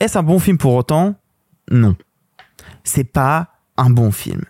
[0.00, 1.14] Est-ce un bon film pour autant?
[1.70, 1.96] Non.
[2.84, 4.42] C'est pas un bon film.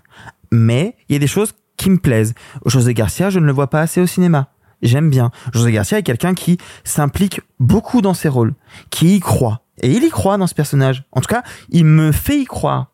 [0.50, 2.34] Mais il y a des choses qui me plaisent.
[2.64, 4.48] José Garcia, je ne le vois pas assez au cinéma.
[4.82, 5.30] J'aime bien.
[5.52, 8.54] José Garcia est quelqu'un qui s'implique beaucoup dans ses rôles,
[8.90, 9.62] qui y croit.
[9.80, 11.04] Et il y croit dans ce personnage.
[11.12, 12.92] En tout cas, il me fait y croire.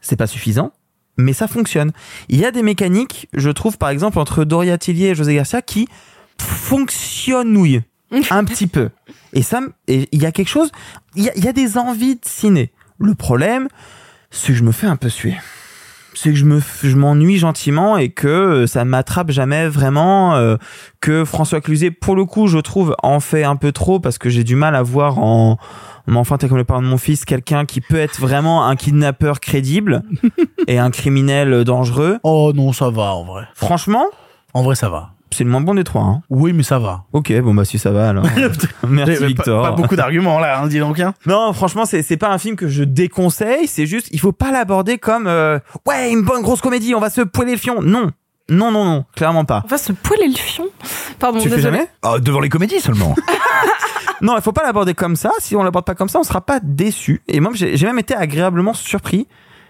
[0.00, 0.72] C'est pas suffisant,
[1.16, 1.92] mais ça fonctionne.
[2.28, 5.62] Il y a des mécaniques, je trouve par exemple entre Doria Tillier et José Garcia
[5.62, 5.88] qui
[6.38, 7.82] fonctionnouillent
[8.30, 8.90] un petit peu.
[9.32, 10.70] Et ça, il y a quelque chose,
[11.14, 12.72] il y y a des envies de ciné.
[12.98, 13.68] Le problème,
[14.30, 15.36] c'est que je me fais un peu suer.
[16.18, 20.34] C'est que je me, je m'ennuie gentiment et que euh, ça m'attrape jamais vraiment.
[20.34, 20.56] euh,
[21.00, 24.30] que François Cluzet, pour le coup, je trouve, en fait un peu trop parce que
[24.30, 25.58] j'ai du mal à voir en,
[26.06, 28.76] mon enfant t'es comme le parent de mon fils, quelqu'un qui peut être vraiment un
[28.76, 30.02] kidnappeur crédible
[30.66, 32.18] et un criminel dangereux.
[32.22, 33.44] Oh non, ça va en vrai.
[33.54, 34.06] Franchement,
[34.54, 35.10] En vrai, ça va.
[35.30, 36.02] C'est le moins bon des trois.
[36.02, 36.22] Hein.
[36.30, 37.04] Oui, mais ça va.
[37.12, 38.24] Ok, bon bah si ça va alors.
[38.88, 39.62] Merci pas- Victor.
[39.62, 40.98] Pas, beaucoup d'arguments là, hein, dis donc.
[41.00, 41.14] Hein.
[41.26, 43.66] Non, franchement, c'est c'est pas un film que je déconseille.
[43.66, 46.94] C'est juste, il faut pas l'aborder comme euh, ouais une bonne grosse comédie.
[46.94, 47.82] On va se poêler le fion.
[47.82, 48.10] Non,
[48.48, 49.62] non, non, non, clairement pas.
[49.64, 50.66] On va se poêler le fion.
[51.18, 51.76] Pardon, tu le fais désolé.
[51.78, 51.88] jamais?
[52.02, 53.14] Ah, devant les comédies seulement.
[54.22, 55.30] Non, il faut pas l'aborder comme ça.
[55.40, 57.20] Si on l'aborde pas comme ça, on sera pas déçu.
[57.28, 59.26] Et moi, j'ai même été agréablement surpris.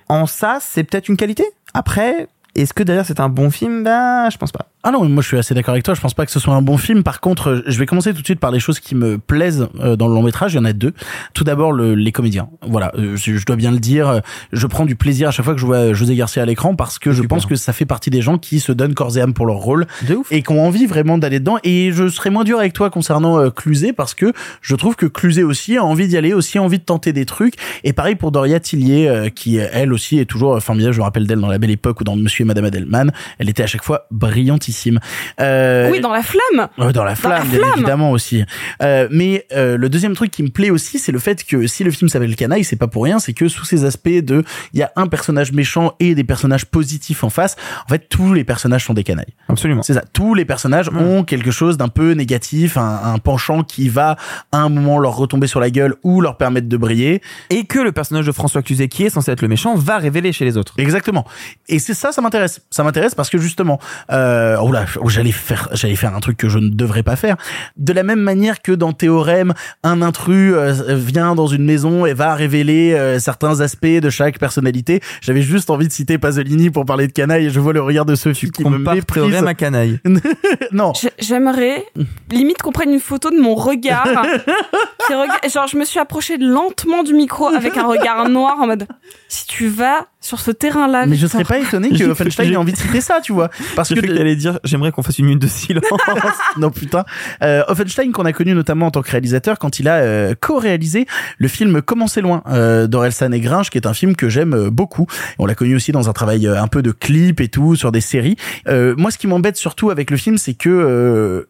[0.08, 1.44] En ça, c'est peut-être une qualité?
[1.74, 3.84] Après, Est-ce que d'ailleurs c'est un bon film?
[3.84, 4.66] Bah, je pense pas.
[4.82, 5.94] Ah non, moi je suis assez d'accord avec toi.
[5.94, 7.02] Je pense pas que ce soit un bon film.
[7.02, 9.96] Par contre, je vais commencer tout de suite par les choses qui me plaisent euh,
[9.96, 10.54] dans le long métrage.
[10.54, 10.94] Il y en a deux.
[11.34, 12.48] Tout d'abord, le, les comédiens.
[12.62, 14.22] Voilà, euh, je, je dois bien le dire.
[14.52, 16.98] Je prends du plaisir à chaque fois que je vois José Garcia à l'écran parce
[16.98, 19.34] que je pense que ça fait partie des gens qui se donnent corps et âme
[19.34, 19.86] pour leur rôle
[20.30, 21.58] et qui ont envie vraiment d'aller dedans.
[21.64, 24.32] Et je serai moins dur avec toi concernant euh, Cluzet parce que
[24.62, 27.26] je trouve que Cluzet aussi a envie d'y aller, aussi a envie de tenter des
[27.26, 27.54] trucs.
[27.84, 30.94] Et pareil pour Doria Tillier, euh, qui elle aussi est toujours formidable.
[30.94, 33.12] Je me rappelle d'elle dans La Belle Époque ou dans Monsieur Madame Adelman.
[33.38, 34.98] Elle était à chaque fois brillantissime.
[35.40, 36.68] Euh, Oui, dans la flamme.
[36.78, 37.72] Ouais, dans la flamme, la bien flamme.
[37.76, 38.44] évidemment aussi.
[38.82, 41.84] Euh, mais euh, le deuxième truc qui me plaît aussi, c'est le fait que si
[41.84, 44.80] le film s'appelle Canaille, c'est pas pour rien, c'est que sous ces aspects de, il
[44.80, 47.56] y a un personnage méchant et des personnages positifs en face.
[47.86, 49.34] En fait, tous les personnages sont des canailles.
[49.48, 49.82] Absolument.
[49.82, 50.02] C'est ça.
[50.12, 54.16] Tous les personnages ont quelque chose d'un peu négatif, un, un penchant qui va
[54.52, 57.20] à un moment leur retomber sur la gueule ou leur permettre de briller.
[57.50, 60.32] Et que le personnage de François Cluzet, qui est censé être le méchant, va révéler
[60.32, 60.74] chez les autres.
[60.78, 61.24] Exactement.
[61.68, 62.35] Et c'est ça, ça m'intéresse.
[62.70, 63.78] Ça m'intéresse parce que justement,
[64.12, 67.16] euh, oh là, oh, j'allais faire, j'allais faire un truc que je ne devrais pas
[67.16, 67.36] faire.
[67.76, 72.14] De la même manière que dans Théorème, un intrus euh, vient dans une maison et
[72.14, 75.00] va révéler euh, certains aspects de chaque personnalité.
[75.20, 78.04] J'avais juste envie de citer Pasolini pour parler de canaille et je vois le regard
[78.04, 79.04] de Sophie qui me méprise.
[79.14, 80.00] Théorème à canaille.
[80.72, 80.92] non.
[80.94, 81.84] J'ai- J'aimerais
[82.30, 84.04] limite qu'on prenne une photo de mon regard.
[85.06, 88.66] qui rega- Genre, je me suis approchée lentement du micro avec un regard noir en
[88.66, 88.86] mode
[89.28, 91.06] si tu vas sur ce terrain-là.
[91.06, 93.50] Mais je serais pas étonné que Offenstein ait envie de citer ça, tu vois.
[93.74, 95.84] Parce J'ai que t'allais dire, j'aimerais qu'on fasse une minute de silence.
[96.58, 97.04] non putain.
[97.42, 101.06] Euh, Offenstein qu'on a connu notamment en tant que réalisateur quand il a euh, co-réalisé
[101.38, 104.54] le film Comment c'est loin euh, d'Orelsan et Gringe qui est un film que j'aime
[104.54, 105.06] euh, beaucoup.
[105.38, 107.92] On l'a connu aussi dans un travail euh, un peu de clip et tout sur
[107.92, 108.36] des séries.
[108.68, 111.48] Euh, moi ce qui m'embête surtout avec le film c'est que euh,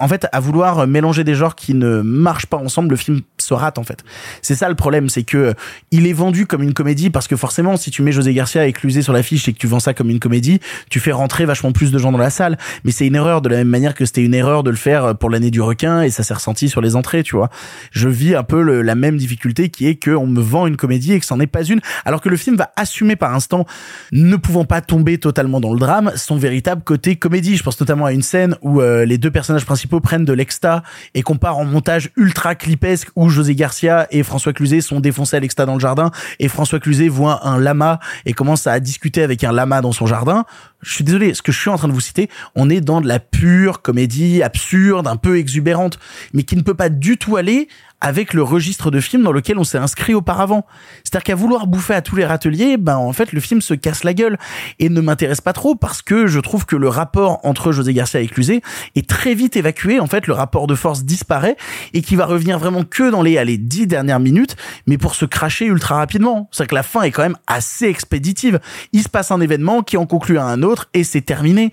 [0.00, 3.52] en fait, à vouloir mélanger des genres qui ne marchent pas ensemble, le film se
[3.52, 4.04] rate en fait.
[4.42, 5.52] C'est ça le problème, c'est que euh,
[5.90, 8.72] il est vendu comme une comédie parce que forcément, si tu mets José Garcia et
[8.72, 11.72] Cluzet sur l'affiche et que tu vends ça comme une comédie, tu fais rentrer vachement
[11.72, 12.58] plus de gens dans la salle.
[12.84, 15.16] Mais c'est une erreur de la même manière que c'était une erreur de le faire
[15.16, 17.50] pour l'année du requin et ça s'est ressenti sur les entrées, tu vois.
[17.90, 21.12] Je vis un peu la même difficulté qui est que on me vend une comédie
[21.14, 23.66] et que c'en est pas une, alors que le film va assumer par instant,
[24.12, 27.56] ne pouvant pas tomber totalement dans le drame, son véritable côté comédie.
[27.56, 30.82] Je pense notamment à une scène où euh, les deux personnages principaux prennent de l'exta
[31.14, 35.36] et qu'on part en montage ultra clipesque où José Garcia et François Cluzet sont défoncés
[35.36, 39.22] à l'exta dans le jardin et François Cluzet voit un lama et commence à discuter
[39.22, 40.44] avec un lama dans son jardin.
[40.82, 43.00] Je suis désolé, ce que je suis en train de vous citer, on est dans
[43.00, 45.98] de la pure comédie absurde, un peu exubérante,
[46.32, 47.68] mais qui ne peut pas du tout aller
[48.00, 50.66] avec le registre de film dans lequel on s'est inscrit auparavant.
[51.04, 54.04] C'est-à-dire qu'à vouloir bouffer à tous les râteliers, ben en fait le film se casse
[54.04, 54.38] la gueule
[54.78, 58.20] et ne m'intéresse pas trop parce que je trouve que le rapport entre José Garcia
[58.20, 58.62] et Cluzet
[58.94, 60.00] est très vite évacué.
[60.00, 61.56] En fait, le rapport de force disparaît
[61.92, 64.56] et qui va revenir vraiment que dans les allez, dix dernières minutes,
[64.86, 66.48] mais pour se cracher ultra rapidement.
[66.52, 68.60] C'est-à-dire que la fin est quand même assez expéditive.
[68.92, 71.72] Il se passe un événement qui en conclut à un autre et c'est terminé.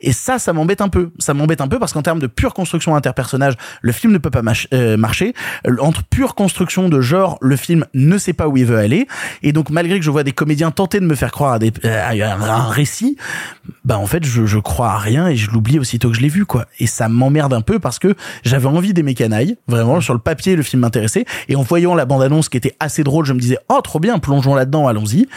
[0.00, 1.10] Et ça, ça m'embête un peu.
[1.18, 4.30] Ça m'embête un peu parce qu'en termes de pure construction interpersonnage, le film ne peut
[4.30, 4.42] pas
[4.72, 5.34] euh, marcher.
[5.66, 9.06] Euh, Entre pure construction de genre, le film ne sait pas où il veut aller.
[9.42, 11.72] Et donc, malgré que je vois des comédiens tenter de me faire croire à, des,
[11.84, 13.16] euh, à un récit,
[13.84, 16.28] bah en fait, je, je crois à rien et je l'oublie aussitôt que je l'ai
[16.28, 16.66] vu, quoi.
[16.78, 18.14] Et ça m'emmerde un peu parce que
[18.44, 19.56] j'avais envie d'aimer Canaille.
[19.68, 21.24] Vraiment, sur le papier, le film m'intéressait.
[21.48, 24.18] Et en voyant la bande-annonce qui était assez drôle, je me disais, oh, trop bien,
[24.18, 25.28] plongeons là-dedans, allons-y.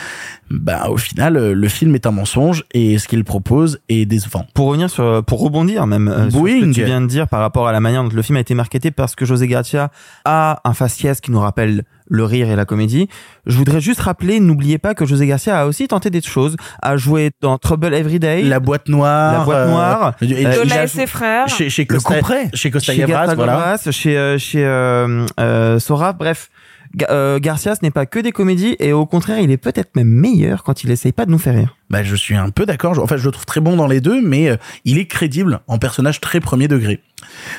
[0.52, 4.46] Bah, au final, euh, le film est un mensonge et ce qu'il propose est décevant.
[4.56, 7.40] Pour revenir sur, pour rebondir même euh, sur ce que tu viens de dire par
[7.42, 9.92] rapport à la manière dont le film a été marketé parce que José Garcia
[10.26, 13.08] a un faciès qui nous rappelle le rire et la comédie.
[13.46, 16.98] Je voudrais juste rappeler, n'oubliez pas que José Garcia a aussi tenté des choses, a
[16.98, 19.40] joué dans Trouble Every Day, La boîte noire.
[19.40, 21.48] La boîte euh, noire, et- et- euh, et ses frères.
[21.48, 22.50] Chez, chez Le Costa, couperet.
[22.56, 23.76] chez Costa chez Gavras, voilà.
[23.92, 26.50] Chez euh, chez euh, euh, Sora, bref.
[26.96, 29.96] Ga- euh, Garcia, ce n'est pas que des comédies et au contraire, il est peut-être
[29.96, 31.76] même meilleur quand il essaye pas de nous faire rire.
[31.90, 32.98] Bah, je suis un peu d'accord.
[33.00, 35.78] Enfin, je le trouve très bon dans les deux, mais euh, il est crédible en
[35.78, 37.02] personnage très premier degré.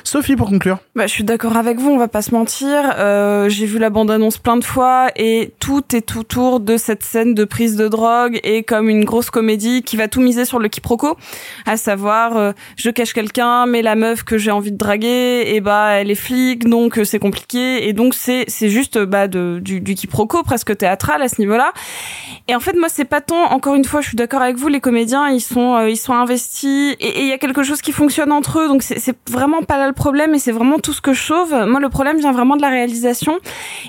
[0.05, 0.79] Sophie, pour conclure.
[0.95, 2.95] Bah, je suis d'accord avec vous, on va pas se mentir.
[2.99, 7.35] Euh, j'ai vu la bande-annonce plein de fois et tout est autour de cette scène
[7.35, 10.69] de prise de drogue et comme une grosse comédie qui va tout miser sur le
[10.69, 11.17] quiproquo,
[11.67, 15.61] à savoir euh, je cache quelqu'un, mais la meuf que j'ai envie de draguer, et
[15.61, 19.81] bah elle est flic, donc euh, c'est compliqué et donc c'est c'est juste bah du,
[19.81, 21.73] du quiproquo presque théâtral à ce niveau-là.
[22.49, 23.51] Et en fait moi c'est pas tant.
[23.53, 26.13] Encore une fois, je suis d'accord avec vous, les comédiens ils sont euh, ils sont
[26.13, 29.79] investis et il y a quelque chose qui fonctionne entre eux, donc c'est vraiment pas
[29.79, 31.55] là le problème et c'est vraiment tout ce que je sauve.
[31.67, 33.39] Moi, le problème vient vraiment de la réalisation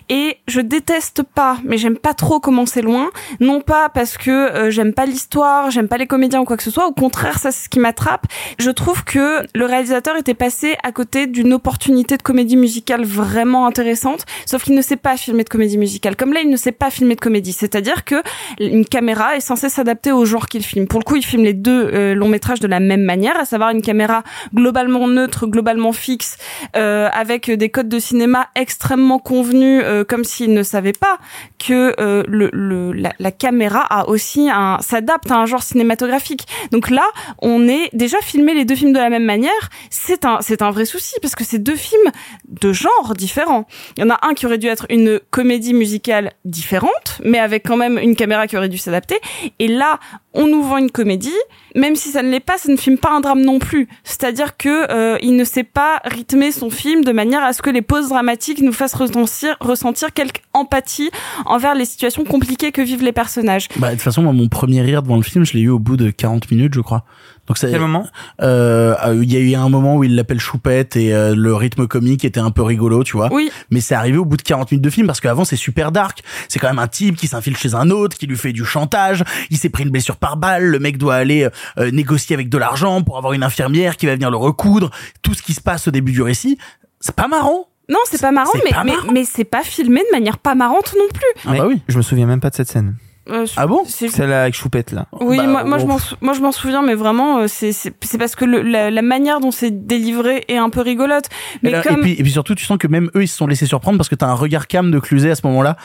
[0.08, 3.10] et je déteste pas, mais j'aime pas trop commencer loin.
[3.42, 6.64] Non pas parce que euh, j'aime pas l'histoire, j'aime pas les comédiens ou quoi que
[6.64, 6.88] ce soit.
[6.88, 8.26] Au contraire, ça c'est ce qui m'attrape.
[8.58, 13.66] Je trouve que le réalisateur était passé à côté d'une opportunité de comédie musicale vraiment
[13.68, 16.16] intéressante, sauf qu'il ne sait pas filmer de comédie musicale.
[16.16, 17.52] Comme là, il ne sait pas filmer de comédie.
[17.52, 18.16] C'est-à-dire que
[18.62, 20.88] une caméra est censée s'adapter au au genre qu'il filme.
[20.88, 23.46] Pour le coup, il filme les deux euh, longs métrages de la même manière, à
[23.46, 24.24] savoir une caméra
[24.54, 26.38] globalement neutre, globalement fixe,
[26.76, 31.18] euh, avec des codes de cinéma extrêmement convenus, euh, comme s'il ne savait pas
[31.60, 36.48] que euh, le, le, la, la caméra a aussi un s'adapte à un genre cinématographique.
[36.72, 37.06] Donc là,
[37.40, 39.70] on est déjà filmé les deux films de la même manière.
[39.90, 42.12] C'est un c'est un vrai souci parce que c'est deux films
[42.48, 43.66] de genre différents.
[43.98, 47.64] Il y en a un qui aurait dû être une comédie musicale différente, mais avec
[47.66, 49.20] quand même une caméra qui aurait dû s'adapter.
[49.60, 50.00] Et là,
[50.34, 51.30] on nous vend une comédie,
[51.76, 53.88] même si ça ne l'est pas, ça ne filme pas un drame non plus.
[54.04, 57.70] C'est-à-dire que euh, il ne sait pas rythmer son film de manière à ce que
[57.70, 61.10] les pauses dramatiques nous fassent ressentir, ressentir quelque empathie
[61.46, 63.68] envers les situations compliquées que vivent les personnages.
[63.78, 65.80] Bah, de toute façon, moi, mon premier rire devant le film, je l'ai eu au
[65.80, 67.04] bout de 40 minutes, je crois.
[67.52, 68.08] Donc ça, Quel moment?
[68.42, 71.86] Euh, Il y a eu un moment où il l'appelle Choupette et euh, le rythme
[71.86, 73.28] comique était un peu rigolo, tu vois.
[73.30, 73.52] Oui.
[73.72, 76.24] Mais c'est arrivé au bout de 40 minutes de film parce qu'avant c'est super dark.
[76.48, 79.26] C'est quand même un type qui s'infile chez un autre, qui lui fait du chantage.
[79.50, 80.64] Il s'est pris une blessure par balle.
[80.64, 81.46] Le mec doit aller
[81.78, 84.90] euh, négocier avec de l'argent pour avoir une infirmière qui va venir le recoudre.
[85.22, 86.58] Tout ce qui se passe au début du récit,
[87.02, 87.68] c'est pas marrant.
[87.90, 89.12] Non, c'est pas marrant, c'est mais, pas mais, marrant.
[89.12, 91.44] mais c'est pas filmé de manière pas marrante non plus.
[91.46, 91.82] Ah bah oui.
[91.90, 92.96] Je me souviens même pas de cette scène.
[93.32, 95.06] Euh, Ah bon c'est- Celle-là avec Choupette, là.
[95.20, 95.94] Oui, Bah, moi, moi, je bon.
[95.94, 98.62] m'en sou- moi je m'en souviens, mais vraiment euh, c'est c'est c'est parce que le,
[98.62, 101.26] la, la manière dont c'est délivré est un peu rigolote.
[101.64, 103.28] Mais Et, là- comme et, puis, et puis surtout, tu sens que même eux, ils
[103.28, 105.78] se sont laissés surprendre parce que t'as un regard cam de Cluzet à ce moment-là.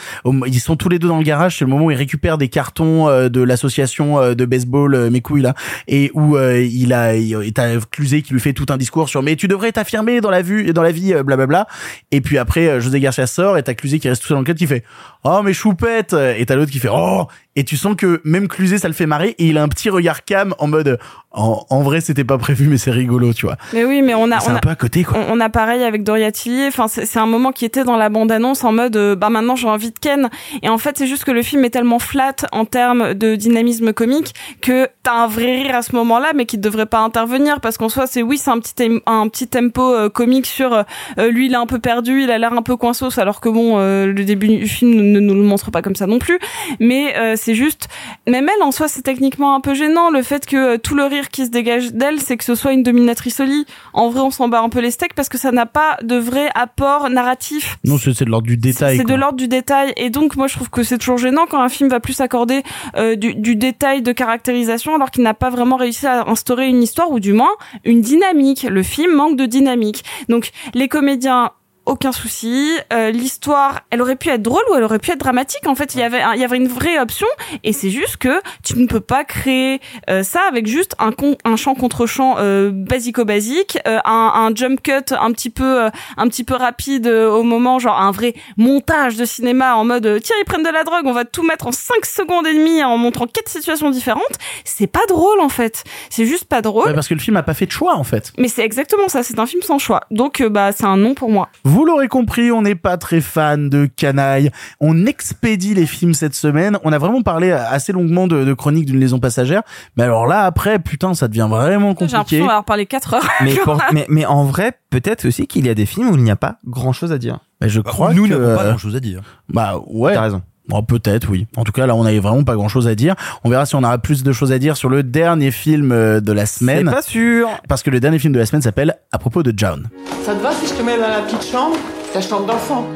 [0.47, 1.59] Ils sont tous les deux dans le garage.
[1.59, 5.10] C'est le moment où ils récupèrent des cartons euh, de l'association euh, de baseball euh,
[5.10, 5.55] mes couilles là,
[5.89, 7.12] et où euh, il a,
[7.55, 10.43] t'as Cluzet qui lui fait tout un discours sur mais tu devrais t'affirmer dans la
[10.43, 11.66] vue, dans la vie, euh, blablabla.
[12.10, 14.47] Et puis après, José Garcia sort et t'as Cluzet qui reste tout seul dans le
[14.47, 14.85] cadre qui fait
[15.27, 16.12] oh mais choupette!
[16.15, 17.27] Et t'as l'autre qui fait oh
[17.57, 19.91] et tu sens que même Cluzet ça le fait marrer et il a un petit
[19.91, 20.99] regard cam en mode
[21.33, 23.57] en, en vrai c'était pas prévu mais c'est rigolo tu vois.
[23.73, 25.19] mais oui, mais on a C'est on un peu à côté quoi.
[25.28, 26.69] on, on a pareil avec Doria Tillier.
[26.69, 29.69] Enfin, c'est un moment qui était dans la bande-annonce en mode, euh, bah maintenant j'ai
[29.69, 30.28] envie de Ken.
[30.62, 33.93] Et en fait, c'est juste que le film est tellement flat en termes de dynamisme
[33.93, 37.61] comique que t'as un vrai rire à ce moment-là, mais qui ne devrait pas intervenir
[37.61, 38.74] parce qu'en soi, c'est oui, c'est un petit
[39.07, 40.83] un petit tempo euh, comique sur euh,
[41.19, 43.49] euh, lui, il est un peu perdu, il a l'air un peu coinsos, alors que
[43.49, 46.19] bon, euh, le début du film ne, ne nous le montre pas comme ça non
[46.19, 46.39] plus.
[46.81, 47.86] Mais euh, c'est juste,
[48.27, 51.05] même elle en soi, c'est techniquement un peu gênant le fait que euh, tout le
[51.05, 53.66] rire qui se dégage d'elle, c'est que ce soit une dominatrice au lit.
[53.93, 56.16] En vrai, on s'en bat un peu les steaks parce que ça n'a pas de
[56.16, 57.78] vrai apport narratif.
[57.85, 58.97] Non, c'est de l'ordre du détail.
[58.97, 61.62] C'est de l'ordre du détail et donc moi je trouve que c'est toujours gênant quand
[61.62, 62.64] un film va plus s'accorder
[62.97, 66.82] euh, du, du détail de caractérisation alors qu'il n'a pas vraiment réussi à instaurer une
[66.82, 67.52] histoire ou du moins
[67.85, 68.66] une dynamique.
[68.68, 70.02] Le film manque de dynamique.
[70.28, 71.52] Donc les comédiens
[71.87, 72.77] aucun souci.
[72.93, 75.67] Euh, L'histoire, elle aurait pu être drôle ou elle aurait pu être dramatique.
[75.67, 77.27] En fait, il y avait, un- il y avait une vraie option.
[77.65, 79.81] Et c'est juste que tu ne peux pas créer
[80.11, 84.55] euh, ça avec juste un, con, un chant contre chant euh, basico-basique, euh, un, un
[84.55, 88.11] jump cut un petit peu, euh, un petit peu rapide euh, au moment, genre un
[88.11, 91.43] vrai montage de cinéma en mode tiens ils prennent de la drogue, on va tout
[91.43, 94.23] mettre en 5 secondes et demie en montrant quatre situations différentes.
[94.65, 95.85] C'est pas drôle en fait.
[96.11, 96.87] C'est juste pas drôle.
[96.89, 98.33] Ouais, parce que le film a pas fait de choix en fait.
[98.39, 99.23] Mais c'est exactement ça.
[99.23, 100.01] C'est un film sans choix.
[100.11, 101.49] Donc bah c'est un non pour moi.
[101.65, 104.51] Vous l'aurez compris, on n'est pas très fan de canaille.
[104.81, 106.78] On expédie les films cette semaine.
[106.85, 109.62] On a vraiment parlé assez longuement de, de Chronique d'une liaison passagère.
[109.97, 112.39] Mais alors là, après, putain, ça devient vraiment J'ai l'impression compliqué.
[112.40, 113.28] d'avoir parlé 4 heures.
[113.43, 116.23] Mais, pour- mais, mais en vrai, peut-être aussi qu'il y a des films où il
[116.23, 117.40] n'y a pas grand chose à dire.
[117.61, 119.23] Mais je crois nous que n'avons pas euh, grand chose à dire.
[119.48, 120.15] Bah ouais.
[120.15, 120.43] T'as raison.
[120.68, 121.47] Bon, peut-être, oui.
[121.56, 123.14] En tout cas, là, on avait vraiment pas grand-chose à dire.
[123.44, 126.20] On verra si on aura plus de choses à dire sur le dernier film euh,
[126.20, 126.90] de la C'est semaine.
[126.90, 127.48] pas sûr.
[127.68, 129.88] Parce que le dernier film de la semaine s'appelle À propos de John.
[130.24, 131.76] Ça te va si je te mets dans la petite chambre?
[132.12, 132.86] Ta chambre d'enfant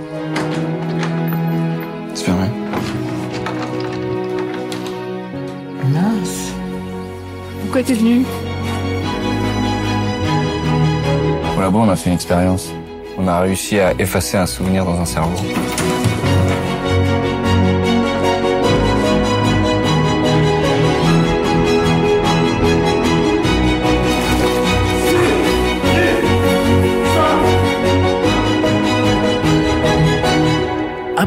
[2.15, 2.47] C'est fermé.
[5.93, 6.53] Mince.
[7.63, 8.25] Pourquoi t'es venu?
[11.57, 12.73] Au labo, on a fait une expérience.
[13.19, 15.37] On a réussi à effacer un souvenir dans un cerveau.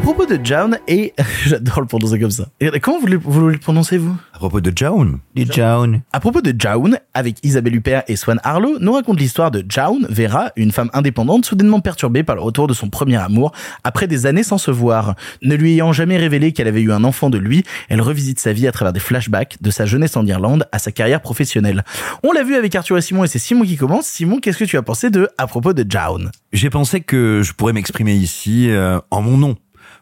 [0.04, 1.14] Propos de John, et
[1.46, 2.48] j'adore le prononcer comme ça.
[2.60, 4.14] Et comment vous le, vous le prononcez, vous?
[4.34, 5.18] À propos de Jaun.
[5.34, 6.02] Du Jaune.
[6.12, 10.06] À propos de Jaun, avec Isabelle Huppert et Swan Harlow, nous raconte l'histoire de Jaun,
[10.10, 13.52] Vera, une femme indépendante soudainement perturbée par le retour de son premier amour
[13.82, 15.14] après des années sans se voir.
[15.42, 18.52] Ne lui ayant jamais révélé qu'elle avait eu un enfant de lui, elle revisite sa
[18.52, 21.82] vie à travers des flashbacks de sa jeunesse en Irlande à sa carrière professionnelle.
[22.22, 24.04] On l'a vu avec Arthur et Simon et c'est Simon qui commence.
[24.04, 26.30] Simon, qu'est-ce que tu as pensé de À propos de Jaun?
[26.52, 29.56] J'ai pensé que je pourrais m'exprimer ici euh, en mon nom.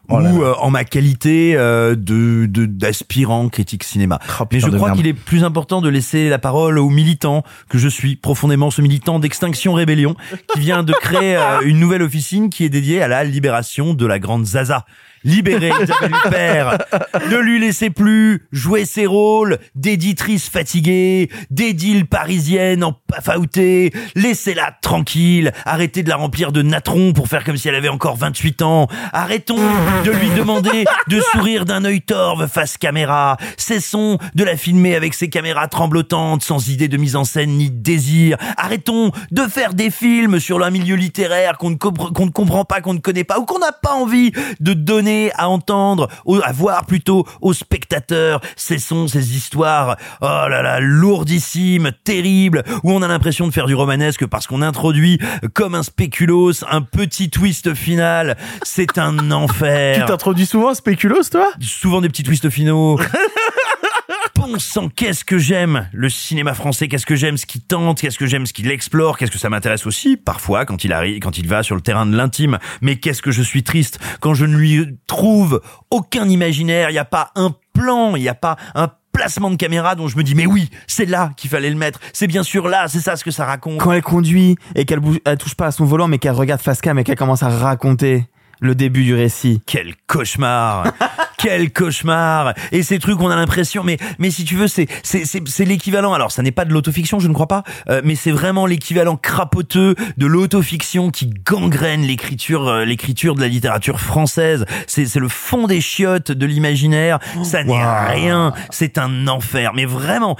[0.09, 4.19] Oh là ou euh, en ma qualité euh, de de- d'aspirant critique cinéma.
[4.39, 7.77] Oh, Mais je crois qu'il est plus important de laisser la parole aux militants que
[7.77, 10.15] je suis profondément, ce militant d'Extinction Rébellion
[10.53, 14.05] qui vient de créer euh, une nouvelle officine qui est dédiée à la libération de
[14.05, 14.85] la grande Zaza.
[15.23, 16.77] Libérez Isabelle Huppert.
[17.29, 23.93] Ne lui laissez plus jouer ses rôles d'éditrice fatiguée, d'édile parisienne en pafaouté.
[24.15, 25.51] Laissez-la tranquille.
[25.65, 28.87] Arrêtez de la remplir de natrons pour faire comme si elle avait encore 28 ans.
[29.13, 29.55] Arrêtons
[30.03, 33.37] de lui demander de sourire d'un œil torve face caméra.
[33.57, 37.69] Cessons de la filmer avec ses caméras tremblotantes, sans idée de mise en scène ni
[37.69, 38.37] de désir.
[38.57, 42.99] Arrêtons de faire des films sur un milieu littéraire qu'on ne comprend pas, qu'on ne
[42.99, 46.09] connaît pas, ou qu'on n'a pas envie de donner à entendre,
[46.43, 48.41] à voir plutôt aux spectateurs.
[48.55, 53.75] Cessons ces histoires, oh là là, lourdissimes, terribles, où on a l'impression de faire du
[53.75, 55.19] romanesque parce qu'on introduit
[55.53, 58.37] comme un spéculos un petit twist final.
[58.63, 59.99] C'est un enfer.
[59.99, 61.51] Tu t'introduis souvent à Spéculos, toi?
[61.59, 62.99] Souvent des petits twists finaux.
[64.95, 68.45] Qu'est-ce que j'aime le cinéma français, qu'est-ce que j'aime ce qu'il tente, qu'est-ce que j'aime
[68.45, 71.63] ce qu'il explore, qu'est-ce que ça m'intéresse aussi parfois quand il arrive, quand il va
[71.63, 72.59] sur le terrain de l'intime.
[72.81, 75.61] Mais qu'est-ce que je suis triste quand je ne lui trouve
[75.91, 79.55] aucun imaginaire, il n'y a pas un plan, il n'y a pas un placement de
[79.55, 82.43] caméra dont je me dis mais oui, c'est là qu'il fallait le mettre, c'est bien
[82.43, 83.79] sûr là, c'est ça ce que ça raconte.
[83.79, 85.01] Quand elle conduit et qu'elle
[85.39, 88.25] touche pas à son volant, mais qu'elle regarde face cam et qu'elle commence à raconter
[88.63, 89.61] le début du récit.
[89.65, 90.93] Quel cauchemar
[91.37, 95.25] Quel cauchemar Et ces trucs, on a l'impression, mais mais si tu veux, c'est c'est
[95.25, 96.13] c'est c'est l'équivalent.
[96.13, 99.17] Alors, ça n'est pas de l'autofiction, je ne crois pas, euh, mais c'est vraiment l'équivalent
[99.17, 104.65] crapoteux de l'autofiction qui gangrène l'écriture euh, l'écriture de la littérature française.
[104.87, 107.19] C'est c'est le fond des chiottes de l'imaginaire.
[107.43, 108.53] Ça n'est rien.
[108.69, 109.73] C'est un enfer.
[109.75, 110.37] Mais vraiment,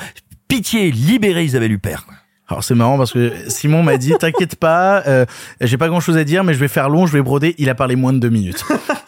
[0.48, 2.06] pitié, libérez Isabelle Huppert.
[2.50, 5.26] Alors c'est marrant parce que Simon m'a dit t'inquiète pas, euh,
[5.62, 7.56] j'ai pas grand chose à dire mais je vais faire long, je vais broder.
[7.58, 8.66] Il a parlé moins de deux minutes.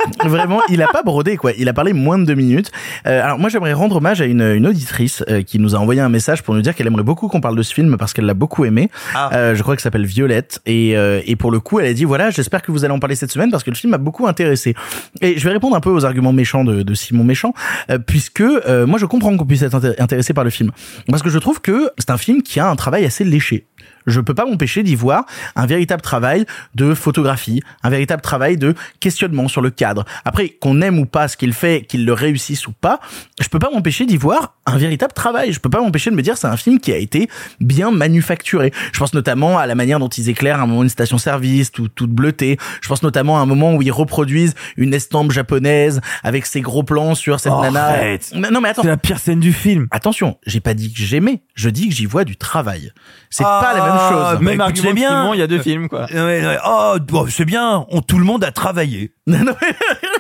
[0.26, 1.52] Vraiment, il a pas brodé quoi.
[1.58, 2.72] Il a parlé moins de deux minutes.
[3.08, 6.02] Euh, alors moi j'aimerais rendre hommage à une, une auditrice euh, qui nous a envoyé
[6.02, 8.26] un message pour nous dire qu'elle aimerait beaucoup qu'on parle de ce film parce qu'elle
[8.26, 8.90] l'a beaucoup aimé.
[9.34, 11.94] Euh, je crois que ça s'appelle Violette et euh, et pour le coup elle a
[11.94, 13.98] dit voilà j'espère que vous allez en parler cette semaine parce que le film m'a
[13.98, 14.76] beaucoup intéressé.
[15.22, 17.54] Et je vais répondre un peu aux arguments méchants de, de Simon Méchant
[17.90, 20.72] euh, puisque euh, moi je comprends qu'on puisse être inté- intéressé par le film
[21.10, 23.68] parce que je trouve que c'est un film qui a un travail assez léché
[24.08, 25.26] je peux pas m'empêcher d'y voir
[25.56, 26.46] un véritable travail
[26.76, 30.06] de photographie, un véritable travail de questionnement sur le cadre.
[30.26, 33.00] Après, qu'on aime ou pas ce qu'il fait, qu'il le réussisse ou pas,
[33.42, 35.52] je peux pas m'empêcher d'y voir un véritable travail.
[35.54, 37.30] Je peux pas m'empêcher de me dire c'est un film qui a été
[37.60, 38.72] bien manufacturé.
[38.94, 41.88] Je pense notamment à la manière dont ils éclairent à un moment une station-service tout,
[41.88, 42.58] toute bleutée.
[42.82, 46.84] Je pense notamment à un moment où ils reproduisent une estampe japonaise avec ses gros
[46.84, 47.86] plans sur cette Oh, nana.
[47.86, 48.32] arrête.
[48.36, 48.82] Non, non, mais attends.
[48.82, 49.88] C'est la pire scène du film.
[49.92, 52.92] Attention, j'ai pas dit que j'aimais, je dis que j'y vois du travail.
[53.30, 54.58] C'est Ah, pas la même chose.
[54.58, 55.34] bah, c'est bien.
[55.34, 56.06] Il y a deux films, quoi.
[56.12, 56.58] Ouais, ouais.
[56.66, 57.86] Oh, bon, c'est bien.
[57.90, 59.14] On, tout le monde a travaillé.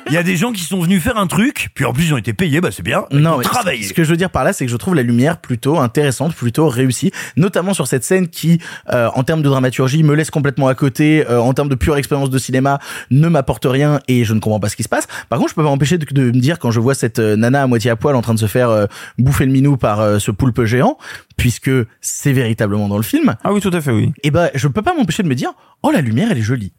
[0.08, 2.14] Il y a des gens qui sont venus faire un truc, puis en plus ils
[2.14, 3.06] ont été payés, bah c'est bien.
[3.12, 3.84] Non, travaillé.
[3.84, 6.36] ce que je veux dire par là, c'est que je trouve la lumière plutôt intéressante,
[6.36, 8.60] plutôt réussie, notamment sur cette scène qui,
[8.92, 11.98] euh, en termes de dramaturgie, me laisse complètement à côté, euh, en termes de pure
[11.98, 12.80] expérience de cinéma,
[13.12, 15.08] ne m'apporte rien et je ne comprends pas ce qui se passe.
[15.30, 17.36] Par contre, je peux pas m'empêcher de, de me dire quand je vois cette euh,
[17.36, 18.86] nana à moitié à poil en train de se faire euh,
[19.18, 20.98] bouffer le minou par euh, ce poulpe géant,
[21.38, 21.72] puisque
[22.02, 23.36] c'est véritablement dans le film.
[23.44, 24.12] Ah oui, tout à fait, oui.
[24.24, 25.54] Et ben, je peux pas m'empêcher de me dire,
[25.84, 26.74] oh la lumière, elle est jolie.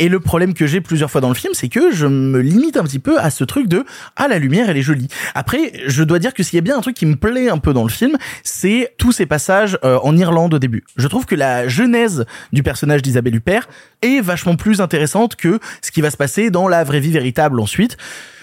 [0.00, 2.76] Et le problème que j'ai plusieurs fois dans le film, c'est que je me limite
[2.76, 3.84] un petit peu à ce truc de
[4.16, 5.08] ah la lumière elle est jolie.
[5.34, 7.58] Après, je dois dire que s'il y a bien un truc qui me plaît un
[7.58, 10.84] peu dans le film, c'est tous ces passages euh, en Irlande au début.
[10.96, 13.68] Je trouve que la genèse du personnage d'Isabelle Huppert
[14.02, 17.60] est vachement plus intéressante que ce qui va se passer dans la vraie vie véritable
[17.60, 17.96] ensuite.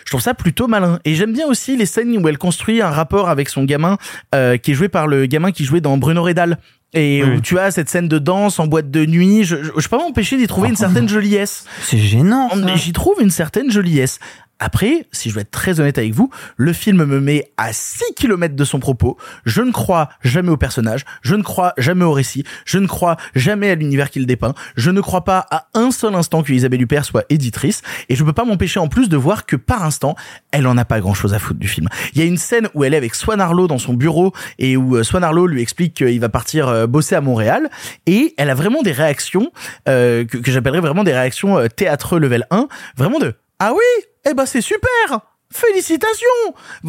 [0.05, 0.99] Je trouve ça plutôt malin.
[1.05, 3.97] Et j'aime bien aussi les scènes où elle construit un rapport avec son gamin,
[4.35, 6.57] euh, qui est joué par le gamin qui jouait dans Bruno Redal.
[6.93, 9.88] Et où tu as cette scène de danse en boîte de nuit, je, je, je
[9.88, 11.65] peux pas m'empêcher d'y trouver une certaine joliesse.
[11.84, 12.49] C'est gênant.
[12.55, 14.19] Mais J'y trouve une certaine joliesse.
[14.64, 18.14] Après, si je veux être très honnête avec vous, le film me met à 6
[18.16, 19.18] km de son propos.
[19.44, 23.18] Je ne crois jamais au personnage, je ne crois jamais au récit, je ne crois
[23.34, 26.80] jamais à l'univers qu'il dépeint, je ne crois pas à un seul instant que Isabelle
[26.80, 30.16] Huppert soit éditrice, et je peux pas m'empêcher en plus de voir que par instant,
[30.52, 31.88] elle en a pas grand chose à foutre du film.
[32.14, 34.78] Il y a une scène où elle est avec Swan Arlo dans son bureau, et
[34.78, 37.68] où euh, Swan Arlo lui explique qu'il va partir euh, bosser à Montréal,
[38.06, 39.52] et elle a vraiment des réactions,
[39.90, 43.34] euh, que, que j'appellerais vraiment des réactions théâtreux level 1, vraiment de
[43.64, 45.22] ah oui, eh ben c'est super
[45.52, 46.27] Félicitations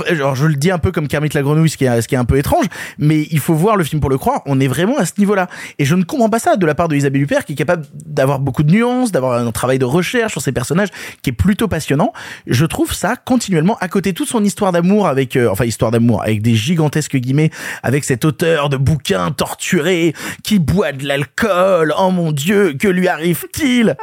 [0.08, 2.14] Alors je le dis un peu comme Kermit la grenouille, ce qui est, ce qui
[2.14, 4.68] est un peu étrange, mais il faut voir le film pour le croire, on est
[4.68, 5.48] vraiment à ce niveau-là.
[5.80, 7.84] Et je ne comprends pas ça de la part de Isabelle Huppert, qui est capable
[7.92, 10.90] d'avoir beaucoup de nuances, d'avoir un travail de recherche sur ses personnages
[11.22, 12.12] qui est plutôt passionnant.
[12.46, 15.90] Je trouve ça continuellement, à côté de toute son histoire d'amour avec, euh, enfin histoire
[15.90, 17.50] d'amour, avec des gigantesques guillemets,
[17.82, 20.14] avec cet auteur de bouquins torturé,
[20.44, 23.96] qui boit de l'alcool, oh mon dieu, que lui arrive-t-il?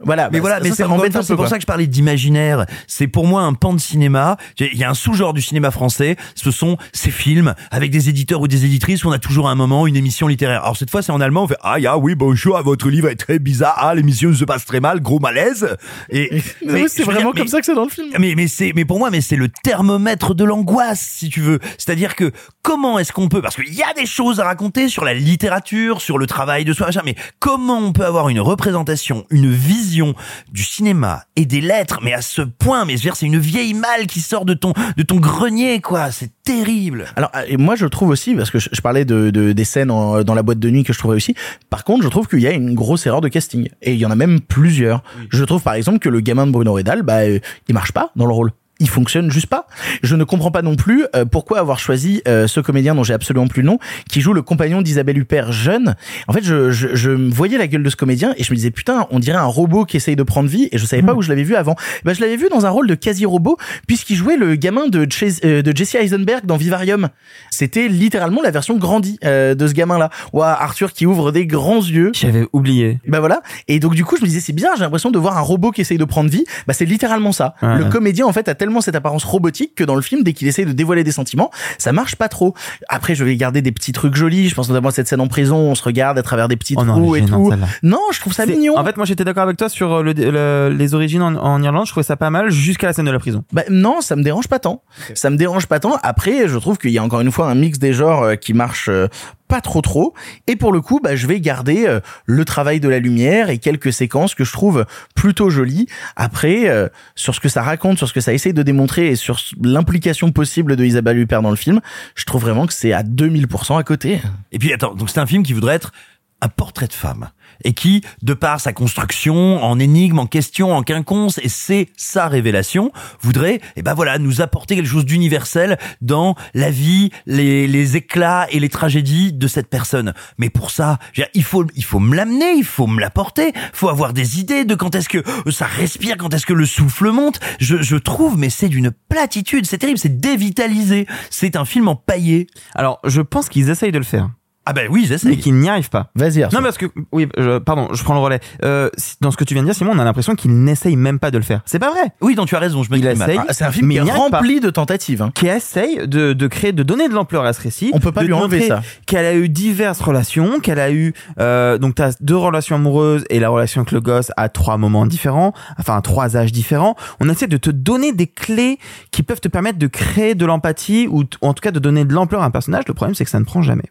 [0.00, 1.48] Voilà, mais bah, voilà, mais c'est un c'est pour quoi.
[1.48, 2.66] ça que je parlais d'imaginaire.
[2.86, 4.36] C'est pour moi un pan de cinéma.
[4.60, 6.16] Il y a un sous-genre du cinéma français.
[6.36, 9.52] Ce sont ces films avec des éditeurs ou des éditrices où on a toujours à
[9.52, 10.62] un moment une émission littéraire.
[10.62, 11.44] Alors cette fois, c'est en allemand.
[11.44, 13.74] On fait ah ya oui bonjour, votre livre est très bizarre.
[13.76, 15.76] Ah l'émission se passe très mal, gros malaise.
[16.10, 16.42] Et
[16.88, 18.08] c'est vraiment dire, comme mais- ça que c'est dans le film.
[18.20, 21.58] mais mais c'est mais pour moi mais c'est le thermomètre de l'angoisse si tu veux.
[21.76, 22.30] C'est-à-dire que
[22.62, 26.00] comment est-ce qu'on peut parce qu'il y a des choses à raconter sur la littérature,
[26.00, 29.87] sur le travail de soi, machin, mais comment on peut avoir une représentation, une vision
[29.96, 33.38] du cinéma et des lettres mais à ce point mais je veux dire c'est une
[33.38, 37.06] vieille malle qui sort de ton de ton grenier quoi, c'est terrible.
[37.16, 39.64] Alors euh, et moi je trouve aussi parce que je, je parlais de, de- des
[39.64, 41.34] scènes en- dans la boîte de nuit que je trouvais aussi.
[41.70, 44.06] Par contre, je trouve qu'il y a une grosse erreur de casting et il y
[44.06, 45.02] en a même plusieurs.
[45.30, 47.38] Je trouve par exemple que le gamin de Bruno Redal, bah euh,
[47.68, 48.52] il marche pas dans le rôle.
[48.80, 49.66] Il fonctionne juste pas.
[50.02, 53.14] Je ne comprends pas non plus euh, pourquoi avoir choisi euh, ce comédien dont j'ai
[53.14, 53.78] absolument plus le nom,
[54.08, 55.96] qui joue le compagnon d'Isabelle Huppert jeune.
[56.28, 58.70] En fait, je, je, je voyais la gueule de ce comédien et je me disais
[58.70, 61.22] putain, on dirait un robot qui essaye de prendre vie et je savais pas où
[61.22, 61.74] je l'avais vu avant.
[62.04, 63.56] Bah, je l'avais vu dans un rôle de quasi-robot
[63.88, 67.08] puisqu'il jouait le gamin de, Chase- euh, de Jesse Eisenberg dans Vivarium.
[67.50, 70.10] C'était littéralement la version grandie euh, de ce gamin-là.
[70.32, 72.12] Ouah, Arthur qui ouvre des grands yeux.
[72.14, 73.00] J'avais oublié.
[73.08, 73.42] Bah voilà.
[73.66, 75.72] Et donc du coup, je me disais c'est bien, j'ai l'impression de voir un robot
[75.72, 76.44] qui essaye de prendre vie.
[76.68, 77.54] Bah c'est littéralement ça.
[77.60, 80.46] Le comédien en fait a tellement cette apparence robotique que dans le film, dès qu'il
[80.48, 82.54] essaye de dévoiler des sentiments, ça marche pas trop.
[82.88, 84.48] Après, je vais garder des petits trucs jolis.
[84.48, 86.74] Je pense notamment à cette scène en prison, on se regarde à travers des petits
[86.78, 87.52] Oh trous et tout.
[87.82, 88.76] Non, je trouve ça mignon.
[88.78, 91.62] En fait, moi j'étais d'accord avec toi sur euh, le, le- les origines en, en
[91.62, 91.86] Irlande.
[91.86, 93.44] Je trouvais ça pas mal jusqu'à la scène de la prison.
[93.52, 94.82] Bah, non, ça me dérange pas tant.
[95.14, 95.98] Ça me dérange pas tant.
[96.02, 98.52] Après, je trouve qu'il y a encore une fois un mix des genres euh, qui
[98.54, 99.08] marche euh,
[99.48, 100.14] pas trop trop.
[100.46, 103.58] Et pour le coup, bah, je vais garder euh, le travail de la lumière et
[103.58, 104.84] quelques séquences que je trouve
[105.14, 105.86] plutôt jolies.
[106.16, 109.16] Après, euh, sur ce que ça raconte, sur ce que ça essaye de démontrer et
[109.16, 111.80] sur l'implication possible de Isabelle Huppert dans le film,
[112.14, 114.20] je trouve vraiment que c'est à 2000% à côté.
[114.52, 115.92] Et puis attends, donc c'est un film qui voudrait être
[116.40, 117.30] un portrait de femme
[117.64, 122.28] et qui, de par sa construction en énigme, en question, en quinconce, et c'est sa
[122.28, 128.46] révélation, voudrait, eh ben voilà, nous apporter quelque chose d'universel dans la vie, les, éclats
[128.50, 130.12] et les tragédies de cette personne.
[130.36, 130.98] Mais pour ça,
[131.34, 134.74] il faut, il faut me l'amener, il faut me l'apporter, faut avoir des idées de
[134.74, 137.40] quand est-ce que ça respire, quand est-ce que le souffle monte.
[137.60, 141.06] Je, je trouve, mais c'est d'une platitude, c'est terrible, c'est dévitalisé.
[141.30, 142.46] C'est un film empaillé.
[142.74, 144.30] Alors, je pense qu'ils essayent de le faire.
[144.70, 146.10] Ah ben oui, ils Mais qu'ils n'y arrivent pas.
[146.14, 148.40] Vas-y, Non, parce que, oui, je- pardon, je prends le relais.
[148.64, 148.90] Euh,
[149.22, 151.30] dans ce que tu viens de dire, Simon, on a l'impression qu'ils n'essayent même pas
[151.30, 151.62] de le faire.
[151.64, 152.02] C'est pas vrai.
[152.20, 153.30] Oui, donc tu as raison, je me Il dis mal.
[153.30, 153.40] essaye.
[153.48, 154.16] Ah, c'est un film mais qui est il pas.
[154.18, 155.22] rempli de tentatives.
[155.22, 155.30] hein.
[155.34, 157.90] qui essaye de, de créer, de donner de l'ampleur à ce récit.
[157.94, 158.82] On peut pas de lui enlever ça.
[159.06, 163.40] Qu'elle a eu diverses relations, qu'elle a eu euh, donc t'as deux relations amoureuses et
[163.40, 166.94] la relation avec le gosse à trois moments différents, enfin à trois âges différents.
[167.20, 168.78] On essaie de te donner des clés
[169.12, 172.12] qui peuvent te permettre de créer de l'empathie ou en tout cas de donner de
[172.12, 172.84] l'ampleur à un personnage.
[172.86, 173.84] Le problème c'est que ça ne prend jamais.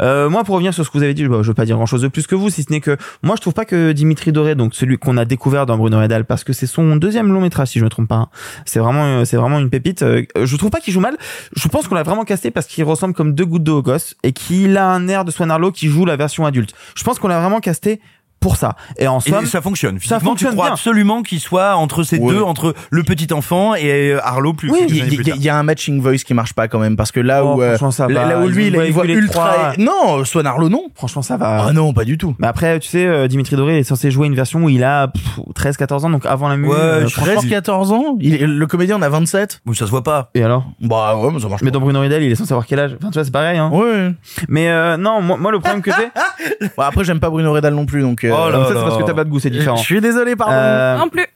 [0.00, 1.76] Euh, moi, pour revenir sur ce que vous avez dit, je, je veux pas dire
[1.76, 3.92] grand chose de plus que vous, si ce n'est que moi, je trouve pas que
[3.92, 7.32] Dimitri Doré, donc celui qu'on a découvert dans Bruno Redal, parce que c'est son deuxième
[7.32, 8.16] long métrage, si je me trompe pas.
[8.16, 8.28] hein.
[8.64, 10.02] C'est vraiment, euh, c'est vraiment une pépite.
[10.02, 11.16] Euh, je trouve pas qu'il joue mal.
[11.56, 14.14] Je pense qu'on l'a vraiment casté parce qu'il ressemble comme deux gouttes d'eau au gosse
[14.22, 16.74] et qu'il a un air de Swan Arlo qui joue la version adulte.
[16.94, 18.00] Je pense qu'on l'a vraiment casté
[18.40, 18.74] pour ça.
[18.98, 19.98] Et en Et somme, ça fonctionne.
[20.00, 20.72] ça fonctionne tu crois bien.
[20.74, 22.32] absolument qu'il soit entre ces Ouais.
[22.34, 24.70] deux, entre le petit enfant et euh, Arlo plus.
[24.70, 24.94] Oui, il
[25.36, 27.62] y, y où matching voice qui marche pas quand même parce que là Oh, où
[27.62, 28.28] euh, franchement, ça là, va.
[28.30, 29.72] là où lui il a une voix ultra trois.
[29.78, 31.66] non Swan Arlo non franchement, ça va.
[31.68, 34.26] ah non pas du tout Mais après, tu sais, euh, Dimitri Doré est censé jouer
[34.26, 35.12] une version où il a
[35.54, 36.74] 13-14 ans, donc avant la musique.
[36.76, 40.02] Ouais, je 13 14 ans il le comédien en a 27 Bon, ça se voit
[40.02, 40.30] pas.
[40.34, 40.64] Et alors?
[40.80, 42.96] Bah ouais mais ça marche Mais dans Bruno Riedel, il est censé avoir quel âge?
[42.98, 43.58] Enfin, tu vois, c'est pareil.
[43.58, 43.70] Hein.
[43.72, 44.12] ouais
[44.48, 47.74] Mais euh, non, moi, moi, le problème que j'ai, Bon, après j'aime pas Bruno Redal
[47.74, 49.40] non plus donc euh, Oh là Donc ça, c'est parce que t'as pas de goût,
[49.40, 49.76] c'est différent.
[49.76, 51.26] je suis désolé pardon Euh, Non plus.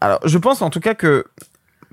[0.00, 1.24] alors, je pense en tout cas que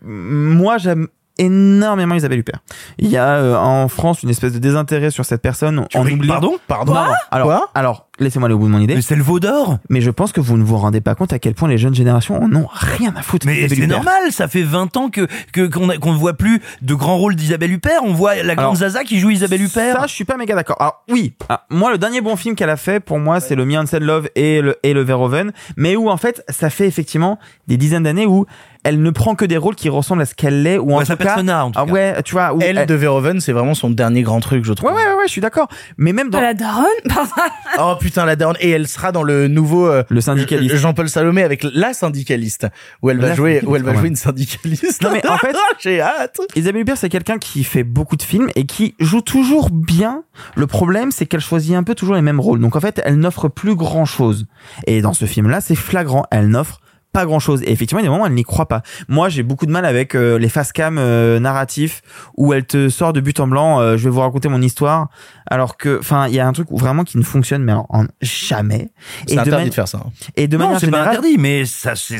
[0.01, 1.07] moi, j'aime
[1.39, 2.59] énormément Isabelle Huppert.
[2.99, 5.85] Il y a euh, en France une espèce de désintérêt sur cette personne.
[5.93, 6.33] en oubliant...
[6.33, 6.95] Pardon pardon.
[7.31, 8.95] Alors, Quoi alors laissez-moi aller au bout de mon idée.
[8.95, 9.77] Mais c'est le veau d'or.
[9.89, 11.95] Mais je pense que vous ne vous rendez pas compte à quel point les jeunes
[11.95, 13.45] générations en ont rien à foutre.
[13.47, 15.27] Mais c'est normal, ça fait 20 ans que
[15.67, 18.01] qu'on ne voit plus de grands rôles d'Isabelle Huppert.
[18.03, 20.01] On voit la grande Alors, Zaza qui joue Isabelle Huppert.
[20.01, 20.77] Ça, je suis pas méga d'accord.
[20.79, 23.65] Alors oui, ah, moi le dernier bon film qu'elle a fait pour moi c'est le
[23.65, 27.39] Me and Love et le et le Verhoeven, mais où en fait ça fait effectivement
[27.67, 28.45] des dizaines d'années où
[28.83, 31.03] elle ne prend que des rôles qui ressemblent à ce qu'elle est ou en Ouais,
[31.03, 31.91] tout sa cas persona, en tout ah cas.
[31.91, 34.89] ouais, tu vois où elle de Verhoeven c'est vraiment son dernier grand truc je trouve
[34.91, 35.67] Ouais ouais ouais, ouais, je suis d'accord.
[35.97, 36.85] Mais même dans Pas la daronne
[37.79, 40.75] oh putain la daronne et elle sera dans le nouveau euh, le syndicaliste.
[40.75, 42.67] Jean-Paul Salomé avec la syndicaliste
[43.01, 45.37] où elle va La jouer où elle syndicaliste, va jouer une syndicaliste Non, mais en
[45.37, 49.21] fait- j'ai hâte Isabelle Huppert, c'est quelqu'un qui fait beaucoup de films et qui joue
[49.21, 50.23] toujours bien.
[50.55, 52.59] Le problème, c'est qu'elle choisit un peu toujours les mêmes rôles.
[52.59, 54.47] Donc en fait, elle n'offre plus grand chose.
[54.87, 56.23] Et dans ce film-là, c'est flagrant.
[56.31, 56.79] Elle n'offre
[57.11, 57.61] pas grand chose.
[57.63, 58.81] Et effectivement, il y a des moments où elle n'y croit pas.
[59.07, 62.01] Moi, j'ai beaucoup de mal avec euh, les face cam euh, narratifs
[62.37, 63.79] où elle te sort de but en blanc.
[63.79, 65.09] euh, je vais vous raconter mon histoire,
[65.49, 67.85] alors que, enfin, il y a un truc où vraiment qui ne fonctionne, mais en,
[67.89, 68.89] en jamais.
[69.27, 69.99] C'est interdit de faire ça.
[70.05, 70.09] hein.
[70.35, 72.19] Et de non, c'est pas interdit, mais ça, c'est,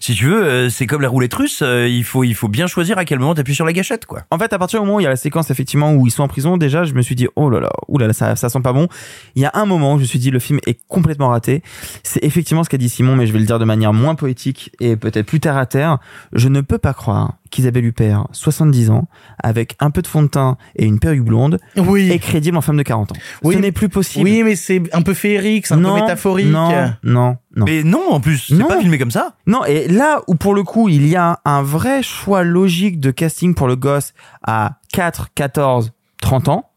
[0.00, 1.60] si tu veux, euh, c'est comme la roulette russe.
[1.62, 4.22] euh, il faut, il faut bien choisir à quel moment t'appuies sur la gâchette, quoi.
[4.30, 6.10] En fait, à partir du moment où il y a la séquence effectivement où ils
[6.10, 8.60] sont en prison, déjà, je me suis dit oh là là, là, ça, ça sent
[8.60, 8.88] pas bon.
[9.34, 11.62] Il y a un moment où je me suis dit le film est complètement raté.
[12.02, 14.70] C'est effectivement ce qu'a dit Simon, mais je vais le dire de manière moins poétique
[14.78, 15.98] et peut-être plus terre à terre.
[16.32, 19.08] Je ne peux pas croire qu'Isabelle Huppert, 70 ans,
[19.42, 22.08] avec un peu de fond de teint et une perruque blonde, oui.
[22.12, 23.16] est crédible en femme de 40 ans.
[23.42, 24.24] Oui, Ce n'est plus possible.
[24.24, 26.46] Oui, mais c'est un peu féerique, c'est un non, peu métaphorique.
[26.46, 26.70] Non,
[27.02, 27.64] non, non.
[27.66, 28.68] Mais non, en plus, c'est Non.
[28.68, 29.34] pas filmé comme ça.
[29.48, 33.10] Non, et là où pour le coup, il y a un vrai choix logique de
[33.10, 34.14] casting pour le gosse
[34.46, 36.70] à 4, 14, 30 ans,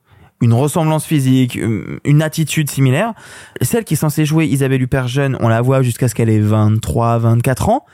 [0.45, 3.13] une ressemblance physique, une une attitude similaire,
[3.61, 6.39] celle qui est censée jouer Isabelle Huppert jeune, on la voit jusqu'à ce qu'elle ait
[6.39, 7.85] 23, 24 ans.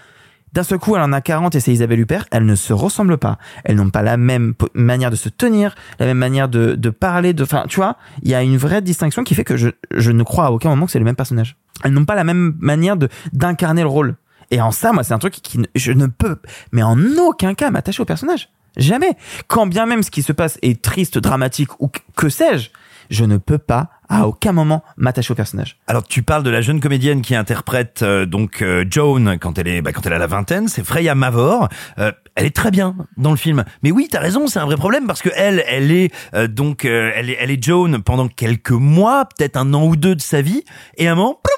[0.53, 2.26] D'un seul coup, elle en a 40 et c'est Isabelle Huppert.
[2.30, 3.38] Elles ne se ressemblent pas.
[3.64, 7.34] Elles n'ont pas la même manière de se tenir, la même manière de, de parler,
[7.34, 10.11] de, enfin, tu vois, il y a une vraie distinction qui fait que je, je
[10.11, 11.56] ne crois à aucun moment que c'est le même personnage.
[11.86, 14.18] Elles n'ont pas la même manière de, d'incarner le rôle.
[14.52, 16.38] Et en ça, moi, c'est un truc qui, je ne peux,
[16.73, 18.49] mais en aucun cas m'attacher au personnage.
[18.77, 19.11] Jamais.
[19.48, 22.69] Quand bien même ce qui se passe est triste, dramatique ou que- sais-je,
[23.10, 25.77] je ne peux pas à aucun moment m'attacher au personnage.
[25.88, 29.68] Alors tu parles de la jeune comédienne qui interprète euh, donc euh, Joan quand elle
[29.68, 31.68] est bah, quand elle a la vingtaine, c'est Freya Mavor.
[31.99, 33.65] Euh, elle est très bien dans le film.
[33.84, 36.85] Mais oui, t'as raison, c'est un vrai problème parce que elle, elle est euh, donc
[36.85, 40.22] euh, elle est elle est Joan pendant quelques mois, peut-être un an ou deux de
[40.22, 40.64] sa vie,
[40.98, 41.52] et à un moment, ploup,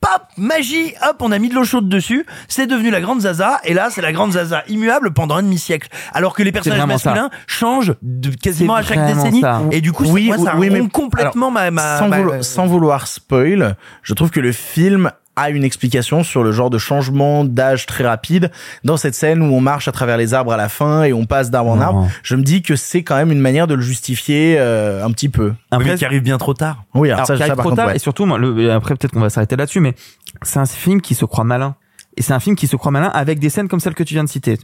[0.00, 3.60] pop, magie, hop, on a mis de l'eau chaude dessus, c'est devenu la grande Zaza,
[3.64, 5.88] et là c'est la grande Zaza immuable pendant un demi-siècle.
[6.12, 6.86] Alors que les personnages ça.
[6.86, 9.62] masculins changent de quasiment à chaque décennie, ça.
[9.72, 12.66] et du coup, Oui, moi, ça oui, mais- complètement ma, ma, sans, ma- vouloir, sans
[12.66, 17.44] vouloir spoil, je trouve que le film a une explication sur le genre de changement
[17.44, 18.50] d'âge très rapide
[18.84, 21.24] dans cette scène où on marche à travers les arbres à la fin et on
[21.26, 22.08] passe d'arbre en arbre.
[22.22, 25.28] Je me dis que c'est quand même une manière de le justifier euh, un petit
[25.28, 25.48] peu.
[25.48, 26.84] Oui, Après, mais qui arrive bien trop tard.
[26.94, 27.96] Oui, alors, Alors, ça, qui ça, arrive par trop contre, tard, ouais.
[27.96, 29.94] et surtout, moi, le- après peut-être qu'on va s'arrêter là-dessus, mais
[30.42, 31.76] c'est un film qui se croit malin.
[32.16, 34.14] Et c'est un film qui se croit malin avec des scènes comme celle que tu
[34.14, 34.58] viens de citer.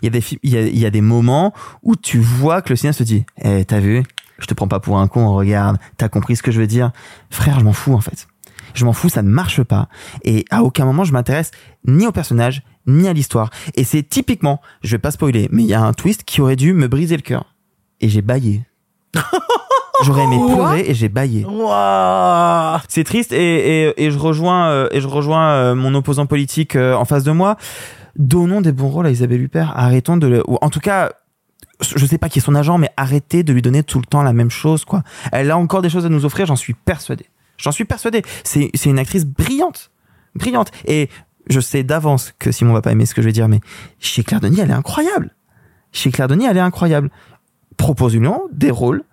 [0.00, 2.18] Il y a des, fi- il y a, il y a des moments où tu
[2.18, 4.02] vois que le cinéaste se dit, eh, t'as vu?
[4.38, 5.76] Je te prends pas pour un con, regarde.
[5.98, 6.90] T'as compris ce que je veux dire?
[7.30, 8.26] Frère, je m'en fous, en fait.
[8.74, 9.88] Je m'en fous, ça ne marche pas.
[10.24, 11.50] Et à aucun moment, je m'intéresse
[11.86, 13.50] ni au personnage, ni à l'histoire.
[13.74, 16.56] Et c'est typiquement, je vais pas spoiler, mais il y a un twist qui aurait
[16.56, 17.54] dû me briser le cœur.
[18.00, 18.62] Et j'ai baillé.
[20.02, 21.46] J'aurais aimé pleurer et j'ai baillé.
[22.88, 26.74] C'est triste et, et, et je rejoins euh, et je rejoins euh, mon opposant politique
[26.74, 27.56] euh, en face de moi.
[28.16, 29.72] Donnons des bons rôles à Isabelle Huppert.
[29.76, 31.12] Arrêtons de le, ou en tout cas,
[31.80, 34.22] je sais pas qui est son agent, mais arrêtez de lui donner tout le temps
[34.22, 35.02] la même chose, quoi.
[35.30, 37.26] Elle a encore des choses à nous offrir, j'en suis persuadé.
[37.62, 38.22] J'en suis persuadé.
[38.44, 39.90] C'est une actrice brillante,
[40.34, 40.70] brillante.
[40.86, 41.08] Et
[41.48, 43.60] je sais d'avance que Simon va pas aimer ce que je vais dire, mais
[43.98, 45.34] chez Claire Denis, elle est incroyable.
[45.92, 47.10] Chez Claire Denis, elle est incroyable.
[47.76, 49.04] Propose-lui des rôles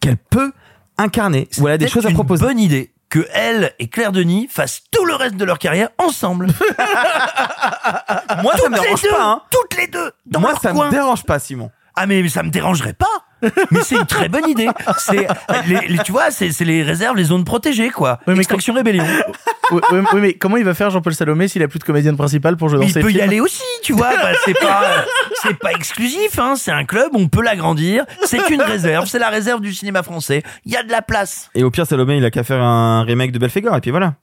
[0.00, 0.52] qu'elle peut
[0.98, 1.48] incarner.
[1.58, 2.44] Ou elle a des choses à une proposer.
[2.44, 6.46] bonne idée que elle et Claire Denis fassent tout le reste de leur carrière ensemble.
[8.42, 9.42] Moi, ça Toutes me les dérange deux, pas, hein.
[9.50, 10.86] Toutes les deux, dans Moi, leur ça coin.
[10.86, 11.70] me dérange pas, Simon.
[11.94, 13.06] Ah mais ça me dérangerait pas.
[13.70, 14.68] Mais c'est une très bonne idée.
[14.98, 15.26] C'est
[15.66, 18.18] les, les- tu vois, c'est c'est les réserves, les zones protégées quoi.
[18.26, 19.04] Oui, mais Extraction rébellion.
[19.72, 22.16] oui, oui, oui, mais comment il va faire Jean-Paul Salomé s'il a plus de comédienne
[22.16, 24.10] principale pour jouer dans Il ses peut y films aller aussi, tu vois.
[24.22, 24.82] Bah, c'est pas
[25.42, 26.54] c'est pas exclusif, hein.
[26.56, 28.04] C'est un club, on peut l'agrandir.
[28.24, 30.42] C'est une réserve, c'est la réserve du cinéma français.
[30.64, 31.50] Il y a de la place.
[31.54, 34.14] Et au pire, Salomé, il a qu'à faire un remake de Belphégor, et puis voilà.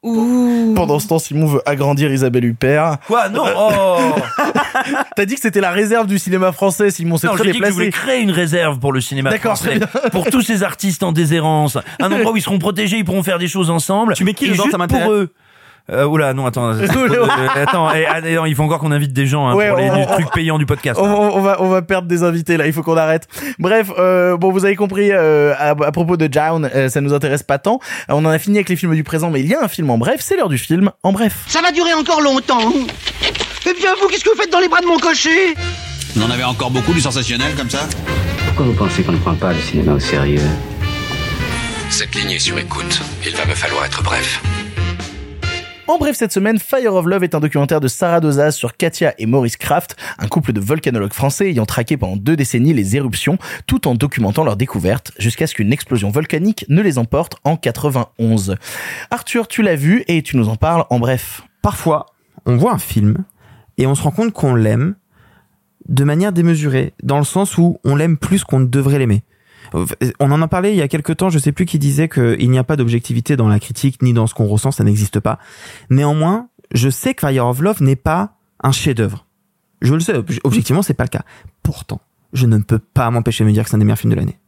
[0.75, 2.97] Pendant ce temps, Simon veut agrandir Isabelle Huppert.
[3.07, 3.29] Quoi?
[3.29, 3.45] Non.
[3.55, 3.97] Oh.
[5.15, 7.17] T'as dit que c'était la réserve du cinéma français, Simon.
[7.17, 7.89] C'est Non, très que je voulais déplacé.
[7.91, 11.77] créer une réserve pour le cinéma D'accord, français, très pour tous ces artistes en déshérence,
[12.01, 14.13] un endroit où ils seront protégés, ils pourront faire des choses ensemble.
[14.15, 15.29] Tu mets qui dedans, ça m'intéresse pour eux.
[15.91, 19.27] Euh, oula, non, attends, de- attends, et, ah, non, il faut encore qu'on invite des
[19.27, 20.97] gens hein, Ouais, pour les, on- les trucs payants du podcast.
[20.97, 23.27] On, on- va, on va perdre des invités là, il faut qu'on arrête.
[23.59, 27.13] Bref, euh, bon, vous avez compris, euh, à, à propos de Jaun, euh, ça nous
[27.13, 27.81] intéresse pas tant.
[28.09, 29.67] Euh, On en a fini avec les films du présent, mais il y a un
[29.67, 31.43] film en bref, c'est l'heure du film en bref.
[31.47, 32.71] Ça va durer encore longtemps.
[33.65, 35.55] Eh bien, vous, qu'est-ce que vous faites dans les bras de mon cocher?
[36.17, 37.87] On en avait encore beaucoup du sensationnel comme ça
[38.45, 40.41] Pourquoi vous pensez qu'on ne prend pas le cinéma au sérieux?
[41.89, 43.01] Cette ligne est sur écoute.
[43.25, 44.43] Il va me falloir être bref.
[45.87, 49.13] En bref, cette semaine, Fire of Love est un documentaire de Sarah Dozaz sur Katia
[49.17, 53.37] et Maurice Kraft, un couple de volcanologues français ayant traqué pendant deux décennies les éruptions,
[53.65, 58.55] tout en documentant leurs découvertes, jusqu'à ce qu'une explosion volcanique ne les emporte en 91.
[59.11, 61.41] Arthur, tu l'as vu et tu nous en parles en bref.
[61.61, 62.07] Parfois,
[62.45, 63.23] on voit un film
[63.77, 64.95] et on se rend compte qu'on l'aime
[65.89, 69.23] de manière démesurée, dans le sens où on l'aime plus qu'on ne devrait l'aimer.
[70.19, 72.49] On en a parlé il y a quelques temps, je sais plus qui disait qu'il
[72.51, 75.39] n'y a pas d'objectivité dans la critique ni dans ce qu'on ressent, ça n'existe pas.
[75.89, 79.25] Néanmoins, Je sais que Fire of Love n'est pas un chef-d'œuvre.
[79.81, 81.23] Je le sais, ob- objectivement, c'est pas le cas.
[81.61, 82.01] Pourtant,
[82.33, 84.15] je ne peux pas m'empêcher de me dire que c'est un des meilleurs films de
[84.17, 84.39] l'année.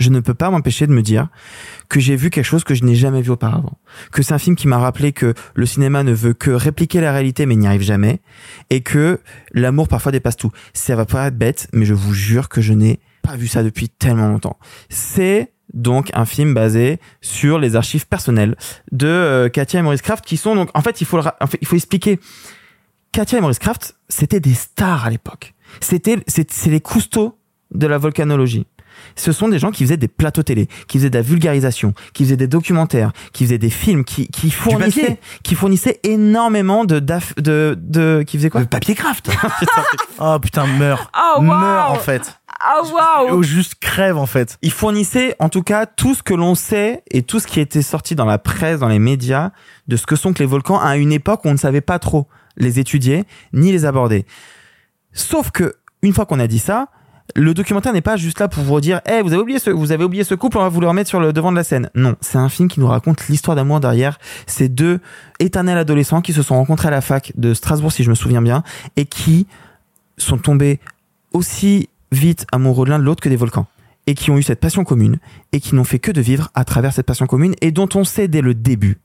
[0.00, 1.28] Je ne peux pas m'empêcher de me dire
[1.90, 3.78] que j'ai vu quelque chose que je n'ai jamais vu auparavant.
[4.10, 7.12] Que c'est un film qui m'a rappelé que le cinéma ne veut que répliquer la
[7.12, 8.20] réalité mais n'y arrive jamais.
[8.70, 9.20] Et que
[9.52, 10.50] l'amour parfois dépasse tout.
[10.72, 13.62] Ça va pas être bête, mais je vous jure que je n'ai pas vu ça
[13.62, 14.58] depuis tellement longtemps.
[14.88, 18.56] C'est donc un film basé sur les archives personnelles
[18.92, 21.20] de euh, Katia et Maurice Kraft qui sont donc en fait il faut
[21.60, 22.18] il faut expliquer
[23.12, 27.38] Katia et Maurice Kraft c'était des stars à l'époque c'était c'est les cousteaux
[27.70, 28.66] de la volcanologie
[29.16, 32.24] ce sont des gens qui faisaient des plateaux télé, qui faisaient de la vulgarisation, qui
[32.24, 37.76] faisaient des documentaires, qui faisaient des films, qui, qui fournissaient, qui fournissaient énormément de, de,
[37.78, 38.62] de, qui faisaient quoi?
[38.64, 39.30] papier craft.
[40.18, 41.10] Oh putain, meurs.
[41.16, 42.40] Oh, Meurs en fait.
[42.62, 44.58] Ah waouh Ou juste crève en fait.
[44.60, 47.80] Ils fournissaient en tout cas tout ce que l'on sait et tout ce qui était
[47.80, 49.50] sorti dans la presse, dans les médias,
[49.88, 51.98] de ce que sont que les volcans à une époque où on ne savait pas
[51.98, 53.24] trop les étudier
[53.54, 54.26] ni les aborder.
[55.12, 56.88] Sauf que une fois qu'on a dit ça,
[57.36, 59.92] le documentaire n'est pas juste là pour vous dire, eh, vous avez oublié ce, vous
[59.92, 61.90] avez oublié ce couple, on va vous le remettre sur le devant de la scène.
[61.94, 65.00] Non, c'est un film qui nous raconte l'histoire d'amour derrière ces deux
[65.38, 68.42] éternels adolescents qui se sont rencontrés à la fac de Strasbourg, si je me souviens
[68.42, 68.62] bien,
[68.96, 69.46] et qui
[70.16, 70.80] sont tombés
[71.32, 73.66] aussi vite amoureux l'un de l'autre que des volcans
[74.06, 75.18] et qui ont eu cette passion commune
[75.52, 78.04] et qui n'ont fait que de vivre à travers cette passion commune et dont on
[78.04, 78.98] sait dès le début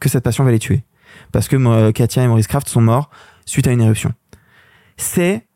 [0.00, 0.84] que cette passion va les tuer
[1.32, 3.10] parce que euh, Katia et Maurice Kraft sont morts
[3.44, 4.12] suite à une éruption.
[4.96, 5.46] C'est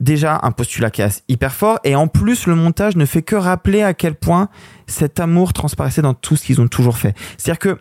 [0.00, 3.36] déjà un postulat qui est hyper fort et en plus le montage ne fait que
[3.36, 4.48] rappeler à quel point
[4.86, 7.14] cet amour transparaissait dans tout ce qu'ils ont toujours fait.
[7.36, 7.78] C'est-à-dire que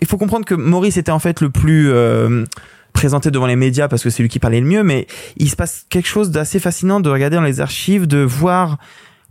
[0.00, 2.44] il faut comprendre que Maurice était en fait le plus euh,
[2.92, 5.06] présenté devant les médias parce que c'est lui qui parlait le mieux, mais
[5.36, 8.78] il se passe quelque chose d'assez fascinant de regarder dans les archives, de voir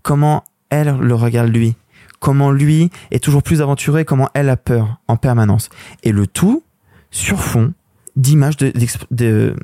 [0.01, 1.75] comment elle le regarde lui,
[2.19, 5.69] comment lui est toujours plus aventuré, comment elle a peur en permanence.
[6.03, 6.63] Et le tout
[7.11, 7.73] sur fond
[8.15, 8.73] d'images de,
[9.11, 9.55] de,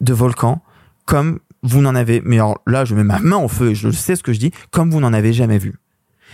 [0.00, 0.60] de volcans
[1.04, 3.90] comme vous n'en avez, mais alors là je mets ma main au feu et je
[3.90, 5.74] sais ce que je dis, comme vous n'en avez jamais vu.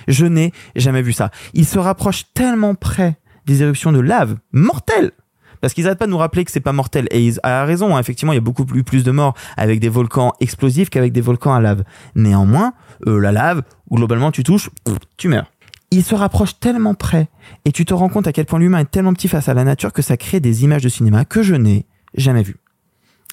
[0.07, 1.31] Je n'ai jamais vu ça.
[1.55, 5.13] Il se rapproche tellement près des éruptions de lave mortelles.
[5.61, 7.09] Parce qu'ils arrêtent pas de nous rappeler que c'est pas mortel.
[7.11, 9.89] Et ils a raison, hein, effectivement, il y a beaucoup plus, de morts avec des
[9.89, 11.83] volcans explosifs qu'avec des volcans à lave.
[12.15, 12.75] Néanmoins,
[13.07, 14.71] euh, la lave, globalement tu touches,
[15.17, 15.51] tu meurs.
[15.91, 17.29] Il se rapproche tellement près,
[17.65, 19.65] et tu te rends compte à quel point l'humain est tellement petit face à la
[19.65, 22.59] nature que ça crée des images de cinéma que je n'ai jamais vues.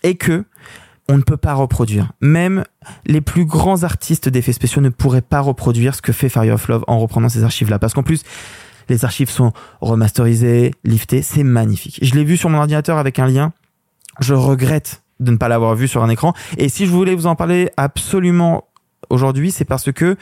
[0.03, 0.45] Et que
[1.09, 2.11] on ne peut pas reproduire.
[2.21, 2.63] Même
[3.05, 6.67] les plus grands artistes d'effets spéciaux ne pourraient pas reproduire ce que fait Fire of
[6.67, 7.79] Love en reprenant ces archives-là.
[7.79, 8.23] Parce qu'en plus,
[8.89, 11.99] les archives sont remasterisées, liftées, c'est magnifique.
[12.01, 13.53] Je l'ai vu sur mon ordinateur avec un lien.
[14.19, 16.33] Je regrette de ne pas l'avoir vu sur un écran.
[16.57, 18.65] Et si je voulais vous en parler absolument
[19.09, 20.17] aujourd'hui, c'est parce que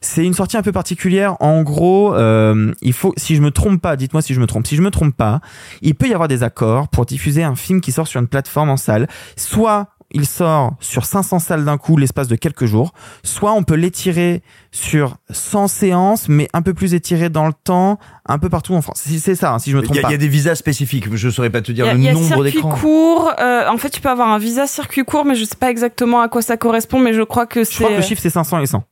[0.00, 1.36] c'est une sortie un peu particulière.
[1.40, 4.66] En gros, euh, il faut, si je me trompe pas, dites-moi si je me trompe.
[4.66, 5.40] Si je me trompe pas,
[5.82, 8.70] il peut y avoir des accords pour diffuser un film qui sort sur une plateforme
[8.70, 9.08] en salle.
[9.36, 13.74] Soit il sort sur 500 salles d'un coup l'espace de quelques jours, soit on peut
[13.74, 18.74] l'étirer sur 100 séances, mais un peu plus étiré dans le temps, un peu partout
[18.74, 19.02] en France.
[19.04, 20.08] Si c'est ça, hein, si je me trompe y, a, pas.
[20.08, 21.14] il y a des visas spécifiques.
[21.14, 22.70] Je saurais pas te dire a, le il y a nombre circuit d'écrans.
[22.70, 23.32] court.
[23.38, 26.20] euh, en fait, tu peux avoir un visa circuit court, mais je sais pas exactement
[26.20, 27.72] à quoi ça correspond, mais je crois que c'est.
[27.72, 28.84] Je crois que le chiffre c'est 500 et 100.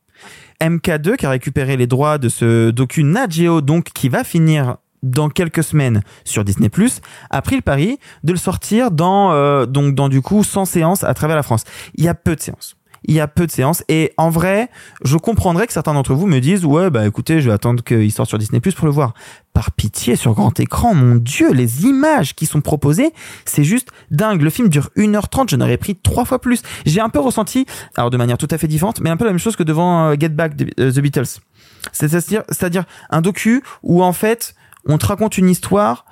[0.61, 4.77] MK2 qui a récupéré les droits de ce docu Nat Geo, donc qui va finir
[5.09, 6.69] dans quelques semaines sur Disney+,
[7.29, 11.13] a pris le pari de le sortir dans donc dans du coup 100 séances à
[11.13, 11.63] travers la France.
[11.95, 12.75] Il y a peu de séances.
[13.09, 14.69] Il y a peu de séances et en vrai,
[15.03, 18.11] je comprendrais que certains d'entre vous me disent ouais bah écoutez, je vais attendre qu'il
[18.11, 19.13] sorte sur Disney+ pour le voir.
[19.53, 23.11] Par pitié sur grand écran, mon dieu, les images qui sont proposées,
[23.45, 24.41] c'est juste dingue.
[24.41, 26.61] Le film dure 1h30, je n'aurais pris trois fois plus.
[26.85, 27.65] J'ai un peu ressenti,
[27.95, 30.13] alors de manière tout à fait différente, mais un peu la même chose que devant
[30.19, 31.39] Get Back de The Beatles.
[31.93, 34.53] C'est-à-dire un docu où en fait,
[34.87, 36.05] on te raconte une histoire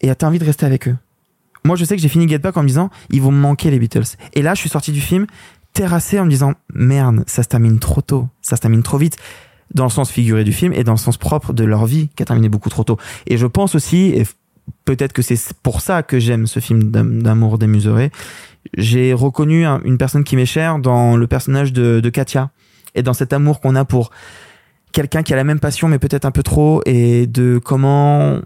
[0.00, 0.96] et t'as envie de rester avec eux.
[1.64, 3.70] Moi, je sais que j'ai fini Get Back en me disant, ils vont me manquer
[3.70, 4.16] les Beatles.
[4.34, 5.26] Et là, je suis sorti du film
[5.72, 9.16] terrassé en me disant, merde, ça se termine trop tôt, ça se termine trop vite
[9.74, 12.22] dans le sens figuré du film et dans le sens propre de leur vie qui
[12.22, 12.96] a terminé beaucoup trop tôt.
[13.26, 14.24] Et je pense aussi, et
[14.84, 18.10] peut-être que c'est pour ça que j'aime ce film d'amour démesuré,
[18.76, 22.50] j'ai reconnu une personne qui m'est chère dans le personnage de, de Katia
[22.94, 24.10] et dans cet amour qu'on a pour
[24.92, 28.40] quelqu'un qui a la même passion mais peut-être un peu trop et de comment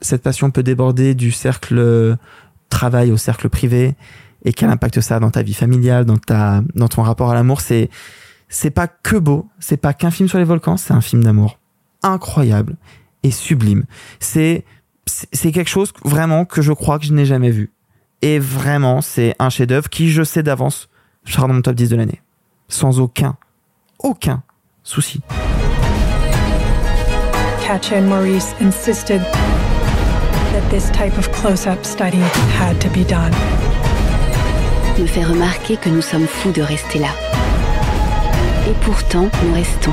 [0.00, 2.16] cette passion peut déborder du cercle
[2.68, 3.94] travail au cercle privé
[4.44, 7.34] et quel impact ça a dans ta vie familiale, dans ta dans ton rapport à
[7.34, 7.90] l'amour, c'est
[8.48, 11.58] c'est pas que beau, c'est pas qu'un film sur les volcans, c'est un film d'amour
[12.02, 12.76] incroyable
[13.22, 13.84] et sublime.
[14.20, 14.64] C'est
[15.06, 17.72] c'est quelque chose vraiment que je crois que je n'ai jamais vu.
[18.20, 20.88] Et vraiment, c'est un chef-d'œuvre qui, je sais d'avance,
[21.24, 22.20] sera dans mon top 10 de l'année.
[22.68, 23.36] Sans aucun,
[24.00, 24.42] aucun
[24.82, 25.20] souci.
[27.68, 32.24] Katja and Maurice insisted that this type of close-up study
[32.56, 33.30] had to be done.
[34.98, 37.10] Me fait remarquer que nous sommes fous de rester là.
[38.66, 39.92] Et pourtant, nous restons.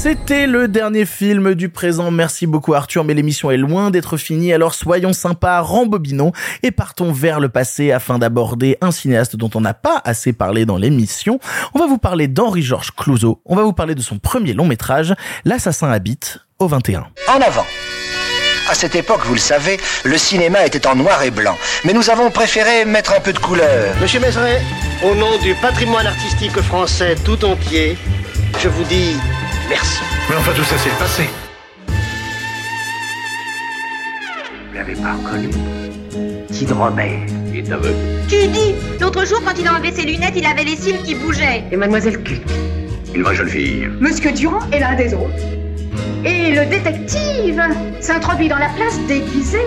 [0.00, 2.12] C'était le dernier film du présent.
[2.12, 6.30] Merci beaucoup Arthur, mais l'émission est loin d'être finie, alors soyons sympas, rembobinons
[6.62, 10.66] et partons vers le passé afin d'aborder un cinéaste dont on n'a pas assez parlé
[10.66, 11.40] dans l'émission.
[11.74, 15.16] On va vous parler d'Henri-Georges Clouzot, on va vous parler de son premier long métrage,
[15.44, 17.00] L'assassin habite, au 21.
[17.28, 17.66] En avant
[18.70, 21.56] à cette époque, vous le savez, le cinéma était en noir et blanc.
[21.84, 23.96] Mais nous avons préféré mettre un peu de couleur.
[23.98, 24.60] Monsieur Mézeret,
[25.02, 27.96] au nom du patrimoine artistique français tout entier,
[28.60, 29.16] je vous dis
[29.68, 30.00] merci.
[30.28, 31.22] Mais enfin, tout ça, c'est le passé.
[34.68, 35.50] Vous l'avez pas reconnu
[36.50, 37.20] Sid Robert.
[37.52, 37.96] Il est aveugle.
[38.28, 41.14] Tu dis L'autre jour, quand il a enlevé ses lunettes, il avait les cils qui
[41.14, 41.64] bougeaient.
[41.70, 42.42] Et Mademoiselle Cuc.
[43.14, 43.88] Une vraie jeune fille.
[44.00, 45.30] Monsieur Durand est l'un des autres.
[46.24, 47.62] Et le détective
[48.00, 49.60] s'introduit dans la place déguisé.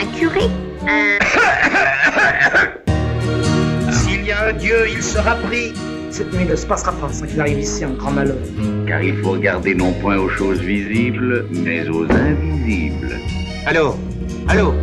[0.00, 0.48] Un curé
[0.86, 1.18] Un...
[3.92, 5.72] S'il y a un Dieu, il sera pris.
[6.10, 8.36] Cette nuit ne se passera pas sans qu'il arrive ici un grand malheur.
[8.86, 13.18] Car il faut regarder non point aux choses visibles, mais aux invisibles.
[13.66, 13.94] Allô?
[14.48, 14.74] Allô?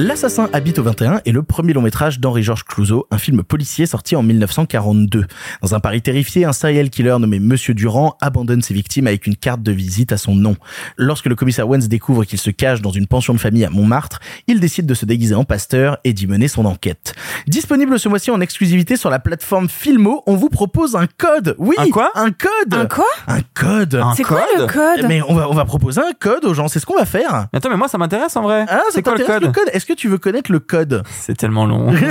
[0.00, 4.14] L'assassin habite au 21 est le premier long métrage d'Henri-Georges Clouzot, un film policier sorti
[4.14, 5.26] en 1942.
[5.60, 9.34] Dans un Paris terrifié, un serial killer nommé Monsieur Durand abandonne ses victimes avec une
[9.34, 10.54] carte de visite à son nom.
[10.98, 14.20] Lorsque le commissaire Wens découvre qu'il se cache dans une pension de famille à Montmartre,
[14.46, 17.16] il décide de se déguiser en pasteur et d'y mener son enquête.
[17.48, 21.56] Disponible ce mois-ci en exclusivité sur la plateforme Filmo, on vous propose un code.
[21.58, 22.12] Oui, Un quoi?
[22.14, 22.72] Un code.
[22.72, 23.04] Un quoi?
[23.26, 23.96] Un code.
[23.96, 25.06] Un C'est quoi le code?
[25.08, 27.48] Mais on va on va proposer un code aux gens, c'est ce qu'on va faire.
[27.52, 28.64] Mais Attends, mais moi ça m'intéresse en vrai.
[28.68, 31.66] Ah, ça c'est quoi le code, Est-ce que tu veux connaître le code C'est tellement
[31.66, 31.92] long.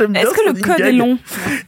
[0.00, 0.80] Est-ce ce que le code gag.
[0.88, 1.18] est long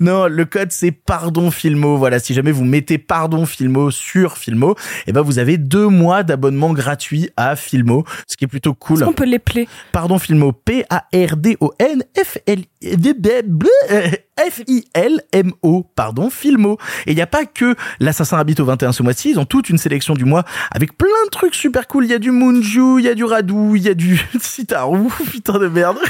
[0.01, 1.99] Non, le code c'est pardon Filmo.
[1.99, 4.75] Voilà, si jamais vous mettez pardon Filmo sur Filmo,
[5.07, 8.97] eh ben vous avez deux mois d'abonnement gratuit à Filmo, ce qui est plutôt cool.
[8.97, 12.63] Est-ce qu'on peut les plaire Pardon Filmo, P A R D O N F L
[12.83, 13.65] D B B
[14.39, 16.79] F I L M O, pardon Filmo.
[17.07, 19.69] Et il n'y a pas que l'assassin habite au 21 ce mois-ci, ils ont toute
[19.69, 22.05] une sélection du mois avec plein de trucs super cool.
[22.07, 25.09] Il y a du Munju, il y a du Radu, il y a du Sitaru,
[25.31, 25.99] putain de merde.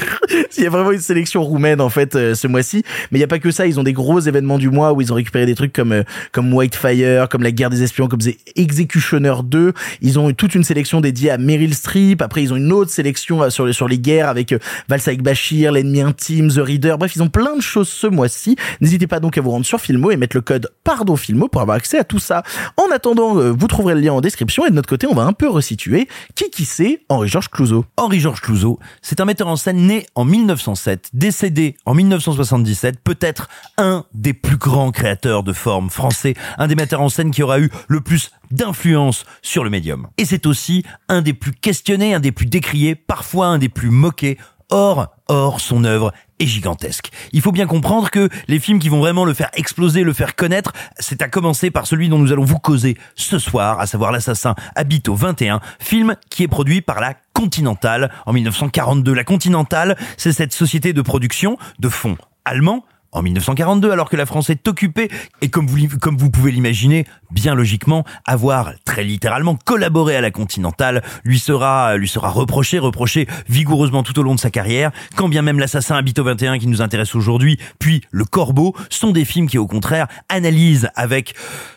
[0.57, 3.25] Il y a vraiment une sélection roumaine en fait euh, ce mois-ci, mais il y
[3.25, 5.47] a pas que ça, ils ont des gros événements du mois où ils ont récupéré
[5.47, 9.73] des trucs comme euh, comme Whitefire, comme la guerre des espions, comme The Executioner 2,
[10.01, 13.43] ils ont toute une sélection dédiée à Meryl Streep, après ils ont une autre sélection
[13.43, 14.59] euh, sur les sur les guerres avec euh,
[14.89, 16.97] Valsaïk Bashir, l'ennemi intime, Reader.
[16.99, 18.57] Bref, ils ont plein de choses ce mois-ci.
[18.81, 21.61] N'hésitez pas donc à vous rendre sur Filmo et mettre le code pardon Filmo pour
[21.61, 22.43] avoir accès à tout ça.
[22.77, 25.23] En attendant, euh, vous trouverez le lien en description et de notre côté, on va
[25.23, 27.85] un peu resituer qui qui c'est Henri-Georges Clouzot.
[27.97, 33.49] Henri-Georges Clouzot, c'est un metteur en scène né en 1907, décédé en 1977, peut-être
[33.79, 37.59] un des plus grands créateurs de formes français, un des metteurs en scène qui aura
[37.59, 40.09] eu le plus d'influence sur le médium.
[40.19, 43.91] Et c'est aussi un des plus questionnés, un des plus décriés, parfois un des plus
[43.91, 44.39] moqués.
[44.71, 47.11] Or, or, son œuvre est gigantesque.
[47.33, 50.37] Il faut bien comprendre que les films qui vont vraiment le faire exploser, le faire
[50.37, 54.13] connaître, c'est à commencer par celui dont nous allons vous causer ce soir, à savoir
[54.13, 59.15] L'assassin habite au 21, film qui est produit par la Continental en 1942.
[59.15, 64.27] La Continental, c'est cette société de production de fonds allemands en 1942, alors que la
[64.27, 65.11] France est occupée,
[65.43, 71.39] et comme vous, pouvez l'imaginer, bien logiquement, avoir très littéralement collaboré à la Continentale lui
[71.39, 75.59] sera, lui sera reproché, reproché vigoureusement tout au long de sa carrière, quand bien même
[75.59, 79.59] l'assassin habite au 21 qui nous intéresse aujourd'hui, puis Le Corbeau, sont des films qui
[79.59, 81.35] au contraire analysent avec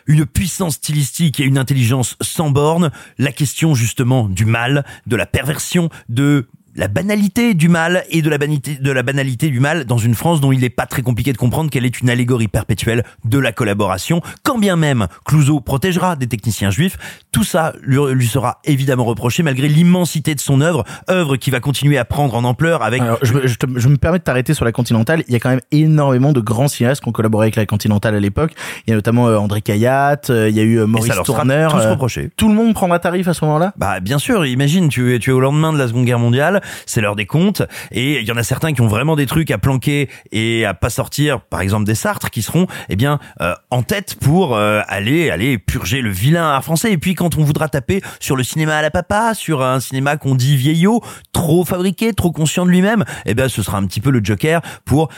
[0.08, 5.26] une puissance stylistique et une intelligence sans borne la question justement du mal, de la
[5.26, 9.86] perversion, de la banalité du mal et de la banalité, de la banalité du mal
[9.86, 12.48] dans une France dont il n'est pas très compliqué de comprendre qu'elle est une allégorie
[12.50, 14.22] perpétuelle de la collaboration.
[14.44, 16.98] Quand bien même Clouseau protégera des techniciens juifs,
[17.32, 21.98] tout ça lui, sera évidemment reproché malgré l'immensité de son œuvre, œuvre qui va continuer
[21.98, 23.02] à prendre en ampleur avec...
[23.02, 25.24] Alors, je, me- je te- je me permets de t'arrêter sur la Continentale.
[25.28, 28.16] Il y a quand même énormément de grands cinéastes qui ont collaboré avec la Continentale
[28.16, 28.52] à l'époque.
[28.86, 31.16] Il y a notamment euh, André Cayatte, euh, il y a eu euh, Maurice ça
[31.16, 31.68] leur sera Tourner.
[31.70, 32.30] tous euh, reproché.
[32.36, 33.74] tout le monde prendra tarif à ce moment-là?
[33.78, 36.62] Bah bien sûr, imagine, tu es, tu es au lendemain de la Seconde Guerre mondiale,
[36.86, 39.52] c'est l'heure des comptes, et il y en a certains qui ont vraiment des trucs
[39.52, 43.54] à planquer et à pas sortir, par exemple des Sartres, qui seront eh bien euh,
[43.70, 46.92] en tête pour euh, aller aller purger le vilain art français.
[46.92, 50.18] Et puis quand on voudra taper sur le cinéma à la papa, sur un cinéma
[50.18, 51.02] qu'on dit vieillot,
[51.34, 54.62] trop fabriqué, trop conscient de lui-même, eh ben ce sera un petit peu le Joker
[54.86, 55.10] pour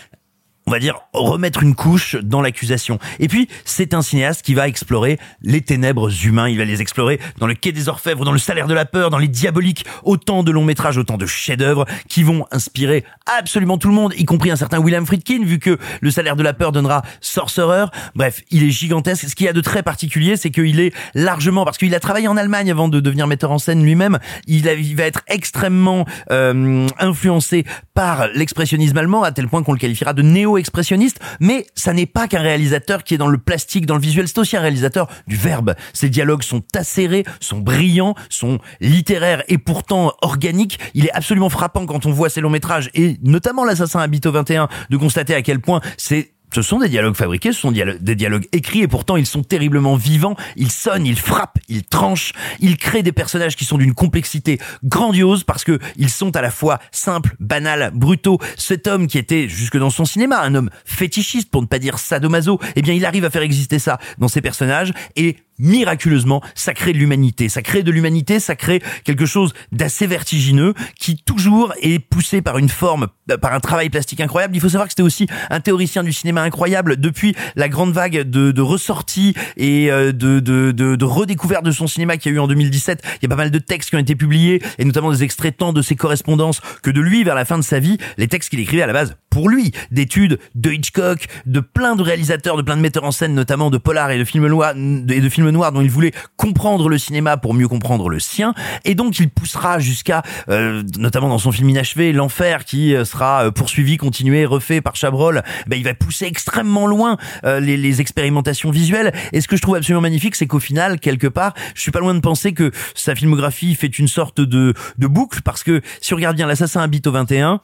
[0.67, 2.99] on va dire, remettre une couche dans l'accusation.
[3.19, 6.49] Et puis, c'est un cinéaste qui va explorer les ténèbres humains.
[6.49, 9.09] Il va les explorer dans le Quai des Orfèvres, dans le Salaire de la peur,
[9.09, 9.85] dans les Diaboliques.
[10.03, 13.05] Autant de longs métrages, autant de chefs-d'œuvre qui vont inspirer
[13.37, 16.43] absolument tout le monde, y compris un certain William Friedkin, vu que le Salaire de
[16.43, 17.85] la peur donnera Sorcerer.
[18.15, 19.29] Bref, il est gigantesque.
[19.29, 22.27] Ce qu'il y a de très particulier, c'est qu'il est largement, parce qu'il a travaillé
[22.27, 27.65] en Allemagne avant de devenir metteur en scène lui-même, il, va être extrêmement euh, influencé
[27.93, 30.21] par l'expressionnisme allemand, à tel point qu'on le qualifiera de
[30.57, 31.19] néo-expressionniste.
[31.39, 34.37] Mais ça n'est pas qu'un réalisateur qui est dans le plastique, dans le visuel, c'est
[34.39, 35.75] aussi un réalisateur du verbe.
[35.93, 40.79] Ses dialogues sont acérés, sont brillants, sont littéraires et pourtant organiques.
[40.93, 44.67] Il est absolument frappant quand on voit ses longs métrages et notamment l'assassin Habito 21
[44.89, 48.47] de constater à quel point c'est ce sont des dialogues fabriqués, ce sont des dialogues
[48.51, 53.03] écrits et pourtant ils sont terriblement vivants, ils sonnent, ils frappent, ils tranchent, ils créent
[53.03, 57.35] des personnages qui sont d'une complexité grandiose parce que ils sont à la fois simples,
[57.39, 58.39] banals, brutaux.
[58.55, 61.99] Cet homme qui était jusque dans son cinéma un homme fétichiste pour ne pas dire
[61.99, 66.73] sadomaso, eh bien il arrive à faire exister ça dans ses personnages et miraculeusement, ça
[66.73, 67.49] crée de l'humanité.
[67.49, 72.57] Ça crée de l'humanité, ça crée quelque chose d'assez vertigineux qui toujours est poussé par
[72.57, 73.07] une forme,
[73.41, 74.55] par un travail plastique incroyable.
[74.55, 78.21] Il faut savoir que c'était aussi un théoricien du cinéma incroyable depuis la grande vague
[78.21, 82.37] de, ressorties et euh, de, de, de, de redécouverte de son cinéma qu'il y a
[82.37, 83.01] eu en 2017.
[83.21, 85.55] Il y a pas mal de textes qui ont été publiés et notamment des extraits
[85.55, 88.49] tant de ses correspondances que de lui vers la fin de sa vie, les textes
[88.49, 92.63] qu'il écrivait à la base pour lui, d'études de Hitchcock, de plein de réalisateurs, de
[92.63, 95.46] plein de metteurs en scène, notamment de polar et de films noirs, et de films
[95.51, 98.53] noirs dont il voulait comprendre le cinéma pour mieux comprendre le sien.
[98.85, 103.45] Et donc il poussera jusqu'à, euh, notamment dans son film inachevé, l'enfer, qui euh, sera
[103.45, 105.43] euh, poursuivi, continué, refait par Chabrol.
[105.67, 109.13] Ben, il va pousser extrêmement loin euh, les, les expérimentations visuelles.
[109.33, 111.99] Et ce que je trouve absolument magnifique, c'est qu'au final, quelque part, je suis pas
[111.99, 116.13] loin de penser que sa filmographie fait une sorte de, de boucle, parce que si
[116.13, 117.61] on regarde bien l'assassin habite au 21,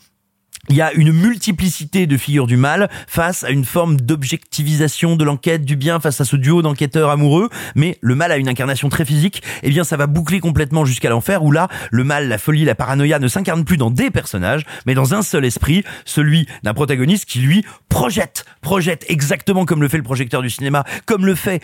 [0.69, 5.25] il y a une multiplicité de figures du mal face à une forme d'objectivisation de
[5.25, 8.87] l'enquête du bien face à ce duo d'enquêteurs amoureux, mais le mal a une incarnation
[8.87, 12.37] très physique, et bien ça va boucler complètement jusqu'à l'enfer où là, le mal, la
[12.37, 16.47] folie, la paranoïa ne s'incarnent plus dans des personnages, mais dans un seul esprit, celui
[16.63, 21.25] d'un protagoniste qui lui projette, projette exactement comme le fait le projecteur du cinéma, comme
[21.25, 21.61] le fait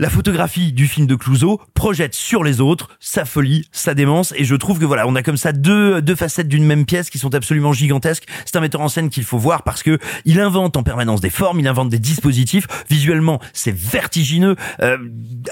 [0.00, 4.44] la photographie du film de Clouseau, projette sur les autres sa folie, sa démence, et
[4.44, 7.20] je trouve que voilà, on a comme ça deux, deux facettes d'une même pièce qui
[7.20, 8.21] sont absolument gigantesques.
[8.44, 11.30] C'est un metteur en scène qu'il faut voir parce que il invente en permanence des
[11.30, 12.66] formes, il invente des dispositifs.
[12.88, 14.56] Visuellement, c'est vertigineux.
[14.82, 14.98] Euh,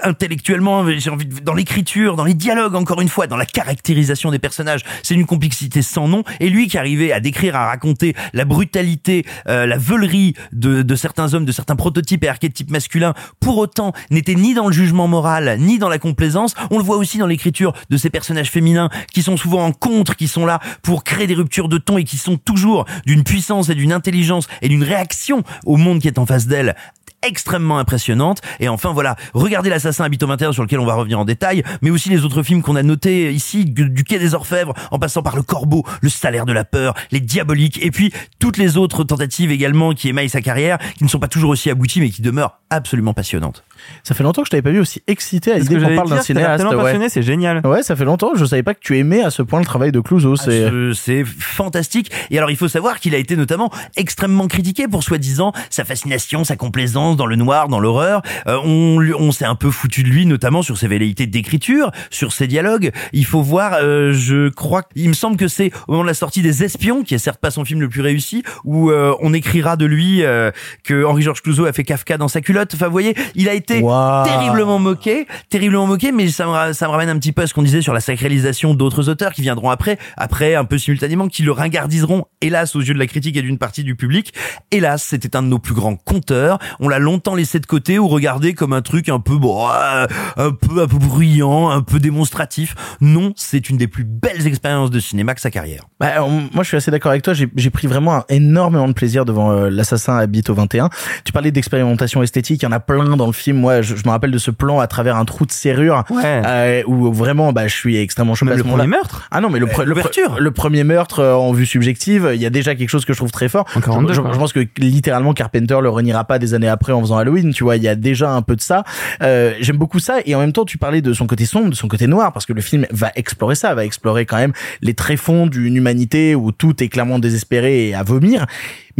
[0.03, 4.31] intellectuellement, j'ai envie de, dans l'écriture, dans les dialogues, encore une fois, dans la caractérisation
[4.31, 6.23] des personnages, c'est une complexité sans nom.
[6.39, 10.95] Et lui qui arrivait à décrire, à raconter la brutalité, euh, la veulerie de, de
[10.95, 15.07] certains hommes, de certains prototypes et archétypes masculins, pour autant n'était ni dans le jugement
[15.07, 16.53] moral, ni dans la complaisance.
[16.69, 20.15] On le voit aussi dans l'écriture de ces personnages féminins qui sont souvent en contre,
[20.15, 22.60] qui sont là pour créer des ruptures de ton et qui sont toujours
[23.05, 26.75] d'une puissance et d'une intelligence et d'une réaction au monde qui est en face d'elle
[27.23, 28.41] extrêmement impressionnante.
[28.59, 31.89] Et enfin voilà regardez l'assassin habitant 21 sur lequel on va revenir en détail mais
[31.89, 35.21] aussi les autres films qu'on a notés ici du, du quai des orfèvres en passant
[35.21, 39.03] par le corbeau le salaire de la peur les diaboliques et puis toutes les autres
[39.03, 42.21] tentatives également qui émaillent sa carrière qui ne sont pas toujours aussi abouties mais qui
[42.21, 43.63] demeurent absolument passionnantes
[44.03, 46.09] Ça fait longtemps que je t'avais pas vu aussi excité à C'est l'idée qu'on parle
[46.09, 46.57] d'un cinéaste.
[46.57, 46.83] tellement ouais.
[46.83, 47.61] passionné, c'est génial.
[47.65, 48.31] Ouais, ça fait longtemps.
[48.35, 50.35] Je savais pas que tu aimais à ce point le travail de Clouseau.
[50.35, 52.11] C'est Ce- C'est fantastique.
[52.29, 56.43] Et alors, il faut savoir qu'il a été notamment extrêmement critiqué pour soi-disant sa fascination,
[56.43, 58.21] sa complaisance dans le noir, dans l'horreur.
[58.47, 62.31] Euh, on on s'est un peu foutu de lui, notamment sur ses velléités d'écriture, sur
[62.33, 62.91] ses dialogues.
[63.13, 66.13] Il faut voir, euh, je crois, il me semble que c'est au moment de la
[66.13, 69.33] sortie des Espions, qui est certes pas son film le plus réussi, où euh, on
[69.33, 70.51] écrira de lui euh,
[70.83, 72.73] que Henri-Georges Clouzot a fait Kafka dans sa culotte.
[72.75, 74.25] Enfin, vous voyez, il a été Waouh.
[74.25, 77.53] terriblement moqué, terriblement moqué, mais ça me, ça me ramène un petit peu à ce
[77.53, 81.43] qu'on disait sur la sacralisation d'autres auteurs qui viendront après, après un peu simultanément, qui
[81.43, 84.33] le ringardiseront, hélas, aux yeux de la critique et d'une partie du public.
[84.71, 86.59] Hélas, c'était un de nos plus grands conteurs.
[86.79, 90.07] On l'a longtemps laissé de côté ou regardé comme un truc un peu, bon, euh,
[90.37, 92.75] un peu, un peu bruyant, un peu démonstratif.
[93.01, 95.83] Non, c'est une des plus belles expériences de cinéma que sa carrière.
[95.99, 96.19] Bah,
[96.53, 97.33] moi, je suis assez d'accord avec toi.
[97.33, 100.89] J'ai j'ai pris vraiment un- énormément de plaisir devant euh, l'assassin habite au 21.
[101.25, 102.61] Tu parlais d'expérimentation esthétique.
[102.61, 103.60] Il y en a plein dans le film.
[103.61, 106.03] Moi, je, je me rappelle de ce plan à travers un trou de serrure
[106.45, 108.51] euh, où vraiment, bah, je suis extrêmement choqué.
[108.57, 110.03] Le premier meurtre Ah non, mais le, pre- le, pre-
[110.39, 113.17] le premier meurtre euh, en vue subjective, il y a déjà quelque chose que je
[113.19, 113.65] trouve très fort.
[113.75, 114.31] Je, 42, je- quoi.
[114.33, 117.53] je pense que littéralement Carpenter le reniera pas des années après en faisant Halloween.
[117.53, 118.83] Tu vois, il y a déjà un peu de ça.
[119.21, 120.17] Euh, J'aime beaucoup ça.
[120.25, 122.45] Et en même temps, tu parlais de son côté sombre, de son côté noir, parce
[122.45, 126.51] que le film va explorer ça, va explorer quand même les tréfonds d'une humanité où
[126.51, 128.45] tout est clairement désespéré et à vomir.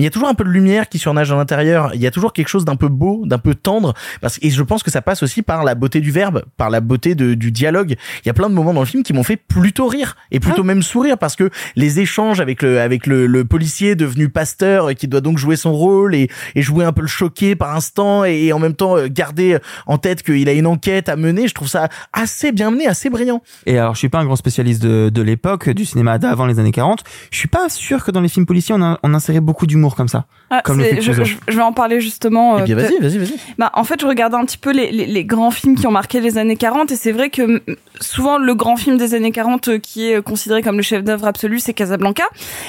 [0.01, 1.91] Mais il y a toujours un peu de lumière qui surnage à l'intérieur.
[1.93, 3.93] Il y a toujours quelque chose d'un peu beau, d'un peu tendre.
[4.19, 6.81] Parce, et je pense que ça passe aussi par la beauté du verbe, par la
[6.81, 7.95] beauté de, du dialogue.
[8.25, 10.39] Il y a plein de moments dans le film qui m'ont fait plutôt rire et
[10.39, 14.89] plutôt même sourire parce que les échanges avec le avec le, le policier devenu pasteur
[14.89, 17.75] euh, qui doit donc jouer son rôle et, et jouer un peu le choqué par
[17.75, 21.47] instant et, en même temps euh, garder en tête qu'il a une enquête à mener,
[21.47, 23.43] je trouve ça assez bien mené, assez brillant.
[23.67, 26.57] Et alors, je suis pas un grand spécialiste de, de l'époque, du cinéma d'avant les
[26.57, 27.03] années 40.
[27.29, 29.90] Je suis pas sûr que dans les films policiers, on, a, on insérait beaucoup d'humour
[29.95, 30.25] comme ça.
[30.49, 31.23] Ah, comme le c'est- fait je, Clouseau.
[31.25, 32.59] je- je vais en parler justement.
[32.59, 33.33] Eh bien, euh, vas-y, peut- vas-y, vas-y.
[33.57, 35.91] Bah, en fait, je regardais un petit peu les, les, les grands films qui ont
[35.91, 37.59] marqué les années 40 et c'est vrai que mm,
[37.99, 41.59] souvent le grand film des années 40 euh, qui est considéré comme le chef-d'œuvre absolu,
[41.59, 42.23] c'est Casablanca.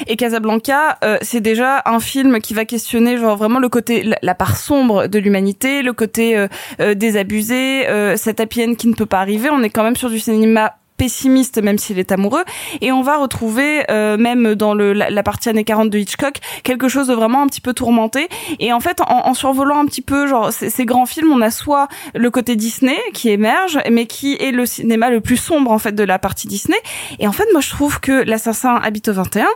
[0.06, 4.16] Et Casablanca, euh, c'est déjà un film qui va questionner genre vraiment le côté la,
[4.22, 6.48] la part sombre de l'humanité, le côté euh,
[6.80, 9.48] euh, désabusé, euh, cet happy end qui ne peut pas arriver.
[9.50, 12.44] On est quand même sur du cinéma pessimiste même s'il est amoureux.
[12.80, 16.36] Et on va retrouver euh, même dans le, la, la partie années 40 de Hitchcock
[16.62, 18.28] quelque chose de vraiment un petit peu tourmenté.
[18.60, 21.40] Et en fait en, en survolant un petit peu genre ces, ces grands films on
[21.40, 25.72] a soit le côté Disney qui émerge mais qui est le cinéma le plus sombre
[25.72, 26.78] en fait de la partie Disney.
[27.18, 29.48] Et en fait moi je trouve que l'assassin habite au 21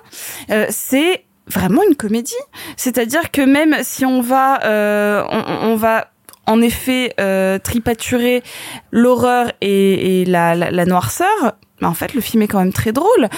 [0.51, 2.35] euh, c'est vraiment une comédie.
[2.77, 6.09] C'est-à-dire que même si on va euh, on, on va
[6.47, 8.43] en effet euh, tripaturer
[8.90, 10.55] l'horreur et, la,
[10.86, 11.55] noirceur.
[11.81, 13.28] Mais en fait, le film est quand même très drôle,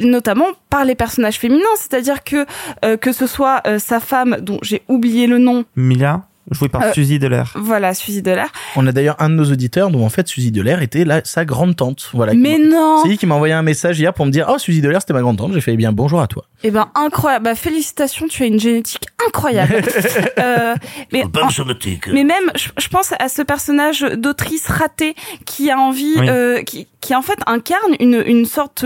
[0.00, 1.64] notamment par les personnages féminins.
[1.76, 2.44] C'est-à-dire que
[2.84, 6.82] euh, que ce soit euh, sa femme, dont j'ai oublié le nom, Mila, joué par
[6.82, 7.44] Euh, Suzy Deler.
[7.56, 8.48] voilà, Suzy Delair.
[8.76, 11.44] On a d'ailleurs un de nos auditeurs dont en fait Suzy Delair était là, sa
[11.44, 12.10] grande tante.
[12.12, 12.34] Voilà.
[12.34, 14.80] Mais non C'est lui qui m'a envoyé un message hier pour me dire Oh, Suzy
[14.80, 15.52] Delair, c'était ma grande tante.
[15.52, 16.44] J'ai fait eh bien bonjour à toi.
[16.62, 17.44] Eh ben incroyable.
[17.44, 19.74] Bah, félicitations, tu as une génétique incroyable.
[20.38, 20.74] euh,
[21.12, 22.08] mais Bonne en- génétique.
[22.08, 25.14] Mais même, je, je pense à ce personnage d'autrice ratée
[25.46, 26.28] qui a envie, Oui.
[26.28, 28.84] euh, qui, qui en fait incarne une, une sorte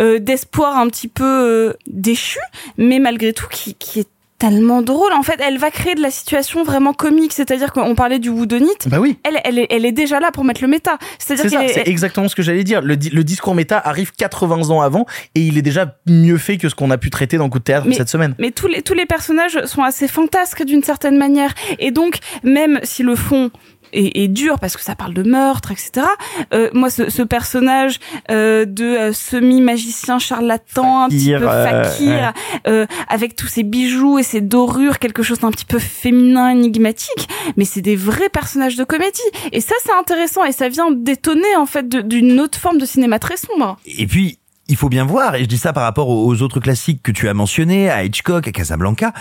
[0.00, 2.38] euh, d'espoir un petit peu euh, déchu,
[2.76, 4.08] mais malgré tout qui, qui est
[4.44, 5.12] tellement drôle.
[5.12, 7.32] En fait, elle va créer de la situation vraiment comique.
[7.32, 8.88] C'est-à-dire qu'on parlait du woodonite.
[8.88, 9.18] Bah oui.
[9.24, 10.98] Elle, elle, est, elle est déjà là pour mettre le méta.
[11.18, 12.82] C'est-à-dire C'est ça, c'est est- exactement ce que j'allais dire.
[12.82, 16.58] Le, di- le discours méta arrive 80 ans avant et il est déjà mieux fait
[16.58, 18.34] que ce qu'on a pu traiter dans Coup de théâtre mais, cette semaine.
[18.38, 21.54] Mais tous les tous les personnages sont assez fantasques d'une certaine manière.
[21.78, 23.50] Et donc même si le fond
[23.94, 26.06] est, est dur parce que ça parle de meurtre, etc.
[26.52, 27.98] Euh, moi, ce, ce personnage
[28.30, 32.32] euh, de euh, semi-magicien charlatan, un petit peu euh, fakir,
[32.66, 37.28] euh, avec tous ses bijoux et ses dorures, quelque chose d'un petit peu féminin, énigmatique.
[37.56, 39.20] Mais c'est des vrais personnages de comédie.
[39.52, 43.18] Et ça, c'est intéressant et ça vient détonner en fait d'une autre forme de cinéma
[43.18, 43.78] très sombre.
[43.86, 44.38] Et puis,
[44.68, 47.28] il faut bien voir, et je dis ça par rapport aux autres classiques que tu
[47.28, 49.12] as mentionnés, à Hitchcock, à Casablanca,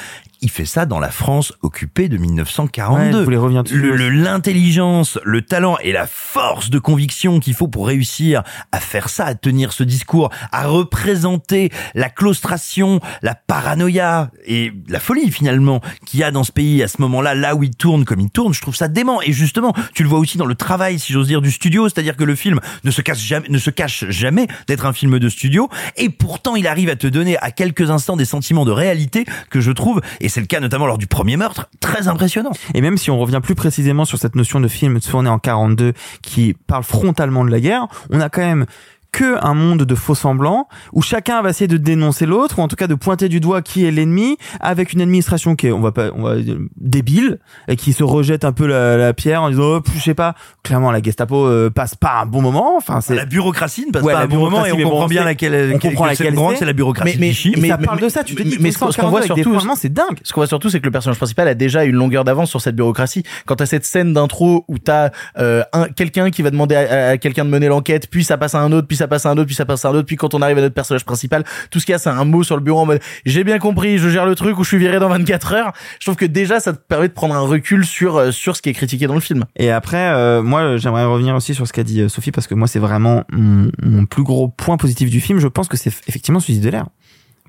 [0.44, 3.20] il fait ça dans la France occupée de 1942.
[3.20, 3.24] Ouais,
[3.64, 8.44] dessus Le- le- L'intelligence, le, talent et la force de conviction qu'il faut pour réussir
[8.72, 15.00] à faire ça, à tenir ce discours, à représenter la claustration, la paranoïa et la
[15.00, 18.04] folie finalement qu'il y a dans ce pays à ce moment-là, là où il tourne
[18.06, 19.22] comme il tourne, je trouve ça dément.
[19.22, 22.18] Et justement, tu le vois aussi dans le travail, si j'ose dire, du studio, c'est-à-dire
[22.18, 25.30] que le film ne se cache jamais, ne se cache jamais d'être un film de
[25.30, 29.26] studio, et pourtant il arrive à te donner à quelques instants des sentiments de réalité
[29.50, 32.54] que je trouve, et c'est le cas notamment lors du premier meurtre, très impressionnant.
[32.74, 35.94] Et même si on revient plus précisément sur cette notion de film tourné en 42
[36.24, 38.66] qui parle frontalement de la guerre, on a quand même
[39.14, 42.68] que un monde de faux semblants où chacun va essayer de dénoncer l'autre ou en
[42.68, 45.80] tout cas de pointer du doigt qui est l'ennemi avec une administration qui est on
[45.80, 49.44] va pas on va dire, débile et qui se rejette un peu la, la pierre
[49.44, 52.76] en disant oh, je sais pas clairement la Gestapo euh, passe pas un bon moment
[52.76, 55.08] enfin c'est La bureaucratie ne passe Ouais, pas un bon moment et on mais comprend
[55.08, 56.56] bien laquelle on comprend que laquelle c'est.
[56.58, 58.72] c'est la bureaucratie Mais- mais- et ça mais- parle de ça tu te dis mais
[58.72, 60.86] ce qu'on- voit 42 avec des surtout- c'est dingue Ce qu'on voit surtout, c'est que
[60.86, 63.24] le personnage principal a déjà une longueur d'avance sur cette bureaucratie.
[63.46, 67.18] Quand t'as cette scène d'intro où t'as euh, un quelqu'un qui va demander à, à
[67.18, 69.34] quelqu'un de mener l'enquête, puis ça passe à un autre, puis ça passe à un
[69.34, 71.44] autre, puis ça passe à un autre, puis quand on arrive à notre personnage principal,
[71.70, 73.60] tout ce qu'il y a, c'est un mot sur le bureau en mode j'ai bien
[73.60, 75.74] compris, je gère le truc ou je suis viré dans 24 heures.
[76.00, 78.62] Je trouve que déjà ça te permet de prendre un recul sur euh, sur ce
[78.62, 79.46] qui est critiqué dans le film.
[79.56, 82.56] Et après, euh, moi, j'aimerais revenir aussi sur ce qu'a dit euh, Sophie parce que
[82.56, 85.40] moi, c'est vraiment mon, plus gros point positif du film.
[85.40, 86.88] Je pense que c'est effectivement Suzy de l'air.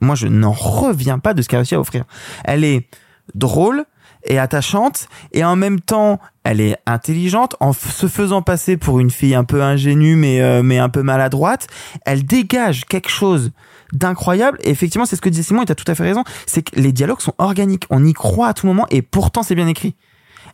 [0.01, 2.05] Moi, je n'en reviens pas de ce qu'elle a réussi à offrir.
[2.45, 2.89] Elle est
[3.35, 3.85] drôle
[4.25, 9.11] et attachante et en même temps, elle est intelligente en se faisant passer pour une
[9.11, 11.67] fille un peu ingénue mais euh, mais un peu maladroite.
[12.05, 13.53] Elle dégage quelque chose
[13.93, 16.25] d'incroyable et effectivement, c'est ce que disait Simon et t'as tout à fait raison.
[16.47, 17.85] C'est que les dialogues sont organiques.
[17.91, 19.95] On y croit à tout moment et pourtant c'est bien écrit.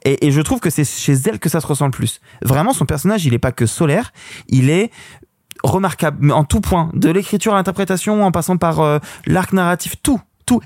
[0.05, 2.21] Et, je trouve que c'est chez elle que ça se ressent le plus.
[2.43, 4.13] Vraiment, son personnage, il est pas que solaire,
[4.49, 4.91] il est
[5.63, 10.19] remarquable en tout point, de l'écriture à l'interprétation, en passant par euh, l'arc narratif, tout.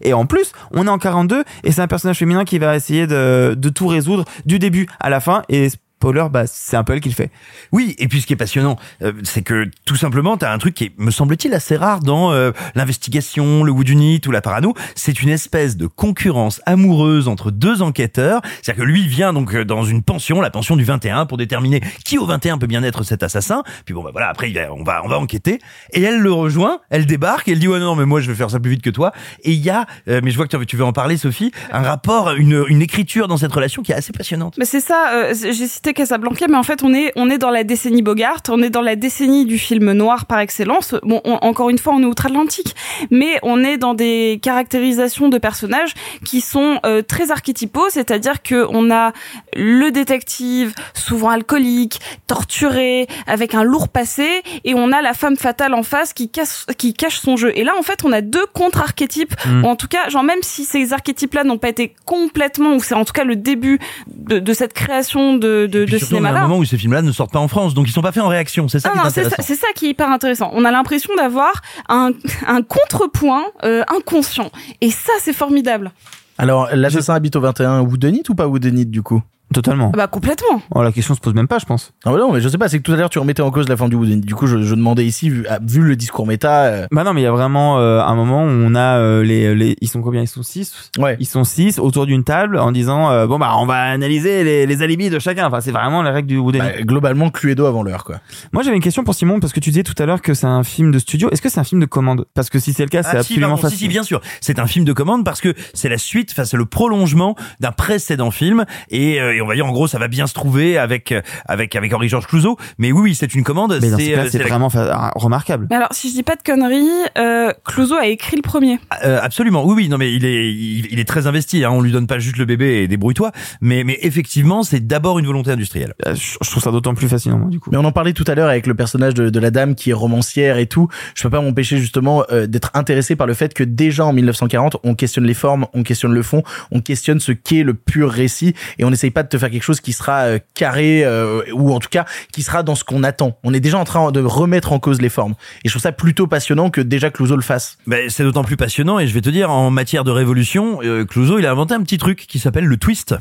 [0.03, 3.07] Et en plus, on est en 42 et c'est un personnage féminin qui va essayer
[3.07, 5.43] de, de tout résoudre du début à la fin.
[5.49, 5.69] Et
[6.05, 7.31] spoiler, bah c'est un peu elle qui le fait.
[7.73, 10.59] Oui, et puis ce qui est passionnant, euh, c'est que tout simplement, tu as un
[10.59, 14.75] truc qui est, me semble-t-il, assez rare dans euh, l'investigation, le Whodunit ou la parano.
[14.95, 18.43] C'est une espèce de concurrence amoureuse entre deux enquêteurs.
[18.61, 21.81] C'est-à-dire que lui vient donc euh, dans une pension, la pension du 21, pour déterminer
[22.05, 23.63] qui au 21 peut bien être cet assassin.
[23.87, 25.59] Puis bon, bah voilà, après on va on va enquêter.
[25.95, 28.51] Et elle le rejoint, elle débarque, elle dit ouais non mais moi je vais faire
[28.51, 29.13] ça plus vite que toi.
[29.43, 32.33] Et il y a, mais je vois que tu veux- en parler Sophie, un rapport,
[32.33, 34.57] une, une écriture dans cette relation qui est assez passionnante.
[34.59, 37.65] Mais c'est ça, j'ai cité Casablanca, mais en fait on est on est dans la
[37.65, 40.95] décennie Bogart, on est dans la décennie du film noir par excellence.
[41.03, 42.75] Bon, on- encore une fois, on est outre-Atlantique,
[43.11, 45.95] mais on est dans des caractérisations de personnages
[46.27, 49.13] qui sont euh, très archétypaux, c'est-à-dire que on a
[49.57, 55.73] le détective, souvent alcoolique, torturé, avec un lourd passé, et on a la femme fatale
[55.75, 57.53] en face qui cache qui cache son jeu.
[57.55, 59.35] Et là, en fait, on a deux contre-archétypes.
[59.47, 59.65] Mm.
[59.65, 62.95] ou En tout cas, genre même si ces archétypes-là n'ont pas été complètement, ou c'est
[62.95, 66.31] en tout cas le début de, de cette création de, de, de surtout, on a
[66.31, 68.23] un moment où ces films-là ne sortent pas en France, donc ils sont pas faits
[68.23, 68.69] en réaction.
[68.69, 70.51] C'est ça c'est c'est ça qui est hyper intéressant.
[70.55, 71.53] On a l'impression d'avoir
[71.89, 72.11] un,
[72.47, 74.51] un contrepoint euh, inconscient.
[74.81, 75.93] Et ça, c'est formidable.
[76.39, 79.23] Alors, l'assassin habite au 21 Woodenit ou pas Woodenit du coup?
[79.53, 79.91] Totalement.
[79.91, 80.63] Bah, complètement.
[80.75, 81.93] Oh, la question se pose même pas, je pense.
[82.07, 83.51] Non, mais non, mais je sais pas, c'est que tout à l'heure tu remettais en
[83.53, 84.21] cause la forme du Woodenit.
[84.23, 86.65] Du coup, je, je demandais ici, vu, ah, vu le discours méta.
[86.65, 89.23] euh, Bah non, mais il y a vraiment euh, un moment où on a euh,
[89.23, 90.23] les, les ils sont combien?
[90.23, 90.91] Ils sont six?
[90.99, 91.17] Ouais.
[91.21, 94.67] Ils sont six autour d'une table en disant euh, bon bah on va analyser les,
[94.67, 95.47] les alibis de chacun.
[95.47, 96.61] Enfin c'est vraiment les règles du Wooden.
[96.61, 98.17] bah, globalement, Cluedo avant l'heure, quoi.
[98.53, 100.47] Moi j'avais une question pour Simon parce que tu disais tout à l'heure que c'est
[100.49, 101.29] un film de studio.
[101.31, 102.25] Est-ce que c'est un film de commande?
[102.35, 103.79] Parce que si c'est le cas, c'est Ah, si, absolument pardon, si, facile.
[103.79, 104.21] si, bien sûr.
[104.41, 107.73] C'est un film de commande parce que c'est la suite, enfin c'est le prolongement d'un
[107.73, 110.79] précédent film et, euh, et on va dire en gros ça va bien se trouver
[110.79, 111.15] avec
[111.47, 112.57] avec avec Henri-Georges Clouzot.
[112.79, 113.79] Mais oui, oui, c'est une commande.
[113.83, 115.67] Mais ce C'est cas, euh, la- vraiment fa- remarquable.
[115.71, 116.85] Mais alors, si je dis pas de conneries,
[117.19, 118.79] euh, Clouseau a écrit le premier.
[119.05, 121.65] Euh, absolument, oui, oui, non, mais il est, il, il est très investi.
[121.65, 125.19] Hein, on lui donne pas juste le bébé et débrouille-toi, mais, mais effectivement, c'est d'abord
[125.19, 125.95] une volonté industrielle.
[126.07, 127.71] Euh, Je je trouve ça d'autant plus fascinant moi, du coup.
[127.73, 129.91] Mais on en parlait tout à l'heure avec le personnage de, de la dame qui
[129.91, 130.89] est romancière et tout.
[131.15, 134.77] Je peux pas m'empêcher justement euh, d'être intéressé par le fait que déjà en 1940,
[134.85, 138.55] on questionne les formes, on questionne le fond, on questionne ce qu'est le pur récit
[138.79, 141.73] et on n'essaye pas de te faire quelque chose qui sera euh, carré euh, ou
[141.73, 143.39] en tout cas qui sera dans ce qu'on attend.
[143.43, 145.35] On est déjà en train de remettre en cause les formes.
[145.65, 147.79] Et je trouve ça plutôt passionnant que déjà Clouseau le fasse.
[147.87, 151.05] Ben, c'est d'autant plus passionnant et je vais te dire, en matière de révolution, euh,
[151.05, 153.15] Clouseau, il a inventé un petit truc qui s'appelle le twist.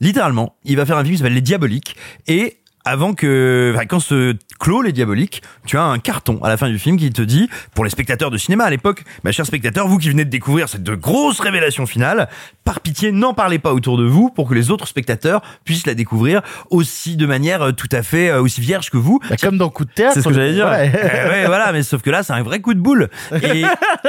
[0.00, 1.94] Littéralement, il va faire un film qui s'appelle Les Diaboliques
[2.26, 6.56] et avant que, enfin, quand se clôt les diaboliques, tu as un carton à la
[6.56, 9.46] fin du film qui te dit, pour les spectateurs de cinéma à l'époque, ma chers
[9.46, 12.28] spectateurs, vous qui venez de découvrir cette grosse révélation finale,
[12.64, 15.94] par pitié, n'en parlez pas autour de vous pour que les autres spectateurs puissent la
[15.94, 19.20] découvrir aussi de manière euh, tout à fait euh, aussi vierge que vous.
[19.28, 20.14] Bah, comme dans Coup de théâtre.
[20.14, 20.66] C'est ce que j'allais dire.
[20.66, 20.90] Ouais.
[21.30, 23.08] Ouais, voilà, mais sauf que là, c'est un vrai coup de boule.
[23.42, 23.62] Et,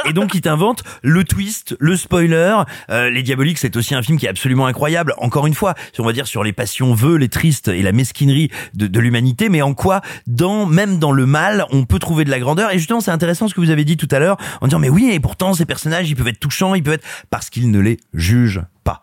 [0.06, 2.58] et donc, il t'invente le twist, le spoiler.
[2.90, 5.14] Euh, les Diaboliques, c'est aussi un film qui est absolument incroyable.
[5.18, 7.92] Encore une fois, si on va dire sur les passions veules, les tristes et la
[7.92, 12.26] mesquinerie de, de l'humanité, mais en quoi, dans même dans le mal, on peut trouver
[12.26, 12.72] de la grandeur.
[12.72, 14.90] Et justement, c'est intéressant ce que vous avez dit tout à l'heure, en disant mais
[14.90, 17.80] oui, et pourtant ces personnages, ils peuvent être touchants, ils peuvent être parce qu'ils ne
[17.80, 19.02] les jugent pas.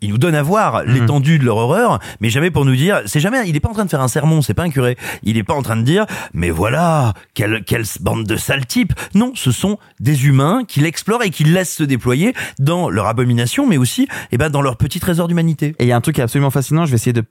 [0.00, 3.20] Ils nous donnent à voir l'étendue de leur horreur, mais jamais pour nous dire, c'est
[3.20, 4.96] jamais, il est pas en train de faire un sermon, c'est pas un curé.
[5.22, 8.92] Il est pas en train de dire, mais voilà, quelle, quelle bande de sales types.
[9.14, 13.66] Non, ce sont des humains qui l'explorent et qui laissent se déployer dans leur abomination,
[13.66, 15.74] mais aussi, eh ben, dans leur petit trésor d'humanité.
[15.78, 17.24] Et il y a un truc qui est absolument fascinant, je vais essayer de,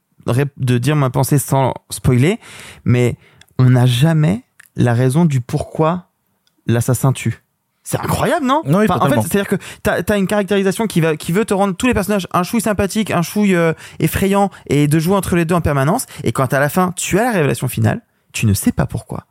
[0.58, 2.40] de dire ma pensée sans spoiler,
[2.86, 3.16] mais
[3.60, 4.44] on n'a jamais
[4.76, 6.10] la raison du pourquoi
[6.68, 7.44] l'assassin tue.
[7.84, 8.64] C'est incroyable, non?
[8.66, 11.54] Oui, Enfin, En fait, c'est-à-dire que t'as as une caractérisation qui va qui veut te
[11.54, 15.38] rendre tous les personnages un chouille sympathique, un chouille euh, effrayant, et de jouer entre
[15.38, 16.06] les deux en permanence.
[16.26, 18.02] Et quand à la fin, tu as la révélation finale,
[18.34, 19.26] tu ne sais pas pourquoi.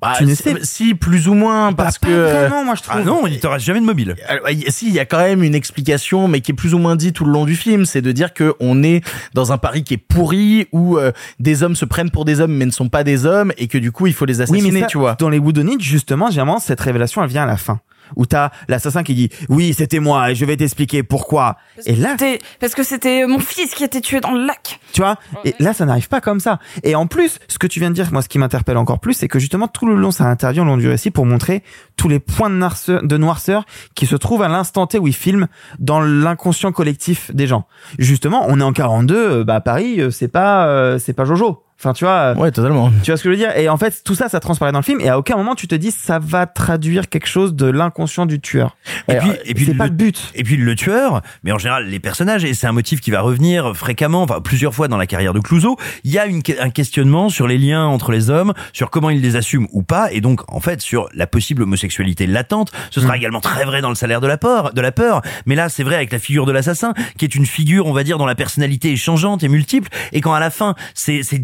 [0.00, 0.24] Bah, Tu
[0.62, 3.00] si- plus ou moins parce Pas que euh, vraiment, moi je trouve.
[3.00, 4.16] Ah non, il te reste jamais de mobile.
[4.28, 6.78] Alors, y- si, il y a quand même une explication, mais qui est plus ou
[6.78, 9.02] moins dit tout le long du film, c'est de dire que on est
[9.34, 12.52] dans un Paris qui est pourri, où euh, des hommes se prennent pour des hommes,
[12.54, 14.70] mais ne sont pas des hommes, et que du coup, il faut les Oui, assassiner,
[14.72, 15.16] mais ça, tu vois.
[15.18, 17.80] dans les Woodonites, justement, généralement, cette révélation, elle vient à la fin.
[18.16, 21.56] Où t'as l'assassin qui dit, oui, c'était moi, et je vais t'expliquer pourquoi.
[21.86, 24.80] Et là, C'était- Parce que c'était mon fils qui a été tué dans le lac.
[24.92, 26.58] tu vois, et là, ça n'arrive pas comme ça.
[26.82, 29.14] Et en plus, ce que tu viens de dire, moi, ce qui m'interpelle encore plus,
[29.14, 31.62] c'est que justement, tout le long, ça intervient au long du récit pour montrer
[31.96, 33.64] tous les points de noirceur, de noirceur
[33.94, 35.46] qui se trouvent à l'instant T où il filme
[35.78, 37.66] dans l'inconscient collectif des gens.
[37.98, 41.62] Justement, on est en 42, euh, bah, Paris, euh, c'est pas, euh, c'est pas Jojo.
[41.80, 42.34] Enfin, tu vois.
[42.34, 42.92] Ouais, totalement.
[43.02, 43.56] Tu vois ce que je veux dire?
[43.56, 45.66] Et en fait, tout ça, ça transparaît dans le film, et à aucun moment tu
[45.66, 48.76] te dis ça va traduire quelque chose de l'inconscient du tueur.
[49.08, 50.30] Et puis, et puis c'est le, pas le but.
[50.34, 53.22] Et puis le tueur, mais en général les personnages, et c'est un motif qui va
[53.22, 55.76] revenir fréquemment, enfin plusieurs fois dans la carrière de Clouseau.
[56.04, 59.22] Il y a une, un questionnement sur les liens entre les hommes, sur comment ils
[59.22, 62.72] les assument ou pas, et donc en fait sur la possible homosexualité latente.
[62.90, 65.22] Ce sera également très vrai dans le salaire de la peur, de la peur.
[65.46, 68.04] Mais là, c'est vrai avec la figure de l'assassin, qui est une figure, on va
[68.04, 71.38] dire, dont la personnalité est changeante et multiple, et quand à la fin ces, ces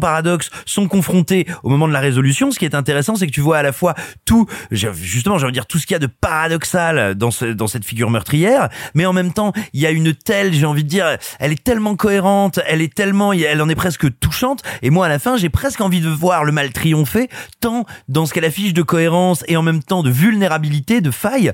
[0.00, 3.40] paradoxes sont confrontés au moment de la résolution, ce qui est intéressant, c'est que tu
[3.40, 3.94] vois à la fois
[4.24, 7.84] tout, justement, de dire tout ce qu'il y a de paradoxal dans ce, dans cette
[7.84, 11.16] figure meurtrière, mais en même temps, il y a une telle, j'ai envie de dire,
[11.38, 15.08] elle est tellement cohérente, elle est tellement, elle en est presque touchante, et moi à
[15.08, 17.28] la fin, j'ai presque envie de voir le mal triompher,
[17.60, 21.52] tant dans ce qu'elle affiche de cohérence et en même temps de vulnérabilité, de faille,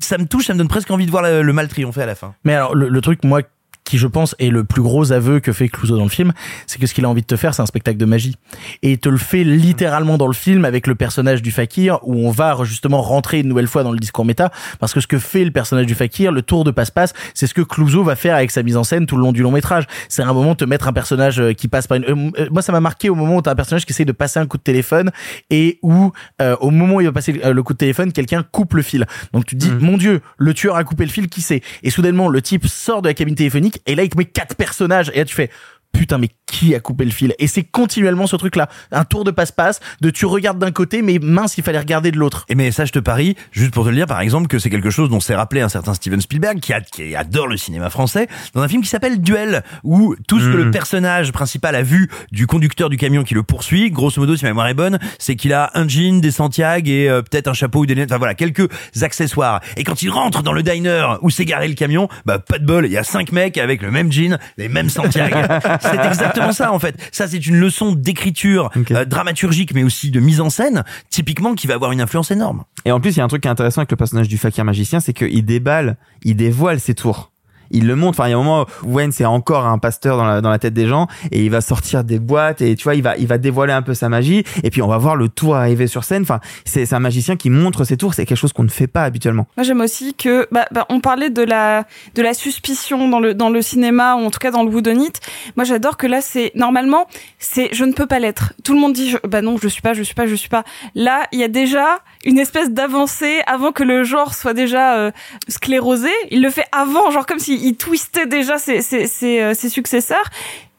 [0.00, 2.14] ça me touche, ça me donne presque envie de voir le, mal triompher à la
[2.14, 2.34] fin.
[2.44, 3.42] Mais alors, le truc, moi,
[3.90, 6.32] qui je pense est le plus gros aveu que fait Clouseau dans le film,
[6.68, 8.36] c'est que ce qu'il a envie de te faire, c'est un spectacle de magie.
[8.82, 12.14] Et il te le fait littéralement dans le film avec le personnage du fakir, où
[12.24, 15.18] on va justement rentrer une nouvelle fois dans le discours méta, parce que ce que
[15.18, 18.36] fait le personnage du fakir, le tour de passe-passe, c'est ce que Clouseau va faire
[18.36, 19.88] avec sa mise en scène tout le long du long métrage.
[20.08, 22.04] C'est un moment de te mettre un personnage euh, qui passe par une...
[22.04, 24.12] euh, euh, moi, ça m'a marqué au moment où t'as un personnage qui essaye de
[24.12, 25.10] passer un coup de téléphone,
[25.50, 28.74] et où, euh, au moment où il va passer le coup de téléphone, quelqu'un coupe
[28.74, 29.04] le fil.
[29.32, 31.90] Donc tu te dis, mon dieu, le tueur a coupé le fil, qui c'est Et
[31.90, 35.10] soudainement, le type sort de la cabine téléphonique, et là, il te met quatre personnages
[35.14, 35.50] et là tu fais
[35.92, 37.34] putain mais qui a coupé le fil.
[37.38, 41.02] Et c'est continuellement ce truc là un tour de passe-passe de tu regardes d'un côté
[41.02, 42.44] mais mince il fallait regarder de l'autre.
[42.48, 44.70] Et mais ça je te parie juste pour te le dire par exemple que c'est
[44.70, 47.90] quelque chose dont s'est rappelé un certain Steven Spielberg qui, a, qui adore le cinéma
[47.90, 51.82] français dans un film qui s'appelle Duel où tout ce que le personnage principal a
[51.82, 54.98] vu du conducteur du camion qui le poursuit grosso modo si ma mémoire est bonne
[55.18, 58.10] c'est qu'il a un jean des Santiago et euh, peut-être un chapeau ou des lunettes
[58.10, 58.68] enfin voilà quelques
[59.02, 59.60] accessoires.
[59.76, 62.66] Et quand il rentre dans le diner où s'est garé le camion bah pas de
[62.66, 65.38] bol il y a cinq mecs avec le même jean les mêmes Santiago.
[65.80, 66.96] C'est exactement ça en fait.
[67.12, 71.66] Ça c'est une leçon d'écriture euh, dramaturgique mais aussi de mise en scène typiquement qui
[71.66, 72.64] va avoir une influence énorme.
[72.84, 74.38] Et en plus, il y a un truc qui est intéressant avec le personnage du
[74.38, 77.29] fakir magicien, c'est qu'il déballe, il dévoile ses tours.
[77.70, 78.18] Il le montre.
[78.20, 80.86] Enfin, il y a un moment Wayne c'est encore un pasteur dans la, tête des
[80.86, 83.72] gens et il va sortir des boîtes et tu vois, il va, il va dévoiler
[83.72, 86.22] un peu sa magie et puis on va voir le tour arriver sur scène.
[86.22, 88.14] Enfin, c'est un magicien qui montre ses tours.
[88.14, 89.46] C'est quelque chose qu'on ne fait pas habituellement.
[89.56, 91.84] Moi, j'aime aussi que, bah, bah, on parlait de la,
[92.14, 95.12] de la suspicion dans le, dans le cinéma, ou en tout cas dans le whodunit.
[95.56, 97.06] Moi, j'adore que là, c'est, normalement,
[97.38, 98.52] c'est, je ne peux pas l'être.
[98.64, 100.48] Tout le monde dit, je- bah non, je suis pas, je suis pas, je suis
[100.48, 100.64] pas.
[100.94, 105.10] Là, il y a déjà une espèce d'avancée avant que le genre soit déjà euh,
[105.48, 106.10] sclérosé.
[106.30, 109.68] Il le fait avant, genre comme s'il il twistait déjà ses, ses, ses, euh, ses
[109.68, 110.24] successeurs.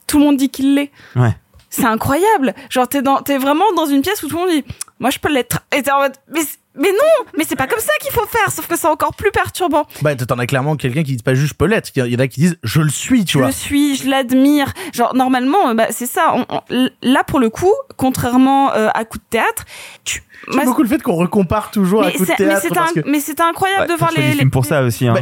[0.07, 0.91] Tout le monde dit qu'il l'est.
[1.15, 1.35] Ouais.
[1.69, 2.53] C'est incroyable.
[2.69, 4.65] Genre, t'es dans, t'es vraiment dans une pièce où tout le monde dit,
[4.99, 5.61] moi, je peux l'être.
[5.75, 6.41] Et t'es en mode, mais,
[6.75, 9.31] mais non, mais c'est pas comme ça qu'il faut faire, sauf que c'est encore plus
[9.31, 9.85] perturbant.
[10.01, 12.19] bah t'en as clairement quelqu'un qui dit pas juste je peux l'être il y en
[12.19, 14.71] a qui disent je le suis tu Je vois le suis, je l'admire.
[14.93, 16.33] Genre, normalement, euh, bah, c'est ça.
[16.35, 19.63] On- on- là, pour le coup, contrairement euh, à coup de théâtre,
[20.03, 22.67] tu, J'aime beaucoup le fait qu'on recompare toujours à mais coup de théâtre
[23.05, 25.07] mais c'était incroyable de voir les, les- ça aussi.
[25.07, 25.15] Hein.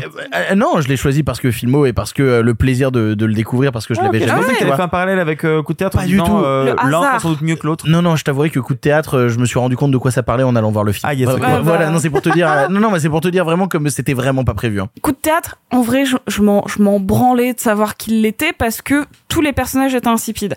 [0.52, 3.14] Euh, non, je l'ai choisi parce que Filmo et parce que euh, le plaisir de,
[3.14, 4.24] de le découvrir parce que je Ah, l'avais ok.
[4.24, 4.76] Je jamais tu t'avais vois.
[4.78, 5.98] fait un parallèle avec euh, coup de théâtre.
[5.98, 6.38] Pas du tout.
[6.38, 7.86] euh, L'un sans doute mieux que l'autre.
[7.90, 10.12] Non, non, je t'avouerai que coup de théâtre, je me suis rendu compte de quoi
[10.12, 11.02] ça parlait en allant voir le film.
[11.10, 11.42] Ah, yes, Voilà, ok.
[11.42, 11.90] voilà, Ouais, voilà.
[11.92, 12.68] non, c'est pour te dire.
[12.70, 14.80] non, non, mais c'est pour te dire vraiment comme c'était vraiment pas prévu.
[14.82, 14.90] Hein.
[15.02, 15.58] coup de théâtre.
[15.72, 19.42] En vrai, je, je m'en, je m'en branlais de savoir qu'il l'était parce que tous
[19.42, 20.56] les personnages étaient insipides.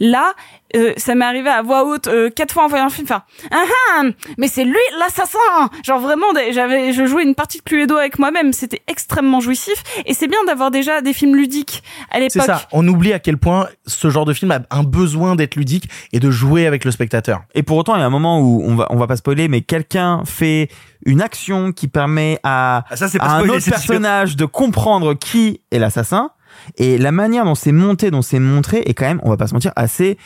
[0.00, 0.32] Là,
[0.74, 3.06] euh, ça m'est arrivé à voix haute euh, quatre fois en voyant un film.
[3.08, 3.64] Enfin, ah
[3.96, 4.02] ah,
[4.38, 5.38] mais c'est lui l'assassin.
[5.84, 8.52] Genre vraiment, j'avais, je jouais une partie de Cluedo avec moi-même.
[8.52, 12.32] C'était extrêmement jouissif et c'est bien d'avoir déjà des films ludiques à l'époque.
[12.32, 12.62] C'est ça.
[12.72, 16.20] On oublie à quel point ce genre de film a un besoin d'être ludique et
[16.20, 17.42] de jouer avec le spectateur.
[17.54, 19.48] Et pour autant, il y a un moment où on va, on va pas spoiler,
[19.48, 20.68] mais quelqu'un fait
[21.06, 24.36] une action qui permet à, Ah, ça, c'est pas à un spoiler, autre c'est personnage
[24.36, 26.30] de comprendre qui est l'assassin.
[26.78, 29.46] Et la manière dont c'est monté, dont c'est montré, est quand même, on va pas
[29.46, 30.18] se mentir, assez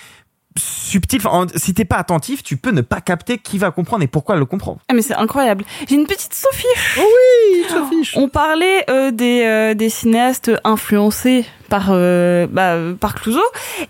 [0.58, 1.20] subtil.
[1.24, 4.06] Enfin, en- si t'es pas attentif, tu peux ne pas capter qui va comprendre et
[4.08, 4.78] pourquoi le comprendre.
[4.88, 5.64] Ah mais c'est incroyable.
[5.88, 6.66] J'ai une petite Sophie.
[6.98, 8.12] Oui, Sophie.
[8.16, 13.42] On parlait euh, des, euh, des cinéastes influencés par euh, bah, par Clouseau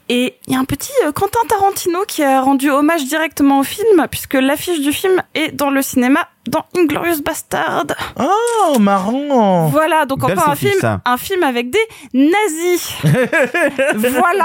[0.09, 3.63] et il y a un petit euh, Quentin Tarantino qui a rendu hommage directement au
[3.63, 7.85] film puisque l'affiche du film est dans le cinéma dans Inglorious Bastard.
[8.19, 9.69] Oh, marrant.
[9.69, 11.01] Voilà, donc Belle encore un film, ça.
[11.05, 11.79] un film avec des
[12.15, 12.95] nazis.
[13.97, 14.45] voilà.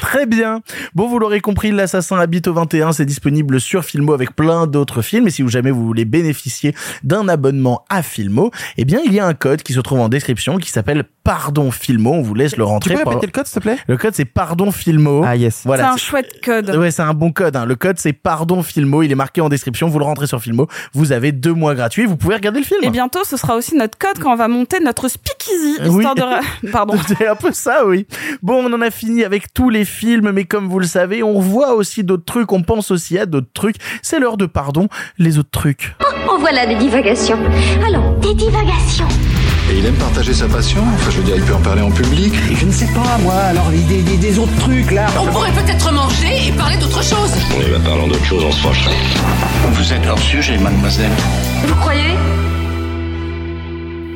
[0.00, 0.60] Très bien.
[0.94, 5.02] Bon, vous l'aurez compris, l'assassin habite au 21, c'est disponible sur Filmo avec plein d'autres
[5.02, 5.26] films.
[5.28, 9.20] Et si vous jamais vous voulez bénéficier d'un abonnement à Filmo, eh bien, il y
[9.20, 12.12] a un code qui se trouve en description qui s'appelle Pardon Filmo.
[12.12, 12.94] On vous laisse le rentrer.
[12.94, 13.78] Tu peux répéter le code, s'il te plaît?
[13.88, 15.22] Le code, c'est Pardon Filmo.
[15.24, 15.56] Ah, yes.
[15.62, 15.92] c'est Voilà.
[15.92, 16.70] un chouette code.
[16.76, 17.56] Ouais, c'est un bon code.
[17.56, 17.64] hein.
[17.66, 19.02] Le code, c'est Pardon Filmo.
[19.02, 19.88] Il est marqué en description.
[19.88, 20.68] Vous le rentrez sur Filmo.
[20.92, 22.04] Vous avez deux mois gratuits.
[22.06, 22.80] Vous pouvez regarder le film.
[22.82, 25.88] Et bientôt, ce sera aussi notre code quand on va monter notre speakeasy, Oui.
[25.96, 26.22] histoire de...
[26.22, 26.40] ra-
[26.72, 26.94] Pardon.
[27.06, 28.06] C'est un peu ça, oui.
[28.42, 31.38] Bon, on en a fini avec tous les films, mais comme vous le savez, on
[31.40, 33.76] voit aussi d'autres trucs, on pense aussi à d'autres trucs.
[34.02, 34.88] C'est l'heure de pardon,
[35.18, 35.94] les autres trucs.
[36.28, 37.38] En voilà des divagations.
[37.86, 39.06] Allons, des divagations.
[39.70, 41.90] Et il aime partager sa passion Enfin, je veux dire, il peut en parler en
[41.90, 42.32] public.
[42.54, 45.06] Je ne sais pas, moi, alors des, des, des autres trucs là.
[45.20, 47.32] On pourrait peut-être manger et parler d'autre chose.
[47.56, 48.94] On y va parlant d'autre chose, on se fâcherait.
[49.72, 51.10] Vous êtes hors sujet, mademoiselle.
[51.66, 52.14] Vous croyez?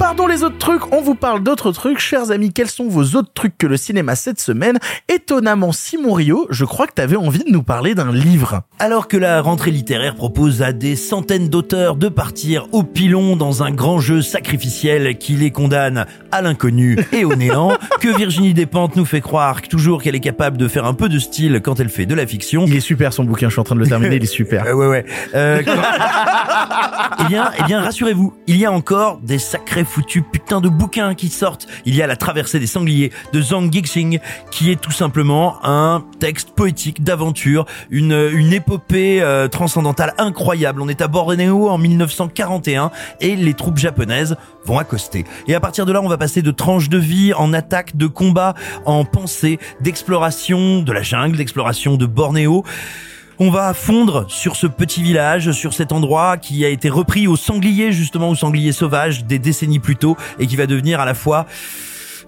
[0.01, 1.99] Pardon les autres trucs, on vous parle d'autres trucs.
[1.99, 4.79] Chers amis, quels sont vos autres trucs que le cinéma cette semaine?
[5.11, 8.63] Étonnamment, Simon Rio, je crois que t'avais envie de nous parler d'un livre.
[8.79, 13.63] Alors que la rentrée littéraire propose à des centaines d'auteurs de partir au pilon dans
[13.63, 18.97] un grand jeu sacrificiel qui les condamne à l'inconnu et au néant, que Virginie Despentes
[18.97, 21.91] nous fait croire toujours qu'elle est capable de faire un peu de style quand elle
[21.91, 22.65] fait de la fiction.
[22.67, 24.65] Il est super son bouquin, je suis en train de le terminer, il est super.
[24.71, 25.05] Euh, ouais ouais.
[25.35, 25.63] Euh,
[27.21, 31.15] eh bien, eh bien, rassurez-vous, il y a encore des sacrés foutus putains de bouquins
[31.15, 31.67] qui sortent.
[31.85, 36.05] Il y a la traversée des sangliers de Zhang Gixing, qui est tout simplement un
[36.21, 40.81] texte poétique d'aventure, une une épopée euh, transcendantale incroyable.
[40.81, 42.91] On est à Bornéo en 1941
[43.21, 45.25] et les troupes japonaises vont accoster.
[45.49, 48.07] Et à partir de là, on va passer de tranches de vie en attaque, de
[48.07, 48.55] combat,
[48.85, 52.65] en pensée, d'exploration de la jungle, d'exploration de Bornéo.
[53.43, 57.37] On va fondre sur ce petit village, sur cet endroit qui a été repris au
[57.37, 61.15] sanglier, justement, au sanglier sauvage des décennies plus tôt, et qui va devenir à la
[61.15, 61.47] fois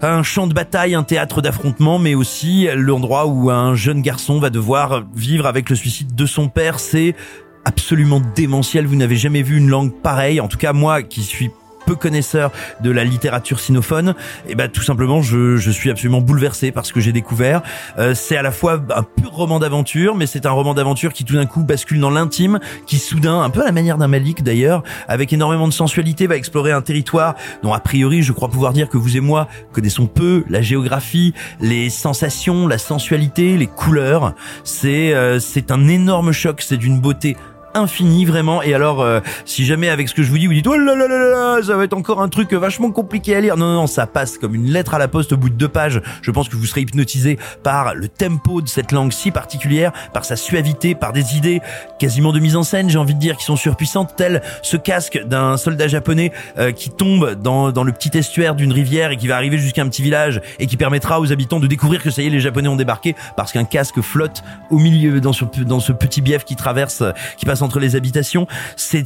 [0.01, 4.49] un champ de bataille, un théâtre d'affrontement, mais aussi l'endroit où un jeune garçon va
[4.49, 6.79] devoir vivre avec le suicide de son père.
[6.79, 7.15] C'est
[7.63, 8.87] absolument démentiel.
[8.87, 10.41] Vous n'avez jamais vu une langue pareille.
[10.41, 11.51] En tout cas, moi qui suis
[11.85, 12.51] peu connaisseur
[12.81, 14.15] de la littérature sinophone,
[14.47, 17.61] et ben tout simplement je, je suis absolument bouleversé par ce que j'ai découvert.
[17.97, 21.25] Euh, c'est à la fois un pur roman d'aventure, mais c'est un roman d'aventure qui
[21.25, 24.43] tout d'un coup bascule dans l'intime, qui soudain, un peu à la manière d'un Malik
[24.43, 28.73] d'ailleurs, avec énormément de sensualité, va explorer un territoire dont a priori je crois pouvoir
[28.73, 34.33] dire que vous et moi connaissons peu la géographie, les sensations, la sensualité, les couleurs.
[34.63, 37.35] C'est euh, c'est un énorme choc, c'est d'une beauté
[37.73, 38.61] infini vraiment.
[38.61, 40.75] Et alors euh, si jamais avec ce que je vous dis vous dites oh
[41.63, 43.57] ça va être encore un truc vachement compliqué à lire.
[43.57, 45.67] Non non non ça passe comme une lettre à la poste au bout de deux
[45.67, 46.01] pages.
[46.21, 50.25] Je pense que vous serez hypnotisé par le tempo de cette langue si particulière par
[50.25, 51.61] sa suavité par des idées
[51.99, 55.19] quasiment de mise en scène j'ai envie de dire qui sont surpuissantes tel ce casque
[55.25, 59.27] d'un soldat japonais euh, qui tombe dans, dans le petit estuaire d'une rivière et qui
[59.27, 62.21] va arriver jusqu'à un petit village et qui permettra aux habitants de découvrir que ça
[62.21, 65.79] y est les japonais ont débarqué parce qu'un casque flotte au milieu dans ce, dans
[65.79, 67.03] ce petit bief qui traverse
[67.37, 68.47] qui passe entre les habitations.
[68.75, 69.05] C'est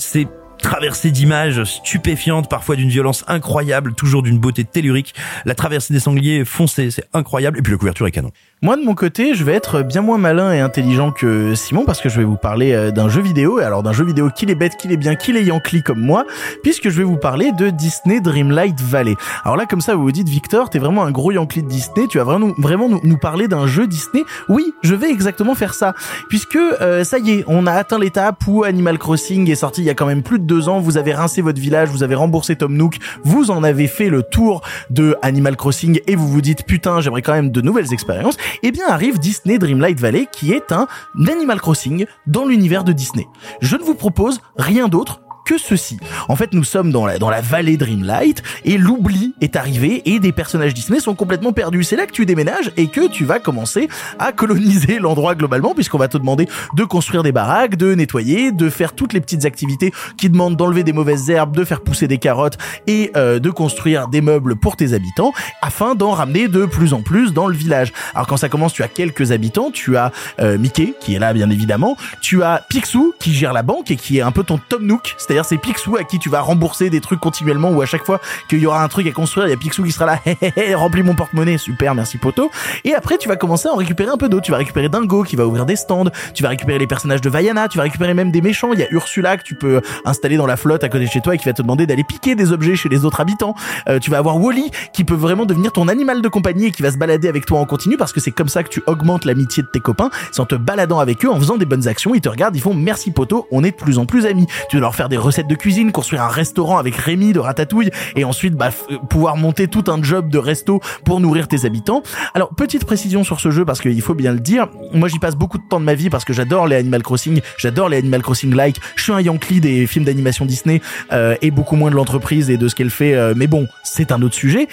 [0.62, 5.14] traversée d'images stupéfiantes, parfois d'une violence incroyable, toujours d'une beauté tellurique.
[5.46, 7.60] La traversée des sangliers foncée, c'est incroyable.
[7.60, 8.32] Et puis la couverture est canon.
[8.64, 12.02] Moi, de mon côté, je vais être bien moins malin et intelligent que Simon parce
[12.02, 13.60] que je vais vous parler euh, d'un jeu vidéo.
[13.60, 16.00] Et alors, d'un jeu vidéo qu'il est bête, qu'il est bien, qu'il est yankee comme
[16.00, 16.26] moi,
[16.64, 19.16] puisque je vais vous parler de Disney Dreamlight Valley.
[19.44, 22.08] Alors là, comme ça, vous vous dites, Victor, t'es vraiment un gros yankee de Disney.
[22.08, 24.24] Tu vas vraiment, vraiment nous, nous parler d'un jeu Disney.
[24.50, 25.94] Oui, je vais exactement faire ça.
[26.28, 29.86] Puisque, euh, ça y est, on a atteint l'étape où Animal Crossing est sorti il
[29.86, 30.80] y a quand même plus de deux ans.
[30.80, 34.24] Vous avez rincé votre village, vous avez remboursé Tom Nook, vous en avez fait le
[34.24, 38.36] tour de Animal Crossing et vous vous dites, putain, j'aimerais quand même de nouvelles expériences
[38.64, 40.88] eh bien arrive Disney Dreamlight Valley qui est un
[41.28, 43.28] Animal Crossing dans l'univers de Disney.
[43.62, 45.98] Je ne vous propose rien d'autre que ceci.
[46.28, 50.20] En fait, nous sommes dans la, dans la vallée Dreamlight et l'oubli est arrivé et
[50.20, 51.86] des personnages Disney sont complètement perdus.
[51.86, 53.88] C'est là que tu déménages et que tu vas commencer
[54.20, 58.70] à coloniser l'endroit globalement puisqu'on va te demander de construire des baraques, de nettoyer, de
[58.70, 62.18] faire toutes les petites activités qui demandent d'enlever des mauvaises herbes, de faire pousser des
[62.18, 66.94] carottes et euh, de construire des meubles pour tes habitants afin d'en ramener de plus
[66.94, 67.94] en plus dans le village.
[68.14, 70.12] Alors quand ça commence, tu as quelques habitants, tu as
[70.42, 73.96] euh, Mickey qui est là bien évidemment, tu as Picsou qui gère la banque et
[73.96, 75.16] qui est un peu ton Tom Nook,
[75.46, 78.20] c'est Picsou à qui tu vas rembourser des trucs continuellement ou à chaque fois
[78.50, 80.38] qu'il y aura un truc à construire, il y a Picsou qui sera là, hé
[80.42, 82.52] hé hé, remplis mon porte-monnaie, super, merci poto.
[82.84, 85.24] Et après tu vas commencer à en récupérer un peu d'autres, tu vas récupérer Dingo
[85.24, 88.14] qui va ouvrir des stands, tu vas récupérer les personnages de Vaiana, tu vas récupérer
[88.14, 90.90] même des méchants, il y a Ursula que tu peux installer dans la flotte à
[90.90, 93.06] côté de chez toi et qui va te demander d'aller piquer des objets chez les
[93.06, 93.56] autres habitants.
[93.90, 96.82] Euh, tu vas avoir Wally qui peut vraiment devenir ton animal de compagnie et qui
[96.82, 99.26] va se balader avec toi en continu parce que c'est comme ça que tu augmentes
[99.26, 102.16] l'amitié de tes copains, c'est en te baladant avec eux, en faisant des bonnes actions,
[102.16, 104.48] ils te regardent, ils font merci poto, on est de plus en plus amis.
[104.70, 107.92] Tu vas leur faire des recettes de cuisine, construire un restaurant avec Rémi de Ratatouille
[108.16, 112.02] et ensuite bah, f- pouvoir monter tout un job de resto pour nourrir tes habitants.
[112.34, 115.36] Alors petite précision sur ce jeu parce qu'il faut bien le dire, moi j'y passe
[115.36, 118.22] beaucoup de temps de ma vie parce que j'adore les Animal Crossing, j'adore les Animal
[118.22, 120.82] Crossing like, je suis un Yankee des films d'animation Disney
[121.12, 124.12] euh, et beaucoup moins de l'entreprise et de ce qu'elle fait, euh, mais bon c'est
[124.12, 124.68] un autre sujet.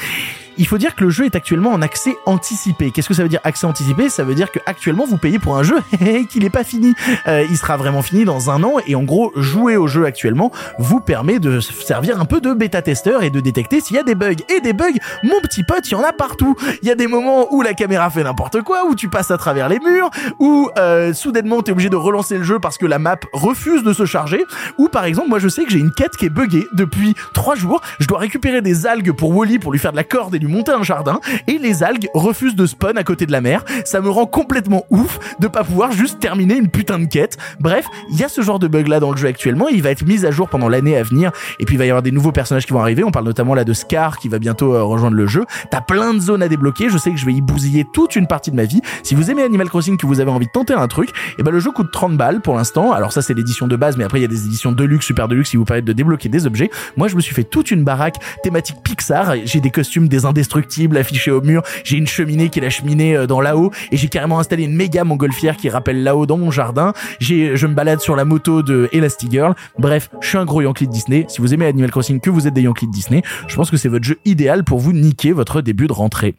[0.57, 2.91] Il faut dire que le jeu est actuellement en accès anticipé.
[2.91, 4.09] Qu'est-ce que ça veut dire accès anticipé?
[4.09, 5.77] Ça veut dire que actuellement vous payez pour un jeu
[6.29, 6.95] qui n'est pas fini.
[7.27, 10.53] Euh, il sera vraiment fini dans un an et en gros jouer au jeu actuellement
[10.79, 14.03] vous permet de servir un peu de bêta testeur et de détecter s'il y a
[14.03, 14.35] des bugs.
[14.49, 16.57] Et des bugs, mon petit pote, il y en a partout.
[16.83, 19.39] Il y a des moments où la caméra fait n'importe quoi, où tu passes à
[19.39, 22.99] travers les murs, où euh, soudainement t'es obligé de relancer le jeu parce que la
[22.99, 24.45] map refuse de se charger.
[24.79, 27.55] Ou par exemple, moi je sais que j'ai une quête qui est buggée depuis trois
[27.55, 27.81] jours.
[27.99, 30.73] Je dois récupérer des algues pour Wally pour lui faire de la corde et monter
[30.73, 31.21] un jardin.
[31.47, 33.65] Et les algues refusent de spawn à côté de la mer.
[33.85, 37.37] Ça me rend complètement ouf de pas pouvoir juste terminer une putain de quête.
[37.61, 39.69] Bref, il y a ce genre de bug là dans le jeu actuellement.
[39.69, 41.33] Il va être mis à jour pendant l'année à venir.
[41.59, 43.05] Et puis il va y avoir des nouveaux personnages qui vont arriver.
[43.05, 45.45] On parle notamment là de Scar qui va bientôt euh, rejoindre le jeu.
[45.71, 46.89] T'as plein de zones à débloquer.
[46.89, 48.81] Je sais que je vais y bousiller toute une partie de ma vie.
[49.03, 51.51] Si vous aimez Animal Crossing, que vous avez envie de tenter un truc, et ben
[51.51, 52.93] le jeu coûte 30 balles pour l'instant.
[52.93, 55.29] Alors ça c'est l'édition de base, mais après il y a des éditions deluxe, super
[55.29, 56.71] deluxe qui vous permettent de débloquer des objets.
[56.97, 59.35] Moi je me suis fait toute une baraque thématique Pixar.
[59.45, 61.63] J'ai des costumes des indestructibles affichés au mur.
[61.85, 64.75] J'ai une cheminée qui est la cheminée euh, dans là-haut et j'ai carrément installé une
[64.75, 66.93] méga montgolfière qui rappelle là-haut dans mon jardin.
[67.21, 69.55] J'ai, je me balade sur la moto de Elastigirl.
[69.79, 71.25] Bref, je suis un gros Yankee de Disney.
[71.29, 73.89] Si vous aimez Animal Crossing, que vous êtes des Yankees Disney, je pense que c'est
[73.89, 76.35] votre jeu idéal pour vous niquer votre début de rentrée.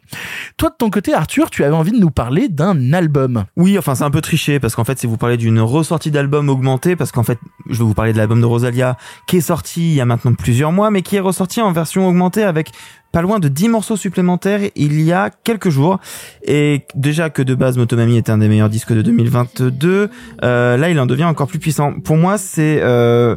[0.58, 3.44] Toi, de ton côté, Arthur, tu avais envie de nous parler d'un album.
[3.56, 6.48] Oui, enfin, c'est un peu triché parce qu'en fait, si vous parlez d'une ressortie d'album
[6.48, 8.96] augmenté, parce qu'en fait, je vais vous parler de l'album de Rosalia
[9.26, 12.08] qui est sorti il y a maintenant plusieurs mois, mais qui est ressorti en version
[12.08, 12.72] augmentée avec
[13.16, 16.00] pas loin de 10 morceaux supplémentaires il y a quelques jours.
[16.46, 20.10] Et déjà que de base Motomami est un des meilleurs disques de 2022,
[20.44, 21.98] euh, là il en devient encore plus puissant.
[21.98, 23.34] Pour moi c'est euh,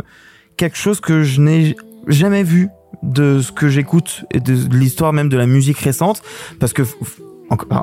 [0.58, 1.78] quelque chose que je n'ai
[2.08, 2.68] jamais vu
[3.04, 6.24] de ce que j'écoute et de l'histoire même de la musique récente
[6.60, 6.82] parce que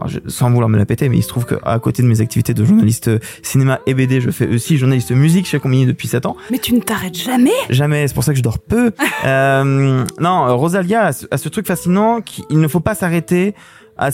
[0.06, 2.54] je, sans vouloir me la péter, mais il se trouve qu'à côté de mes activités
[2.54, 3.10] de journaliste
[3.42, 6.36] cinéma et BD, je fais aussi journaliste musique chez Combini depuis 7 ans.
[6.50, 8.92] Mais tu ne t'arrêtes jamais Jamais, c'est pour ça que je dors peu.
[9.24, 13.54] euh, non, Rosalia a ce, a ce truc fascinant qu'il ne faut pas s'arrêter
[13.96, 14.10] à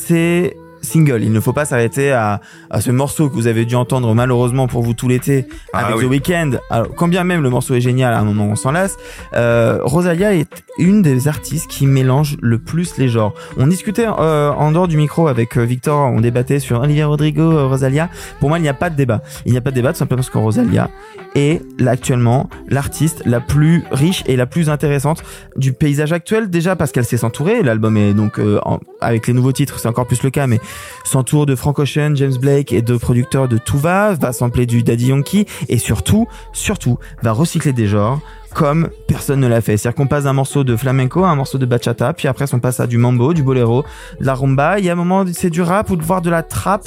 [0.82, 1.22] ses singles.
[1.22, 2.40] Il ne faut pas s'arrêter à,
[2.70, 5.96] à ce morceau que vous avez dû entendre malheureusement pour vous tout l'été Ah avec
[5.96, 6.04] oui.
[6.04, 6.50] The Weeknd.
[6.70, 8.96] Alors, quand bien même le morceau est génial, à un moment on s'en lasse.
[9.34, 13.34] Euh, Rosalia est une des artistes qui mélange le plus les genres.
[13.56, 17.42] On discutait euh, en dehors du micro avec euh, Victor, on débattait sur Olivia Rodrigo,
[17.42, 18.08] euh, Rosalia.
[18.40, 19.22] Pour moi, il n'y a pas de débat.
[19.46, 20.88] Il n'y a pas de débat tout simplement parce que Rosalia
[21.34, 25.22] est actuellement l'artiste la plus riche et la plus intéressante
[25.56, 26.50] du paysage actuel.
[26.50, 27.62] Déjà parce qu'elle sait s'entourer.
[27.62, 28.60] L'album est donc euh,
[29.00, 30.60] avec les nouveaux titres, c'est encore plus le cas, mais
[31.04, 35.08] s'entoure de Frank Ocean, James Blake et de producteurs de tout va, sampler du Daddy
[35.08, 38.20] Yankee et surtout, surtout, va recycler des genres
[38.54, 39.78] comme personne ne l'a fait.
[39.78, 42.60] C'est-à-dire qu'on passe d'un morceau de flamenco à un morceau de bachata, puis après on
[42.60, 43.82] passe à du mambo, du bolero,
[44.20, 44.78] de la rumba.
[44.78, 46.86] Il y a un moment c'est du rap ou de voir de la trap,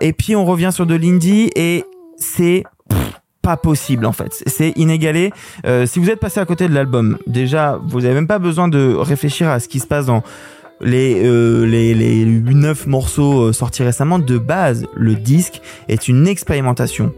[0.00, 1.84] et puis on revient sur de l'indie et
[2.16, 2.64] c'est
[3.44, 4.42] pas possible en fait.
[4.46, 5.30] C'est inégalé.
[5.66, 8.68] Euh, si vous êtes passé à côté de l'album, déjà vous avez même pas besoin
[8.68, 10.22] de réfléchir à ce qui se passe dans
[10.80, 16.26] les euh, les les neuf morceaux euh, sortis récemment de base le disque est une
[16.26, 17.12] expérimentation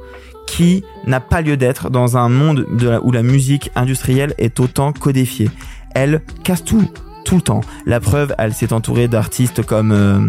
[0.47, 2.67] qui n'a pas lieu d'être dans un monde
[3.03, 5.51] où la musique industrielle est autant codifiée
[5.95, 6.87] elle casse tout
[7.25, 10.21] tout le temps la preuve elle s'est entourée d'artistes comme euh,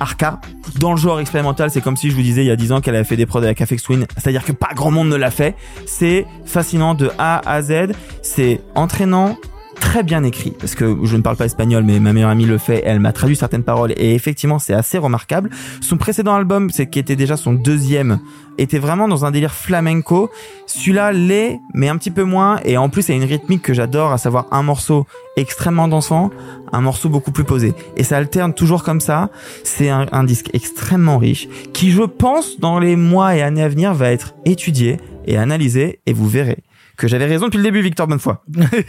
[0.00, 0.40] Arca.
[0.78, 2.80] Dans le genre expérimental, c'est comme si je vous disais il y a 10 ans
[2.80, 4.06] qu'elle avait fait des prods avec Afex Twin.
[4.16, 5.54] C'est-à-dire que pas grand monde ne l'a fait.
[5.86, 7.92] C'est fascinant de A à Z.
[8.22, 9.36] C'est entraînant,
[9.80, 10.52] très bien écrit.
[10.52, 12.82] Parce que je ne parle pas espagnol, mais ma meilleure amie le fait.
[12.84, 15.50] Elle m'a traduit certaines paroles et effectivement, c'est assez remarquable.
[15.80, 18.20] Son précédent album, c'est qui était déjà son deuxième,
[18.58, 20.30] était vraiment dans un délire flamenco.
[20.66, 22.60] Celui-là l'est, mais un petit peu moins.
[22.64, 25.88] Et en plus, il y a une rythmique que j'adore, à savoir un morceau extrêmement
[25.88, 26.30] dansant,
[26.72, 27.74] un morceau beaucoup plus posé.
[27.96, 29.30] Et ça alterne toujours comme ça.
[29.64, 33.68] C'est un, un disque extrêmement riche qui, je pense, dans les mois et années à
[33.68, 36.00] venir, va être étudié et analysé.
[36.06, 36.58] Et vous verrez
[37.00, 38.34] que j'avais raison depuis le début, Victor Bonnefoy.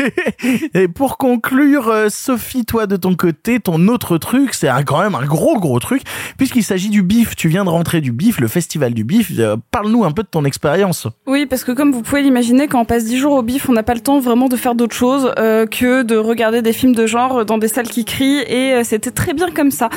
[0.74, 5.16] Et pour conclure, euh, Sophie, toi de ton côté, ton autre truc, c'est quand même
[5.16, 6.02] un gros gros truc,
[6.38, 7.36] puisqu'il s'agit du bif.
[7.36, 9.32] Tu viens de rentrer du bif, le festival du bif.
[9.40, 11.08] Euh, Parle-nous un peu de ton expérience.
[11.26, 13.74] Oui, parce que comme vous pouvez l'imaginer, quand on passe 10 jours au bif, on
[13.74, 16.94] n'a pas le temps vraiment de faire d'autre chose euh, que de regarder des films
[16.94, 19.90] de genre dans des salles qui crient, et euh, c'était très bien comme ça.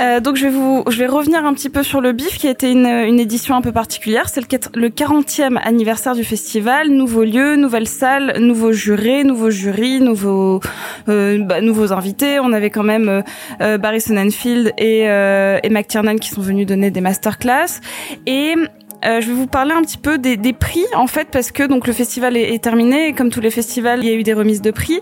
[0.00, 2.48] Euh, donc je vais vous, je vais revenir un petit peu sur le bif, qui
[2.48, 4.28] a été une, une édition un peu particulière.
[4.28, 10.00] C'est le, le 40e anniversaire du festival, nouveau lieu, nouvelle salle, nouveaux jurés, nouveaux jurys,
[10.00, 10.60] nouveaux,
[11.08, 12.40] euh, bah, nouveaux invités.
[12.40, 13.22] On avait quand même euh,
[13.60, 17.80] euh, Barry Sonnenfeld et, euh, et qui sont venus donner des masterclass.
[18.26, 18.54] Et
[19.02, 21.94] je vais vous parler un petit peu des, prix en fait parce que donc le
[21.94, 25.00] festival est, terminé comme tous les festivals il y a eu des remises de prix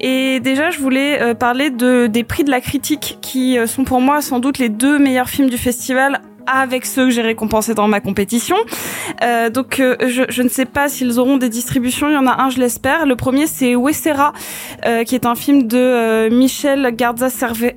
[0.00, 4.20] et déjà je voulais parler de des prix de la critique qui sont pour moi
[4.20, 8.00] sans doute les deux meilleurs films du festival avec ceux que j'ai récompensés dans ma
[8.00, 8.56] compétition.
[9.22, 12.26] Euh, donc euh, je, je ne sais pas s'ils auront des distributions, il y en
[12.26, 13.06] a un je l'espère.
[13.06, 14.32] Le premier c'est Wessera,
[14.84, 17.76] euh, qui est un film de euh, Michel Garza Servet.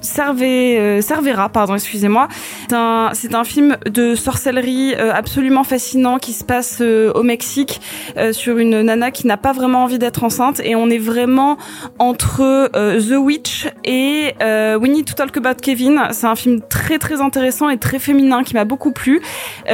[0.00, 2.28] Cervé, euh, Cervera, pardon, excusez-moi.
[2.68, 7.80] C'est un, un film de sorcellerie euh, absolument fascinant qui se passe euh, au Mexique
[8.16, 11.56] euh, sur une nana qui n'a pas vraiment envie d'être enceinte et on est vraiment
[11.98, 16.00] entre The Witch et We Need to Talk About Kevin.
[16.12, 19.20] C'est un film très très intéressant et très féminin qui m'a beaucoup plu,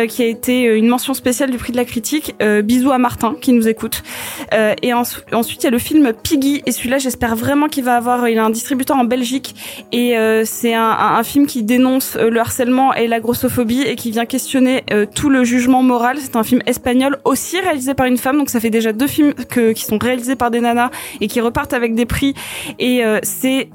[0.09, 2.35] qui a été une mention spéciale du prix de la critique.
[2.65, 4.03] Bisous à Martin qui nous écoute.
[4.83, 5.03] Et en-
[5.33, 8.29] ensuite il y a le film Piggy et celui-là j'espère vraiment qu'il va avoir.
[8.29, 9.55] Il a un distributeur en Belgique
[9.93, 14.11] et euh, c'est un, film qui dénonce euh, le harcèlement et la grossophobie et qui
[14.11, 16.19] vient questionner euh, tout le jugement moral.
[16.21, 19.35] C'est un film espagnol aussi réalisé par une femme, donc ça fait déjà deux films
[19.75, 22.35] qui sont réalisés par des nanas et qui repartent avec des prix.
[22.79, 23.69] Et c'est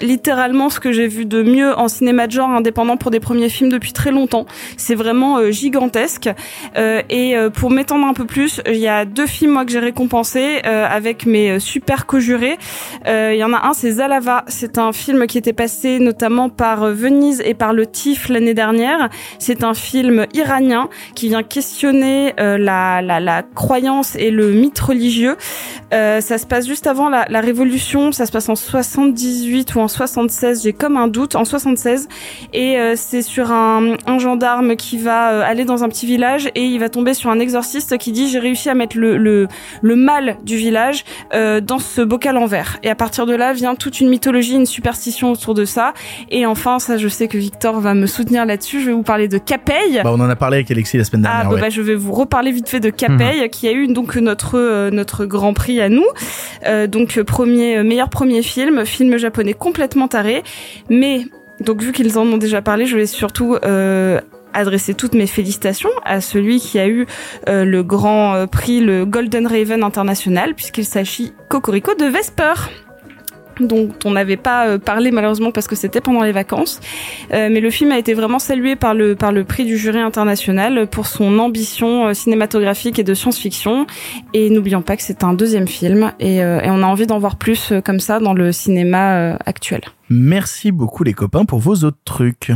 [0.00, 3.48] littéralement ce que j'ai vu de mieux en cinéma de genre indépendant pour des premiers
[3.48, 4.46] films depuis très longtemps.
[4.76, 6.28] C'est vraiment euh, gigantesque.
[6.76, 9.70] Euh, et euh, pour m'étendre un peu plus, il y a deux films moi que
[9.70, 12.58] j'ai récompensés euh, avec mes euh, super co-jurés.
[13.06, 14.44] Euh, Il y en a un, c'est Zalava.
[14.48, 19.08] C'est un film qui était passé notamment par Venise et par le TIFF l'année dernière.
[19.38, 25.36] C'est un film iranien qui vient questionner la, la, la croyance et le mythe religieux.
[25.90, 28.12] Ça se passe juste avant la, la Révolution.
[28.12, 30.62] Ça se passe en 78 ou en 76.
[30.62, 31.34] J'ai comme un doute.
[31.36, 32.08] En 76.
[32.52, 36.48] Et euh, c'est sur un, un gendarme qui va euh, aller dans un petit village
[36.54, 39.48] et il va tomber sur un exorciste qui dit j'ai réussi à mettre le, le,
[39.82, 41.04] le mal du village
[41.34, 42.78] euh, dans ce bocal en verre.
[42.82, 45.92] Et à partir de là vient toute une mythologie, une superstition autour de ça.
[46.30, 48.80] Et enfin, ça je sais que Victor va me soutenir là-dessus.
[48.80, 50.00] Je vais vous parler de Capeille.
[50.04, 51.48] Bah, on en a parlé avec Alexis la semaine Ah dernière.
[51.50, 51.60] bah, ouais.
[51.62, 55.24] bah, je vais vous reparler vite fait de Capeille qui a eu donc notre notre
[55.26, 56.04] grand prix à nous.
[56.88, 60.44] Donc premier meilleur premier film, film japonais complètement taré,
[60.88, 61.26] mais
[61.58, 64.20] donc vu qu'ils en ont déjà parlé, je vais surtout euh,
[64.52, 67.06] adresser toutes mes félicitations à celui qui a eu
[67.48, 72.54] euh, le grand euh, prix, le Golden Raven International, puisqu'il s'agit Cocorico de Vesper
[73.60, 76.80] dont on n'avait pas euh, parlé malheureusement parce que c'était pendant les vacances.
[77.32, 80.00] Euh, mais le film a été vraiment salué par le par le prix du jury
[80.00, 83.86] international pour son ambition euh, cinématographique et de science-fiction.
[84.32, 87.18] Et n'oublions pas que c'est un deuxième film et, euh, et on a envie d'en
[87.18, 89.80] voir plus euh, comme ça dans le cinéma actuel.
[90.08, 92.52] Merci beaucoup les copains pour vos autres trucs.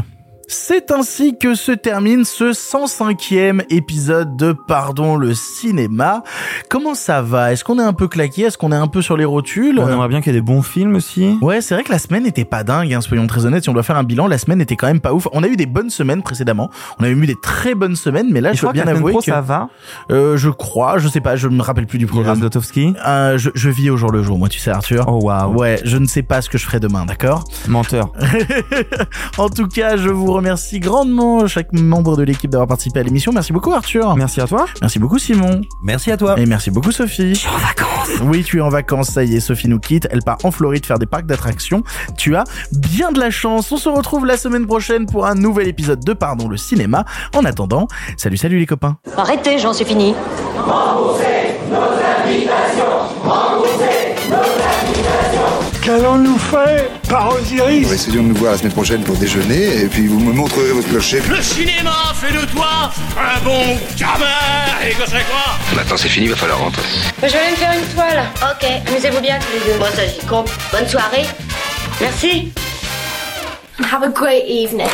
[0.50, 6.22] C'est ainsi que se termine ce 105e épisode de Pardon le cinéma.
[6.70, 7.52] Comment ça va?
[7.52, 8.44] Est-ce qu'on est un peu claqué?
[8.44, 9.78] Est-ce qu'on est un peu sur les rotules?
[9.78, 11.36] On aimerait bien qu'il y ait des bons films aussi.
[11.42, 13.64] Ouais, c'est vrai que la semaine était pas dingue, hein, soyons très honnêtes.
[13.64, 15.28] Si on doit faire un bilan, la semaine était quand même pas ouf.
[15.32, 16.70] On a eu des bonnes semaines précédemment.
[16.98, 19.20] On avait eu des très bonnes semaines, mais là, Et je dois bien avouer pro,
[19.20, 19.68] que ça va?
[20.10, 22.38] Euh, je crois, je sais pas, je me rappelle plus du programme.
[22.38, 22.94] Zlotowski?
[23.06, 25.04] Euh, je, je vis au jour le jour, moi, tu sais, Arthur.
[25.08, 25.58] Oh waouh.
[25.58, 27.44] Ouais, je ne sais pas ce que je ferai demain, d'accord?
[27.66, 28.12] Menteur.
[29.36, 33.32] En tout cas, je vous remercie grandement chaque membre de l'équipe d'avoir participé à l'émission.
[33.32, 34.16] Merci beaucoup, Arthur.
[34.16, 34.66] Merci à toi.
[34.80, 35.60] Merci beaucoup, Simon.
[35.82, 36.38] Merci à toi.
[36.38, 37.34] Et merci beaucoup, Sophie.
[37.34, 38.20] Je suis en vacances.
[38.22, 40.08] Oui, tu es en vacances, ça y est, Sophie nous quitte.
[40.10, 41.82] Elle part en Floride faire des parcs d'attractions.
[42.16, 43.70] Tu as bien de la chance.
[43.72, 47.04] On se retrouve la semaine prochaine pour un nouvel épisode de Pardon le cinéma.
[47.36, 48.96] En attendant, salut, salut les copains.
[49.16, 50.14] Arrêtez, j'en suis fini.
[55.82, 56.97] Qu'allons-nous faire?
[57.08, 60.32] Par Osiris Essayons de nous voir la semaine prochaine pour déjeuner, et puis vous me
[60.32, 61.20] montrerez votre clocher.
[61.28, 64.24] Le cinéma fait de toi un bon gamin
[64.86, 66.82] Et que c'est quoi Maintenant c'est fini, va falloir rentrer.
[67.22, 68.24] Je vais aller me faire une toile.
[68.42, 69.78] Ok, amusez-vous bien tous les deux.
[69.78, 70.50] Moi, ça j'y compte.
[70.72, 71.26] Bonne soirée.
[72.00, 72.52] Merci.
[73.80, 74.88] Have a great evening.